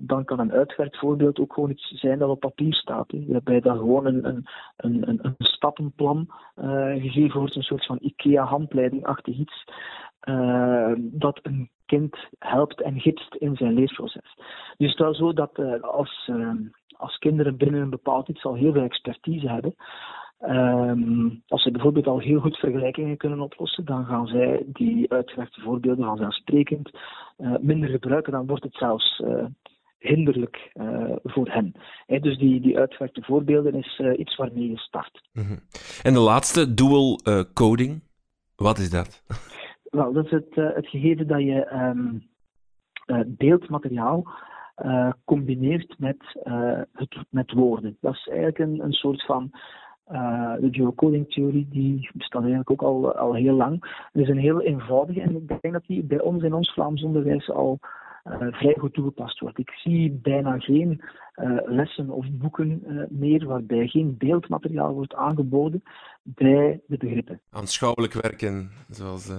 dan 0.00 0.24
kan 0.24 0.38
een 0.38 0.52
uitgewerkt 0.52 0.98
voorbeeld 0.98 1.38
ook 1.38 1.52
gewoon 1.52 1.70
iets 1.70 1.88
zijn 1.88 2.18
dat 2.18 2.28
op 2.28 2.40
papier 2.40 2.74
staat. 2.74 3.10
Hè. 3.10 3.24
Waarbij 3.26 3.60
dan 3.60 3.78
gewoon 3.78 4.06
een, 4.06 4.26
een, 4.26 4.44
een, 4.76 5.18
een 5.22 5.34
stappenplan 5.38 6.26
gegeven 6.98 7.38
wordt, 7.38 7.56
een 7.56 7.62
soort 7.62 7.86
van 7.86 7.98
IKEA-handleiding-achtig 8.00 9.36
iets, 9.36 9.64
dat 10.96 11.38
een 11.42 11.70
kind 11.86 12.16
helpt 12.38 12.80
en 12.82 13.00
gidst 13.00 13.34
in 13.34 13.56
zijn 13.56 13.74
leesproces. 13.74 14.34
Dus 14.76 14.90
het 14.90 14.98
is 14.98 14.98
wel 14.98 15.14
zo 15.14 15.32
dat 15.32 15.82
als, 15.82 16.30
als 16.96 17.18
kinderen 17.18 17.56
binnen 17.56 17.80
een 17.80 17.90
bepaald 17.90 18.28
iets 18.28 18.44
al 18.44 18.54
heel 18.54 18.72
veel 18.72 18.82
expertise 18.82 19.48
hebben, 19.48 19.74
Um, 20.40 21.42
als 21.46 21.62
ze 21.62 21.70
bijvoorbeeld 21.70 22.06
al 22.06 22.18
heel 22.18 22.40
goed 22.40 22.56
vergelijkingen 22.56 23.16
kunnen 23.16 23.40
oplossen, 23.40 23.84
dan 23.84 24.04
gaan 24.04 24.26
zij 24.26 24.64
die 24.66 25.12
uitgewerkte 25.12 25.60
voorbeelden 25.60 26.04
vanzelfsprekend 26.04 26.90
uh, 27.38 27.54
minder 27.60 27.88
gebruiken. 27.88 28.32
Dan 28.32 28.46
wordt 28.46 28.62
het 28.62 28.74
zelfs 28.74 29.22
uh, 29.24 29.44
hinderlijk 29.98 30.70
uh, 30.74 31.16
voor 31.22 31.48
hen. 31.48 31.72
He, 32.06 32.18
dus 32.18 32.38
die, 32.38 32.60
die 32.60 32.78
uitgewerkte 32.78 33.22
voorbeelden 33.22 33.74
is 33.74 34.02
iets 34.16 34.36
waarmee 34.36 34.70
je 34.70 34.78
start. 34.78 35.28
Mm 35.32 35.46
-hmm. 35.46 35.60
En 36.02 36.12
de 36.12 36.20
laatste, 36.20 36.74
dual 36.74 37.20
coding, 37.54 38.02
wat 38.56 38.78
is 38.78 38.90
dat? 38.90 39.22
Wel, 39.90 40.12
dat 40.12 40.24
is 40.24 40.30
het, 40.30 40.54
het 40.54 40.88
gegeven 40.88 41.26
dat 41.26 41.40
je 41.40 41.72
um, 41.72 42.28
beeldmateriaal 43.26 44.28
combineert 45.24 45.98
met, 45.98 46.16
het, 46.92 47.16
met 47.30 47.52
woorden. 47.52 47.96
Dat 48.00 48.14
is 48.14 48.26
eigenlijk 48.28 48.58
een, 48.58 48.80
een 48.84 48.92
soort 48.92 49.24
van 49.24 49.50
uh, 50.12 50.54
de 50.60 50.68
geocoding-theorie 50.70 51.68
die 51.70 52.10
bestaat 52.14 52.40
eigenlijk 52.40 52.70
ook 52.70 52.82
al, 52.82 53.12
al 53.12 53.34
heel 53.34 53.54
lang. 53.54 54.04
Het 54.12 54.22
is 54.22 54.28
een 54.28 54.38
heel 54.38 54.62
eenvoudige 54.62 55.20
en 55.20 55.36
ik 55.36 55.60
denk 55.60 55.74
dat 55.74 55.86
die 55.86 56.04
bij 56.04 56.20
ons 56.20 56.42
in 56.42 56.54
ons 56.54 56.72
Vlaams 56.72 57.02
onderwijs 57.02 57.50
al 57.50 57.78
uh, 58.24 58.36
vrij 58.50 58.76
goed 58.78 58.94
toegepast 58.94 59.40
wordt. 59.40 59.58
Ik 59.58 59.70
zie 59.70 60.10
bijna 60.22 60.58
geen 60.58 61.00
uh, 61.36 61.58
lessen 61.64 62.10
of 62.10 62.26
boeken 62.30 62.82
meer 63.10 63.46
waarbij 63.46 63.86
geen 63.86 64.14
beeldmateriaal 64.18 64.94
wordt 64.94 65.14
aangeboden 65.14 65.82
bij 66.22 66.80
de 66.86 66.96
begrippen. 66.98 67.40
Aanschouwelijk 67.50 68.12
werken, 68.12 68.70
zoals 68.88 69.32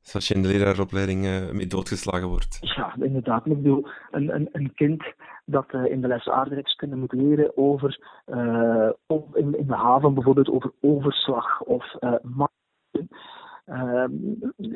zoals 0.00 0.28
je 0.28 0.34
in 0.34 0.42
de 0.42 0.48
leraaropleiding 0.48 1.24
uh, 1.24 1.50
mee 1.50 1.66
doodgeslagen 1.66 2.28
wordt. 2.28 2.58
Ja, 2.60 2.94
inderdaad. 3.00 3.46
Ik 3.46 3.56
bedoel, 3.56 3.88
een, 4.10 4.34
een, 4.34 4.48
een 4.52 4.74
kind 4.74 5.04
dat 5.50 5.72
uh, 5.72 5.84
in 5.84 6.00
de 6.00 6.08
les 6.08 6.28
aardrijkskunde 6.28 6.96
moet 6.96 7.12
leren 7.12 7.56
over, 7.56 7.98
uh, 8.26 8.90
in, 9.32 9.58
in, 9.58 9.66
de 9.66 9.74
haven 9.74 10.14
bijvoorbeeld, 10.14 10.50
over 10.50 10.72
overslag 10.80 11.60
of 11.60 11.96
uh, 12.00 12.14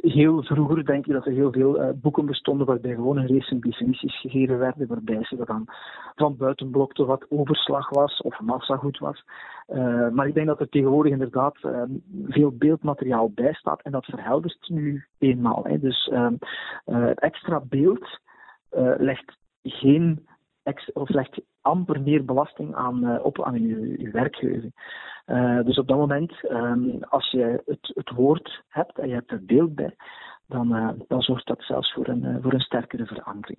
heel 0.01 0.43
vroeger 0.43 0.85
denk 0.85 1.07
je 1.07 1.12
dat 1.12 1.27
er 1.27 1.33
heel 1.33 1.53
veel 1.53 1.95
boeken 1.95 2.27
bestonden 2.27 2.66
waarbij 2.66 2.95
gewoon 2.95 3.16
een 3.16 3.29
race 3.29 3.59
definities 3.59 4.20
gegeven 4.20 4.59
werden, 4.59 4.87
waarbij 4.87 5.25
ze 5.25 5.45
dan 5.45 5.64
van 6.14 6.37
buiten 6.37 6.72
tot 6.72 7.07
wat 7.07 7.27
overslag 7.29 7.91
was 7.91 8.20
of 8.20 8.41
massa 8.41 8.77
goed 8.77 8.99
was. 8.99 9.25
Maar 10.12 10.27
ik 10.27 10.35
denk 10.35 10.47
dat 10.47 10.61
er 10.61 10.68
tegenwoordig 10.68 11.12
inderdaad 11.12 11.57
ehm, 11.62 11.91
veel 12.27 12.51
beeldmateriaal 12.57 13.31
bij 13.31 13.53
staat 13.53 13.83
en 13.83 13.93
dat 13.93 14.05
verheldert 14.05 14.68
nu 14.68 15.05
eenmaal. 15.18 15.64
Hè. 15.64 15.79
Dus 15.79 16.09
ehm, 16.09 16.35
extra 17.14 17.61
beeld 17.61 18.20
legt 18.99 19.37
geen 19.62 20.27
of 20.93 21.09
legt 21.09 21.41
amper 21.61 22.01
meer 22.01 22.25
belasting 22.25 22.75
aan, 22.75 23.23
op 23.23 23.43
aan 23.43 23.55
uw, 23.55 24.11
werkgeving. 24.11 24.73
Uh, 25.27 25.65
dus 25.65 25.79
op 25.79 25.89
dat 25.89 25.97
moment, 25.97 26.33
um, 26.51 27.03
als 27.03 27.31
je 27.31 27.62
het, 27.67 27.93
het, 27.95 28.11
woord 28.11 28.62
hebt 28.69 28.99
en 28.99 29.09
je 29.09 29.15
hebt 29.15 29.31
er 29.31 29.45
beeld 29.45 29.75
bij, 29.75 29.97
dan, 30.47 30.77
uh, 30.77 30.89
dan 31.09 31.21
zorgt 31.21 31.47
dat 31.47 31.62
zelfs 31.62 31.93
voor 31.93 32.09
een, 32.09 32.39
voor 32.43 32.53
een 32.53 32.61
sterkere 32.61 33.07
verankering. 33.07 33.59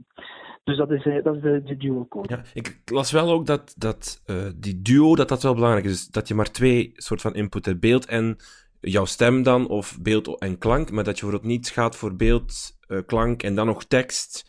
Dus 0.64 0.78
dat 0.78 0.92
is, 0.92 1.04
dat 1.24 1.36
is 1.36 1.42
de, 1.42 1.62
de 1.64 1.78
duo 1.78 2.06
code. 2.08 2.36
Ja, 2.36 2.42
ik 2.54 2.82
las 2.86 3.12
wel 3.12 3.32
ook 3.32 3.46
dat, 3.46 3.74
dat 3.78 4.24
die 4.56 4.82
duo 4.82 5.16
dat 5.16 5.30
dat 5.30 5.44
wel 5.44 5.54
belangrijk 5.54 5.86
is. 5.86 5.92
Dus 5.92 6.08
dat 6.08 6.28
je 6.28 6.36
maar 6.36 6.52
twee 6.52 6.92
soort 6.96 7.22
van 7.22 7.36
input 7.36 7.66
hebt, 7.66 7.80
beeld 7.80 8.06
en 8.06 8.36
jouw 8.80 9.06
stem 9.06 9.44
dan, 9.44 9.68
of 9.68 10.02
beeld 10.02 10.40
en 10.40 10.58
klank, 10.58 10.92
maar 10.92 11.04
dat 11.04 11.20
je 11.20 11.22
bijvoorbeeld 11.22 11.52
niet 11.52 11.70
gaat 11.70 11.96
voor 11.96 12.16
beeld, 12.16 12.78
klank 13.06 13.44
en 13.44 13.56
dan 13.56 13.66
nog 13.66 13.84
tekst. 13.84 14.46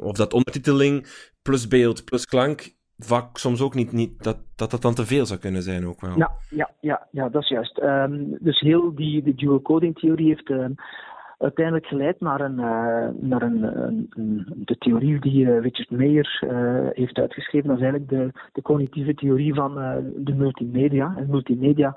of 0.00 0.16
dat 0.16 0.32
ondertiteling 0.32 1.06
plus 1.46 1.68
beeld 1.68 2.04
plus 2.04 2.24
klank 2.24 2.74
vak 2.98 3.38
soms 3.38 3.60
ook 3.62 3.74
niet, 3.74 3.92
niet 3.92 4.22
dat, 4.22 4.38
dat 4.56 4.70
dat 4.70 4.82
dan 4.82 4.94
te 4.94 5.06
veel 5.06 5.26
zou 5.26 5.40
kunnen 5.40 5.62
zijn 5.62 5.86
ook 5.86 6.00
wel. 6.00 6.16
Ja, 6.16 6.30
ja, 6.50 6.70
ja, 6.80 7.06
ja 7.10 7.28
dat 7.28 7.42
is 7.42 7.48
juist. 7.48 7.82
Um, 7.82 8.36
dus 8.40 8.60
heel 8.60 8.94
die, 8.94 9.22
die 9.22 9.34
dual 9.34 9.62
coding 9.62 9.98
theorie 9.98 10.28
heeft 10.28 10.48
uh, 10.48 10.66
uiteindelijk 11.38 11.86
geleid 11.86 12.20
naar, 12.20 12.40
een, 12.40 12.58
uh, 12.58 13.28
naar 13.30 13.42
een, 13.42 13.62
een, 14.18 14.46
de 14.64 14.78
theorie 14.78 15.20
die 15.20 15.44
uh, 15.44 15.60
Richard 15.60 15.90
Meyer 15.90 16.44
heeft 16.94 17.18
uitgeschreven. 17.18 17.68
Dat 17.68 17.76
is 17.76 17.82
eigenlijk 17.82 18.10
de, 18.10 18.40
de 18.52 18.62
cognitieve 18.62 19.14
theorie 19.14 19.54
van 19.54 19.74
de 20.16 20.34
multimedia. 20.34 21.14
En 21.16 21.30
multimedia 21.30 21.96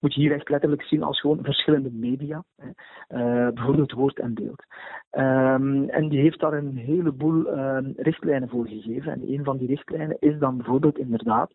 moet 0.00 0.14
je 0.14 0.20
hier 0.20 0.32
echt 0.32 0.48
letterlijk 0.48 0.82
zien 0.82 1.02
als 1.02 1.20
gewoon 1.20 1.38
verschillende 1.42 1.90
media. 1.90 2.44
Hè. 2.56 2.66
Uh, 2.66 3.52
bijvoorbeeld 3.52 3.92
woord 3.92 4.18
en 4.18 4.34
beeld. 4.34 4.64
Um, 5.10 5.88
en 5.88 6.08
die 6.08 6.20
heeft 6.20 6.40
daar 6.40 6.52
een 6.52 6.76
heleboel 6.76 7.56
uh, 7.56 7.78
richtlijnen 7.96 8.48
voor 8.48 8.66
gegeven. 8.68 9.12
En 9.12 9.32
een 9.32 9.44
van 9.44 9.56
die 9.56 9.68
richtlijnen 9.68 10.16
is 10.18 10.38
dan 10.38 10.56
bijvoorbeeld 10.56 10.98
inderdaad 10.98 11.52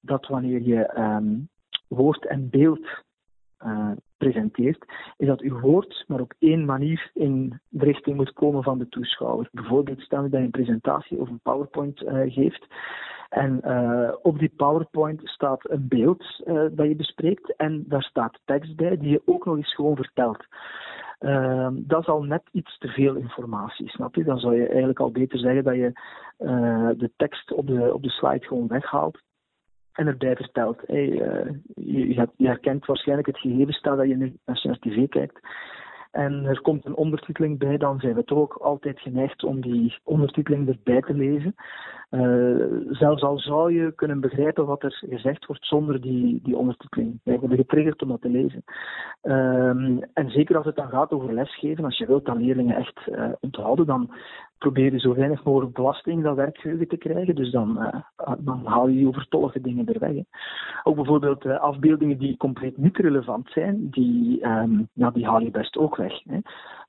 dat 0.00 0.26
wanneer 0.26 0.62
je 0.62 0.98
um, 0.98 1.48
woord 1.88 2.26
en 2.26 2.50
beeld 2.50 2.88
uh, 3.64 3.90
presenteert, 4.16 4.84
is 5.16 5.26
dat 5.26 5.40
uw 5.40 5.60
woord 5.60 6.04
maar 6.06 6.20
op 6.20 6.34
één 6.38 6.64
manier 6.64 7.10
in 7.14 7.60
de 7.68 7.84
richting 7.84 8.16
moet 8.16 8.32
komen 8.32 8.62
van 8.62 8.78
de 8.78 8.88
toeschouwer. 8.88 9.48
Bijvoorbeeld 9.52 10.00
stel 10.00 10.22
dat 10.22 10.30
je 10.30 10.36
een 10.38 10.50
presentatie 10.50 11.20
of 11.20 11.28
een 11.28 11.40
PowerPoint 11.42 12.02
uh, 12.02 12.32
geeft 12.32 12.66
en 13.28 13.60
uh, 13.64 14.12
op 14.22 14.38
die 14.38 14.52
PowerPoint 14.56 15.20
staat 15.24 15.70
een 15.70 15.88
beeld 15.88 16.42
uh, 16.46 16.64
dat 16.70 16.86
je 16.86 16.96
bespreekt 16.96 17.56
en 17.56 17.84
daar 17.88 18.02
staat 18.02 18.40
tekst 18.44 18.76
bij 18.76 18.96
die 18.96 19.10
je 19.10 19.22
ook 19.24 19.44
nog 19.44 19.56
eens 19.56 19.74
gewoon 19.74 19.96
vertelt. 19.96 20.44
Uh, 21.20 21.68
dat 21.72 22.00
is 22.00 22.06
al 22.06 22.22
net 22.22 22.42
iets 22.52 22.78
te 22.78 22.88
veel 22.88 23.14
informatie, 23.14 23.88
snap 23.88 24.14
je? 24.14 24.24
Dan 24.24 24.38
zou 24.38 24.56
je 24.56 24.66
eigenlijk 24.66 25.00
al 25.00 25.10
beter 25.10 25.38
zeggen 25.38 25.64
dat 25.64 25.74
je 25.74 25.92
de 26.96 27.10
tekst 27.16 27.52
op 27.52 27.66
de, 27.66 27.94
op 27.94 28.02
de 28.02 28.10
slide 28.10 28.46
gewoon 28.46 28.66
weghaalt 28.66 29.20
en 29.96 30.06
erbij 30.06 30.36
vertelt. 30.36 30.82
Hey, 30.86 31.08
je, 31.74 32.28
je, 32.36 32.46
herkent 32.46 32.86
waarschijnlijk 32.86 33.28
het 33.28 33.38
gegeven, 33.38 33.72
stel 33.72 33.96
dat 33.96 34.08
je 34.08 34.16
nu 34.16 34.36
naar 34.44 34.78
tv 34.80 35.08
kijkt 35.08 35.40
en 36.16 36.44
er 36.44 36.60
komt 36.60 36.84
een 36.84 36.96
ondertiteling 36.96 37.58
bij, 37.58 37.76
dan 37.76 38.00
zijn 38.00 38.14
we 38.14 38.24
toch 38.24 38.38
ook 38.38 38.54
altijd 38.54 39.00
geneigd 39.00 39.44
om 39.44 39.60
die 39.60 39.98
ondertiteling 40.04 40.68
erbij 40.68 41.00
te 41.00 41.14
lezen. 41.14 41.54
Uh, 42.10 42.66
zelfs 42.90 43.22
al 43.22 43.38
zou 43.38 43.72
je 43.72 43.92
kunnen 43.92 44.20
begrijpen 44.20 44.66
wat 44.66 44.82
er 44.82 45.04
gezegd 45.08 45.46
wordt 45.46 45.66
zonder 45.66 46.00
die, 46.00 46.40
die 46.42 46.56
ondertiteling. 46.56 47.20
Wij 47.24 47.38
worden 47.38 47.58
getriggerd 47.58 48.02
om 48.02 48.08
dat 48.08 48.20
te 48.20 48.28
lezen. 48.28 48.64
Uh, 49.22 49.68
en 50.12 50.30
zeker 50.30 50.56
als 50.56 50.66
het 50.66 50.76
dan 50.76 50.88
gaat 50.88 51.10
over 51.10 51.32
lesgeven, 51.32 51.84
als 51.84 51.98
je 51.98 52.06
wilt 52.06 52.24
dat 52.24 52.36
leerlingen 52.36 52.76
echt 52.76 53.00
uh, 53.06 53.28
onthouden, 53.40 53.86
dan 53.86 54.10
proberen 54.58 55.00
zo 55.00 55.14
weinig 55.14 55.44
mogelijk 55.44 55.74
belasting 55.74 56.22
dat 56.22 56.36
werkgeheugen 56.36 56.88
te 56.88 56.96
krijgen. 56.96 57.34
Dus 57.34 57.50
dan, 57.50 57.78
uh, 57.78 58.32
dan 58.38 58.60
haal 58.64 58.88
je 58.88 58.96
die 58.96 59.08
overtollige 59.08 59.60
dingen 59.60 59.86
er 59.86 59.98
weg. 59.98 60.14
Hè. 60.14 60.22
Ook 60.82 60.96
bijvoorbeeld 60.96 61.44
uh, 61.44 61.60
afbeeldingen 61.60 62.18
die 62.18 62.36
compleet 62.36 62.76
niet 62.76 62.96
relevant 62.96 63.50
zijn, 63.50 63.90
die, 63.90 64.46
um, 64.46 64.88
ja, 64.92 65.10
die 65.10 65.26
haal 65.26 65.40
je 65.40 65.50
best 65.50 65.76
ook 65.76 65.96
weg. 65.96 66.22
Hè. 66.24 66.38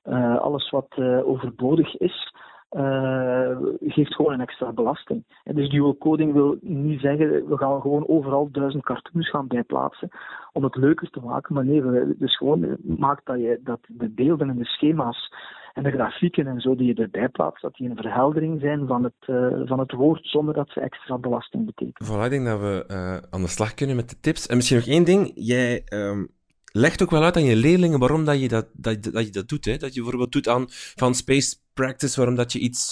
Uh, 0.04 0.38
alles 0.38 0.70
wat 0.70 0.96
overbodig 1.24 1.96
is, 1.96 2.34
uh, 2.70 3.56
geeft 3.80 4.14
gewoon 4.14 4.32
een 4.32 4.40
extra 4.40 4.72
belasting. 4.72 5.24
En 5.44 5.54
dus 5.54 5.68
dual 5.68 5.96
coding 5.98 6.32
wil 6.32 6.56
niet 6.60 7.00
zeggen, 7.00 7.48
we 7.48 7.56
gaan 7.56 7.80
gewoon 7.80 8.08
overal 8.08 8.48
duizend 8.52 8.84
cartoons 8.84 9.30
gaan 9.30 9.46
bijplaatsen 9.46 10.08
om 10.52 10.64
het 10.64 10.76
leuker 10.76 11.10
te 11.10 11.20
maken. 11.20 11.54
Maar 11.54 11.64
nee, 11.64 11.82
dus 12.18 12.36
gewoon 12.36 12.76
maakt 12.82 13.26
dat, 13.26 13.38
je, 13.38 13.60
dat 13.64 13.80
de 13.86 14.08
beelden 14.08 14.48
en 14.48 14.58
de 14.58 14.64
schema's 14.64 15.32
en 15.74 15.82
de 15.82 15.90
grafieken 15.90 16.46
en 16.46 16.60
zo 16.60 16.74
die 16.74 16.86
je 16.86 16.94
erbij 16.94 17.28
plaatst, 17.28 17.62
dat 17.62 17.74
die 17.74 17.90
een 17.90 17.96
verheldering 17.96 18.60
zijn 18.60 18.86
van 18.86 19.04
het, 19.04 19.14
uh, 19.26 19.60
van 19.64 19.78
het 19.78 19.92
woord 19.92 20.26
zonder 20.26 20.54
dat 20.54 20.70
ze 20.70 20.80
extra 20.80 21.18
belasting 21.18 21.66
betekenen. 21.66 22.08
Voilà, 22.08 22.24
ik 22.24 22.30
denk 22.30 22.46
dat 22.46 22.60
we 22.60 22.84
uh, 22.90 23.16
aan 23.30 23.42
de 23.42 23.48
slag 23.48 23.74
kunnen 23.74 23.96
met 23.96 24.10
de 24.10 24.20
tips. 24.20 24.46
En 24.46 24.56
misschien 24.56 24.76
nog 24.76 24.86
één 24.86 25.04
ding. 25.04 25.30
Jij 25.34 25.82
um, 25.92 26.28
legt 26.72 27.02
ook 27.02 27.10
wel 27.10 27.22
uit 27.22 27.36
aan 27.36 27.44
je 27.44 27.56
leerlingen 27.56 27.98
waarom 27.98 28.24
dat 28.24 28.40
je 28.40 28.48
dat, 28.48 28.66
dat, 28.72 29.02
dat, 29.02 29.26
je 29.26 29.32
dat 29.32 29.48
doet. 29.48 29.64
Hè? 29.64 29.76
Dat 29.76 29.94
je 29.94 30.00
bijvoorbeeld 30.00 30.32
doet 30.32 30.48
aan 30.48 30.64
van 30.70 31.14
space 31.14 31.56
practice, 31.80 32.16
waarom 32.16 32.36
dat 32.36 32.52
je 32.52 32.58
iets 32.58 32.82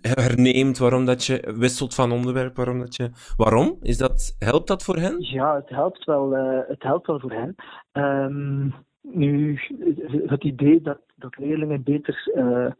herneemt, 0.00 0.78
waarom 0.78 1.04
dat 1.04 1.24
je 1.24 1.54
wisselt 1.56 1.94
van 1.94 2.12
onderwerp, 2.12 2.56
waarom 2.56 2.78
dat 2.78 2.96
je... 2.96 3.10
Waarom? 3.36 3.76
Is 3.82 3.98
dat, 3.98 4.36
helpt 4.38 4.68
dat 4.68 4.82
voor 4.82 4.96
hen? 4.96 5.16
Ja, 5.18 5.54
het 5.54 5.68
helpt 5.68 6.04
wel, 6.04 6.36
uh, 6.36 6.60
het 6.68 6.82
helpt 6.82 7.06
wel 7.06 7.20
voor 7.20 7.32
hen. 7.32 7.54
Um, 7.92 8.74
nu, 9.02 9.58
het 10.26 10.44
idee 10.44 10.80
dat, 10.82 11.00
dat 11.16 11.38
leerlingen 11.38 11.82
beter, 11.82 12.32
uh, 12.36 12.70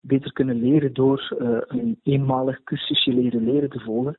beter 0.00 0.32
kunnen 0.32 0.60
leren 0.60 0.92
door 0.92 1.36
uh, 1.40 1.58
een 1.66 2.00
eenmalig 2.02 2.62
cursusje 2.64 3.12
leren 3.12 3.44
leren 3.44 3.70
te 3.70 3.80
volgen, 3.80 4.16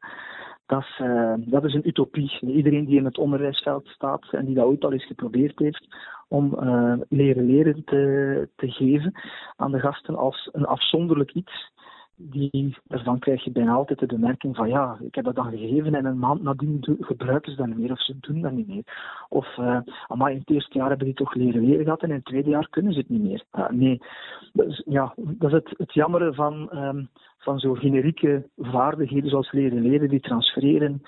dat 0.66 0.82
is, 0.82 1.02
dat 1.38 1.64
is 1.66 1.74
een 1.74 1.88
utopie. 1.88 2.40
Iedereen 2.42 2.86
die 2.86 2.98
in 2.98 3.06
het 3.06 3.18
onderwijsveld 3.18 3.88
staat 3.88 4.28
en 4.32 4.46
die 4.46 4.56
dat 4.56 4.66
ooit 4.66 4.84
al 4.84 4.94
eens 4.94 5.06
geprobeerd 5.06 5.60
heeft 5.60 5.88
om 6.32 6.58
uh, 6.64 6.94
leren 7.10 7.46
leren 7.46 7.84
te, 7.84 8.50
te 8.56 8.72
geven 8.72 9.14
aan 9.56 9.72
de 9.72 9.80
gasten 9.80 10.16
als 10.16 10.50
een 10.52 10.66
afzonderlijk 10.66 11.32
iets, 11.32 11.72
die, 12.16 12.78
daarvan 12.84 13.20
krijg 13.20 13.44
je 13.44 13.52
bijna 13.52 13.74
altijd 13.74 14.00
de 14.00 14.06
bemerking 14.06 14.56
van 14.56 14.70
ja, 14.70 14.98
ik 15.02 15.16
heb 15.16 15.26
dat 15.26 15.36
dan 15.36 15.50
gegeven 15.50 15.96
en 15.96 16.06
een 16.06 16.20
maand 16.20 16.42
nadien 16.42 16.98
gebruiken 17.00 17.52
ze 17.52 17.58
dat 17.58 17.68
niet 17.68 17.78
meer 17.78 17.92
of 17.92 18.04
ze 18.04 18.16
doen 18.20 18.42
dat 18.42 18.52
niet 18.52 18.68
meer. 18.68 18.84
Of, 19.30 19.58
uh, 19.58 19.80
in 20.10 20.38
het 20.38 20.50
eerste 20.50 20.78
jaar 20.78 20.88
hebben 20.88 21.06
die 21.06 21.16
toch 21.16 21.34
leren 21.34 21.66
leren 21.66 21.84
gehad 21.84 22.02
en 22.02 22.10
in 22.10 22.16
het 22.16 22.26
tweede 22.26 22.50
jaar 22.50 22.70
kunnen 22.70 22.94
ze 22.94 23.00
het 23.00 23.10
niet 23.10 23.22
meer. 23.22 23.44
Uh, 23.54 23.70
nee, 23.70 24.02
dus, 24.54 24.84
ja, 24.86 25.14
dat 25.16 25.50
is 25.50 25.56
het, 25.56 25.74
het 25.78 25.94
jammere 25.94 26.34
van, 26.34 26.70
um, 26.74 27.10
van 27.38 27.60
zo 27.60 27.74
generieke 27.74 28.50
vaardigheden 28.58 29.30
zoals 29.30 29.52
leren 29.52 29.82
leren, 29.82 30.10
die 30.10 30.20
transfereren 30.20 31.02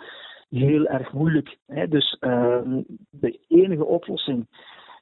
heel 0.49 0.85
erg 0.85 1.13
moeilijk. 1.13 1.57
Hè? 1.67 1.87
Dus 1.87 2.17
uh, 2.21 2.61
de 3.09 3.39
enige 3.47 3.85
oplossing 3.85 4.47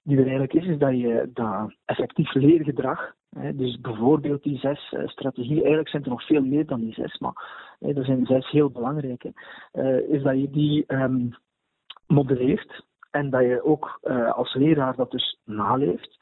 die 0.04 0.18
er 0.18 0.24
eigenlijk 0.24 0.54
is, 0.54 0.66
is 0.66 0.78
dat 0.78 0.98
je 0.98 1.30
dat 1.34 1.74
effectief 1.86 2.34
leergedrag, 2.34 3.14
hè, 3.30 3.56
dus 3.56 3.80
bijvoorbeeld 3.80 4.44
die 4.44 4.58
zes 4.58 4.92
uh, 4.92 5.08
strategieën, 5.08 5.58
eigenlijk 5.58 5.90
zijn 5.90 6.04
er 6.04 6.10
nog 6.10 6.26
veel 6.26 6.42
meer 6.42 6.66
dan 6.66 6.80
die 6.80 6.94
zes, 6.94 7.18
maar 7.18 7.76
hè, 7.80 7.94
er 7.94 8.06
zijn 8.06 8.26
zes 8.26 8.50
heel 8.50 8.70
belangrijke, 8.70 9.34
uh, 9.74 10.10
is 10.10 10.24
dat 10.24 10.40
je 10.40 10.50
die 10.50 10.84
um, 10.88 11.30
modelleert 12.08 12.86
en 13.12 13.30
dat 13.30 13.42
je 13.42 13.64
ook 13.64 14.00
uh, 14.04 14.32
als 14.32 14.54
leraar 14.54 14.96
dat 14.96 15.12
dus 15.12 15.40
naleeft. 15.46 16.18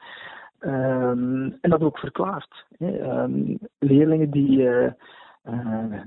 Um, 0.60 1.58
en 1.60 1.70
dat 1.70 1.82
ook 1.82 1.98
verklaart. 1.98 2.66
Hè. 2.78 3.22
Um, 3.22 3.58
leerlingen 3.78 4.30
die, 4.30 4.68
uh, 5.44 6.00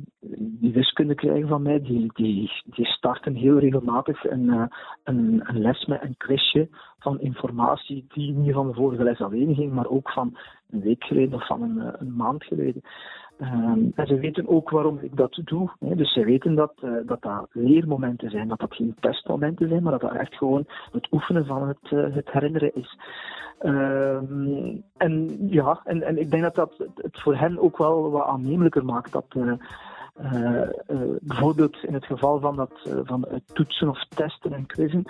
die 0.61 0.73
wiskunde 0.73 1.15
krijgen 1.15 1.47
van 1.47 1.61
mij, 1.61 1.81
die, 1.81 2.11
die, 2.13 2.51
die 2.65 2.85
starten 2.85 3.35
heel 3.35 3.59
regelmatig 3.59 4.23
een, 4.23 4.43
uh, 4.43 4.65
een, 5.03 5.41
een, 5.43 5.61
les 5.61 5.85
met 5.85 6.01
een 6.01 6.17
quizje 6.17 6.69
van 6.99 7.19
informatie 7.19 8.05
die 8.13 8.33
niet 8.33 8.53
van 8.53 8.67
de 8.67 8.73
vorige 8.73 9.03
les 9.03 9.21
alleen 9.21 9.55
ging, 9.55 9.73
maar 9.73 9.87
ook 9.87 10.11
van 10.11 10.37
een 10.69 10.81
week 10.81 11.03
geleden 11.03 11.33
of 11.33 11.47
van 11.47 11.61
een, 11.61 12.01
een 12.01 12.15
maand 12.15 12.43
geleden. 12.43 12.81
Um, 13.43 13.91
en 13.95 14.07
ze 14.07 14.19
weten 14.19 14.47
ook 14.47 14.69
waarom 14.69 14.99
ik 15.01 15.15
dat 15.15 15.41
doe. 15.45 15.69
Hè. 15.79 15.95
Dus 15.95 16.13
ze 16.13 16.25
weten 16.25 16.55
dat, 16.55 16.73
uh, 16.83 16.91
dat 17.05 17.21
dat 17.21 17.47
leermomenten 17.51 18.29
zijn, 18.29 18.47
dat 18.47 18.59
dat 18.59 18.75
geen 18.75 18.95
testmomenten 18.99 19.69
zijn, 19.69 19.83
maar 19.83 19.91
dat 19.91 20.01
dat 20.01 20.13
echt 20.13 20.35
gewoon 20.35 20.65
het 20.91 21.07
oefenen 21.11 21.45
van 21.45 21.67
het, 21.67 21.91
uh, 21.91 22.15
het 22.15 22.31
herinneren 22.31 22.75
is. 22.75 22.97
Um, 23.65 24.83
en 24.97 25.37
ja, 25.49 25.81
en, 25.83 26.01
en 26.01 26.17
ik 26.17 26.31
denk 26.31 26.43
dat 26.43 26.55
dat 26.55 26.73
het 26.95 27.21
voor 27.21 27.35
hen 27.35 27.59
ook 27.59 27.77
wel 27.77 28.11
wat 28.11 28.25
aannemelijker 28.25 28.85
maakt 28.85 29.11
dat. 29.11 29.25
Uh, 29.37 29.53
uh, 30.21 30.31
uh, 30.31 31.15
bijvoorbeeld 31.21 31.77
in 31.83 31.93
het 31.93 32.05
geval 32.05 32.39
van, 32.39 32.55
dat, 32.55 32.71
uh, 32.87 32.99
van 33.03 33.25
het 33.29 33.43
toetsen 33.53 33.89
of 33.89 34.05
testen 34.07 34.53
en 34.53 34.65
quizzen, 34.65 35.03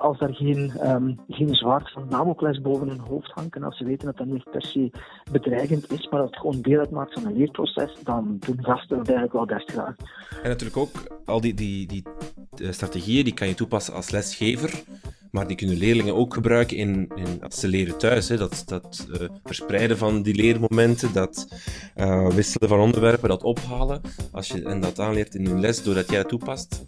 als 0.00 0.18
daar 0.18 0.34
geen, 0.34 0.72
um, 0.90 1.18
geen 1.28 1.54
zwaard 1.54 1.92
van 1.92 2.08
Damocles 2.08 2.60
boven 2.60 2.88
hun 2.88 2.98
hoofd 2.98 3.30
hangt 3.30 3.54
en 3.54 3.62
als 3.62 3.76
ze 3.76 3.84
weten 3.84 4.06
dat 4.06 4.16
dat 4.16 4.26
niet 4.26 4.50
per 4.50 4.62
se 4.62 4.90
bedreigend 5.30 5.92
is, 5.92 6.08
maar 6.08 6.20
dat 6.20 6.30
het 6.30 6.38
gewoon 6.38 6.60
deel 6.60 6.78
uitmaakt 6.78 7.12
van 7.12 7.26
een 7.26 7.36
leerproces, 7.36 8.02
dan 8.02 8.36
doen 8.40 8.64
gasten 8.64 8.96
dat 8.96 9.08
eigenlijk 9.08 9.32
wel 9.32 9.58
best 9.58 9.70
graag. 9.70 9.96
En 10.42 10.48
natuurlijk 10.48 10.76
ook 10.78 11.20
al 11.24 11.40
die, 11.40 11.54
die, 11.54 11.86
die 11.86 12.04
strategieën 12.72 13.24
die 13.24 13.34
kan 13.34 13.48
je 13.48 13.54
toepassen 13.54 13.94
als 13.94 14.10
lesgever. 14.10 14.84
Maar 15.34 15.46
die 15.46 15.56
kunnen 15.56 15.76
leerlingen 15.76 16.14
ook 16.14 16.34
gebruiken 16.34 16.76
in, 16.76 17.08
in 17.14 17.42
als 17.42 17.60
ze 17.60 17.68
leren 17.68 17.98
thuis. 17.98 18.28
Hè. 18.28 18.36
Dat, 18.36 18.62
dat 18.66 19.06
uh, 19.10 19.28
verspreiden 19.44 19.98
van 19.98 20.22
die 20.22 20.34
leermomenten, 20.34 21.12
dat 21.12 21.48
uh, 21.96 22.28
wisselen 22.28 22.68
van 22.68 22.80
onderwerpen, 22.80 23.28
dat 23.28 23.42
ophalen. 23.42 24.00
Als 24.32 24.48
je 24.48 24.62
en 24.62 24.80
dat 24.80 24.98
aanleert 24.98 25.34
in 25.34 25.46
hun 25.46 25.60
les 25.60 25.82
doordat 25.82 26.10
jij 26.10 26.18
het 26.18 26.28
toepast, 26.28 26.84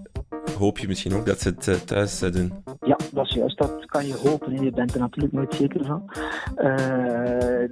hoop 0.59 0.79
je 0.79 0.87
misschien 0.87 1.15
ook 1.15 1.27
dat 1.27 1.41
ze 1.41 1.49
het 1.49 1.67
uh, 1.67 1.75
thuis 1.75 2.19
doen. 2.19 2.53
Ja, 2.81 2.99
dat 3.13 3.27
is 3.27 3.35
juist. 3.35 3.59
Dat 3.59 3.85
kan 3.87 4.07
je 4.07 4.15
hopen. 4.15 4.53
Hè. 4.55 4.63
Je 4.63 4.71
bent 4.71 4.95
er 4.95 5.01
natuurlijk 5.01 5.35
nooit 5.35 5.55
zeker 5.55 5.85
van. 5.85 6.11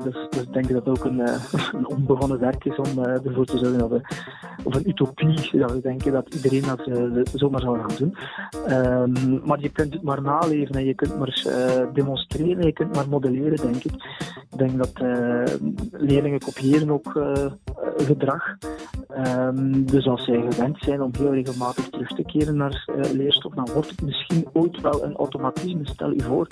dus, 0.05 0.27
dus 0.31 0.43
ik 0.43 0.53
denk 0.53 0.69
dat 0.69 0.87
het 0.87 0.99
ook 0.99 1.05
een, 1.05 1.19
een 1.79 1.87
onbegonnen 1.87 2.41
werk 2.41 2.65
is 2.65 2.77
om 2.77 3.05
ervoor 3.05 3.45
te 3.45 3.59
zorgen 3.59 3.79
dat 3.79 3.91
we, 3.91 4.01
of 4.63 4.75
een 4.75 4.89
utopie, 4.89 5.59
dat 5.59 5.73
we 5.73 5.81
denken 5.81 6.13
dat 6.13 6.35
iedereen 6.35 6.63
dat 6.63 6.89
zomaar 7.35 7.61
zou 7.61 7.79
gaan 7.79 7.97
doen. 7.99 8.17
Um, 8.69 9.41
maar 9.45 9.61
je 9.61 9.69
kunt 9.69 9.93
het 9.93 10.03
maar 10.03 10.23
naleven 10.23 10.75
en 10.75 10.85
je 10.85 10.95
kunt 10.95 11.19
maar 11.19 11.45
demonstreren, 11.93 12.67
je 12.67 12.73
kunt 12.73 12.95
maar 12.95 13.09
modelleren, 13.09 13.57
denk 13.57 13.85
ik. 13.85 13.95
Ik 14.51 14.59
denk 14.59 14.79
dat 14.79 14.93
leerlingen 15.91 16.41
kopiëren 16.41 16.91
ook 16.91 17.13
gedrag. 17.97 18.57
Um, 19.19 19.87
dus 19.87 20.07
als 20.07 20.25
zij 20.25 20.45
gewend 20.51 20.77
zijn 20.81 21.03
om 21.03 21.11
heel 21.19 21.33
regelmatig 21.33 21.89
terug 21.89 22.09
te 22.09 22.23
keren 22.23 22.57
naar 22.57 22.85
leerstof, 23.13 23.55
dan 23.55 23.69
wordt 23.73 23.91
het 23.91 24.03
misschien 24.03 24.47
ooit 24.53 24.81
wel 24.81 25.05
een 25.05 25.17
automatisme, 25.17 25.81
stel 25.83 26.11
je 26.11 26.23
voor. 26.23 26.47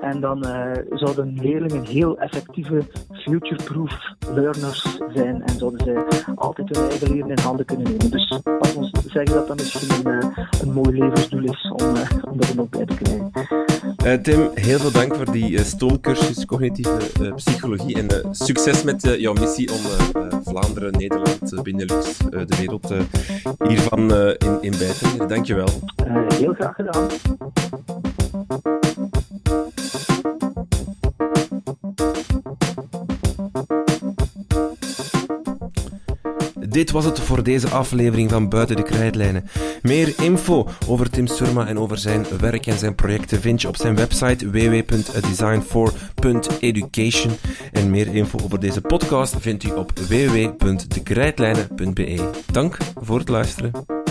En 0.00 0.20
dan 0.20 0.46
zouden 0.90 1.34
leerlingen 1.34 1.84
heel 1.84 2.18
effectieve 2.18 2.82
future-proof 3.12 4.14
learners 4.34 4.98
zijn 5.14 5.42
en 5.42 5.58
zouden 5.58 5.84
zij 5.84 6.24
altijd 6.34 6.76
hun 6.76 6.88
eigen 6.88 7.12
leren 7.12 7.30
in 7.30 7.38
handen 7.38 7.66
kunnen 7.66 7.84
nemen. 7.86 8.10
Dus 8.10 8.40
pas 8.58 8.90
zeggen 9.06 9.34
dat 9.34 9.48
dat 9.48 9.56
misschien 9.56 10.06
een, 10.06 10.32
een 10.60 10.72
mooi 10.72 10.98
levensdoel 10.98 11.42
is 11.42 11.72
om, 11.76 11.86
om 12.30 12.40
er 12.40 12.60
ook 12.60 12.70
bij 12.70 12.84
te 12.84 12.94
krijgen. 12.94 13.30
Uh, 14.06 14.14
Tim, 14.14 14.50
heel 14.54 14.78
veel 14.78 14.92
dank 14.92 15.14
voor 15.14 15.32
die 15.32 15.50
uh, 15.50 15.60
stoomcursus 15.60 16.44
cognitieve 16.44 16.98
uh, 17.20 17.34
psychologie 17.34 17.96
en 17.96 18.28
succes 18.30 18.82
met 18.82 19.16
jouw 19.18 19.32
missie 19.32 19.72
om 19.72 19.80
Vlaanderen, 20.44 20.92
Nederland, 20.92 21.52
Benelux, 22.02 22.46
de 22.46 22.56
wereld 22.56 22.94
hiervan 23.68 24.14
in, 24.14 24.58
in 24.60 24.70
bij 24.78 24.92
te 24.92 24.98
brengen. 25.02 25.28
Dank 25.28 25.46
je 25.46 25.54
wel. 25.54 25.68
heel 26.28 26.54
graag 26.54 26.74
gedaan. 26.74 27.08
Dit 36.72 36.90
was 36.90 37.04
het 37.04 37.20
voor 37.20 37.42
deze 37.42 37.68
aflevering 37.68 38.30
van 38.30 38.48
Buiten 38.48 38.76
de 38.76 38.82
Krijtlijnen. 38.82 39.48
Meer 39.82 40.14
info 40.20 40.68
over 40.86 41.10
Tim 41.10 41.26
Surma 41.26 41.66
en 41.66 41.78
over 41.78 41.98
zijn 41.98 42.26
werk 42.40 42.66
en 42.66 42.78
zijn 42.78 42.94
projecten 42.94 43.40
vind 43.40 43.62
je 43.62 43.68
op 43.68 43.76
zijn 43.76 43.96
website 43.96 44.50
www.designfor.education. 44.50 47.32
En 47.72 47.90
meer 47.90 48.14
info 48.14 48.38
over 48.44 48.60
deze 48.60 48.80
podcast 48.80 49.36
vindt 49.38 49.64
u 49.64 49.70
op 49.70 49.92
www.dekrijtlijnen.be. 49.98 52.30
Dank 52.52 52.76
voor 53.00 53.18
het 53.18 53.28
luisteren. 53.28 54.01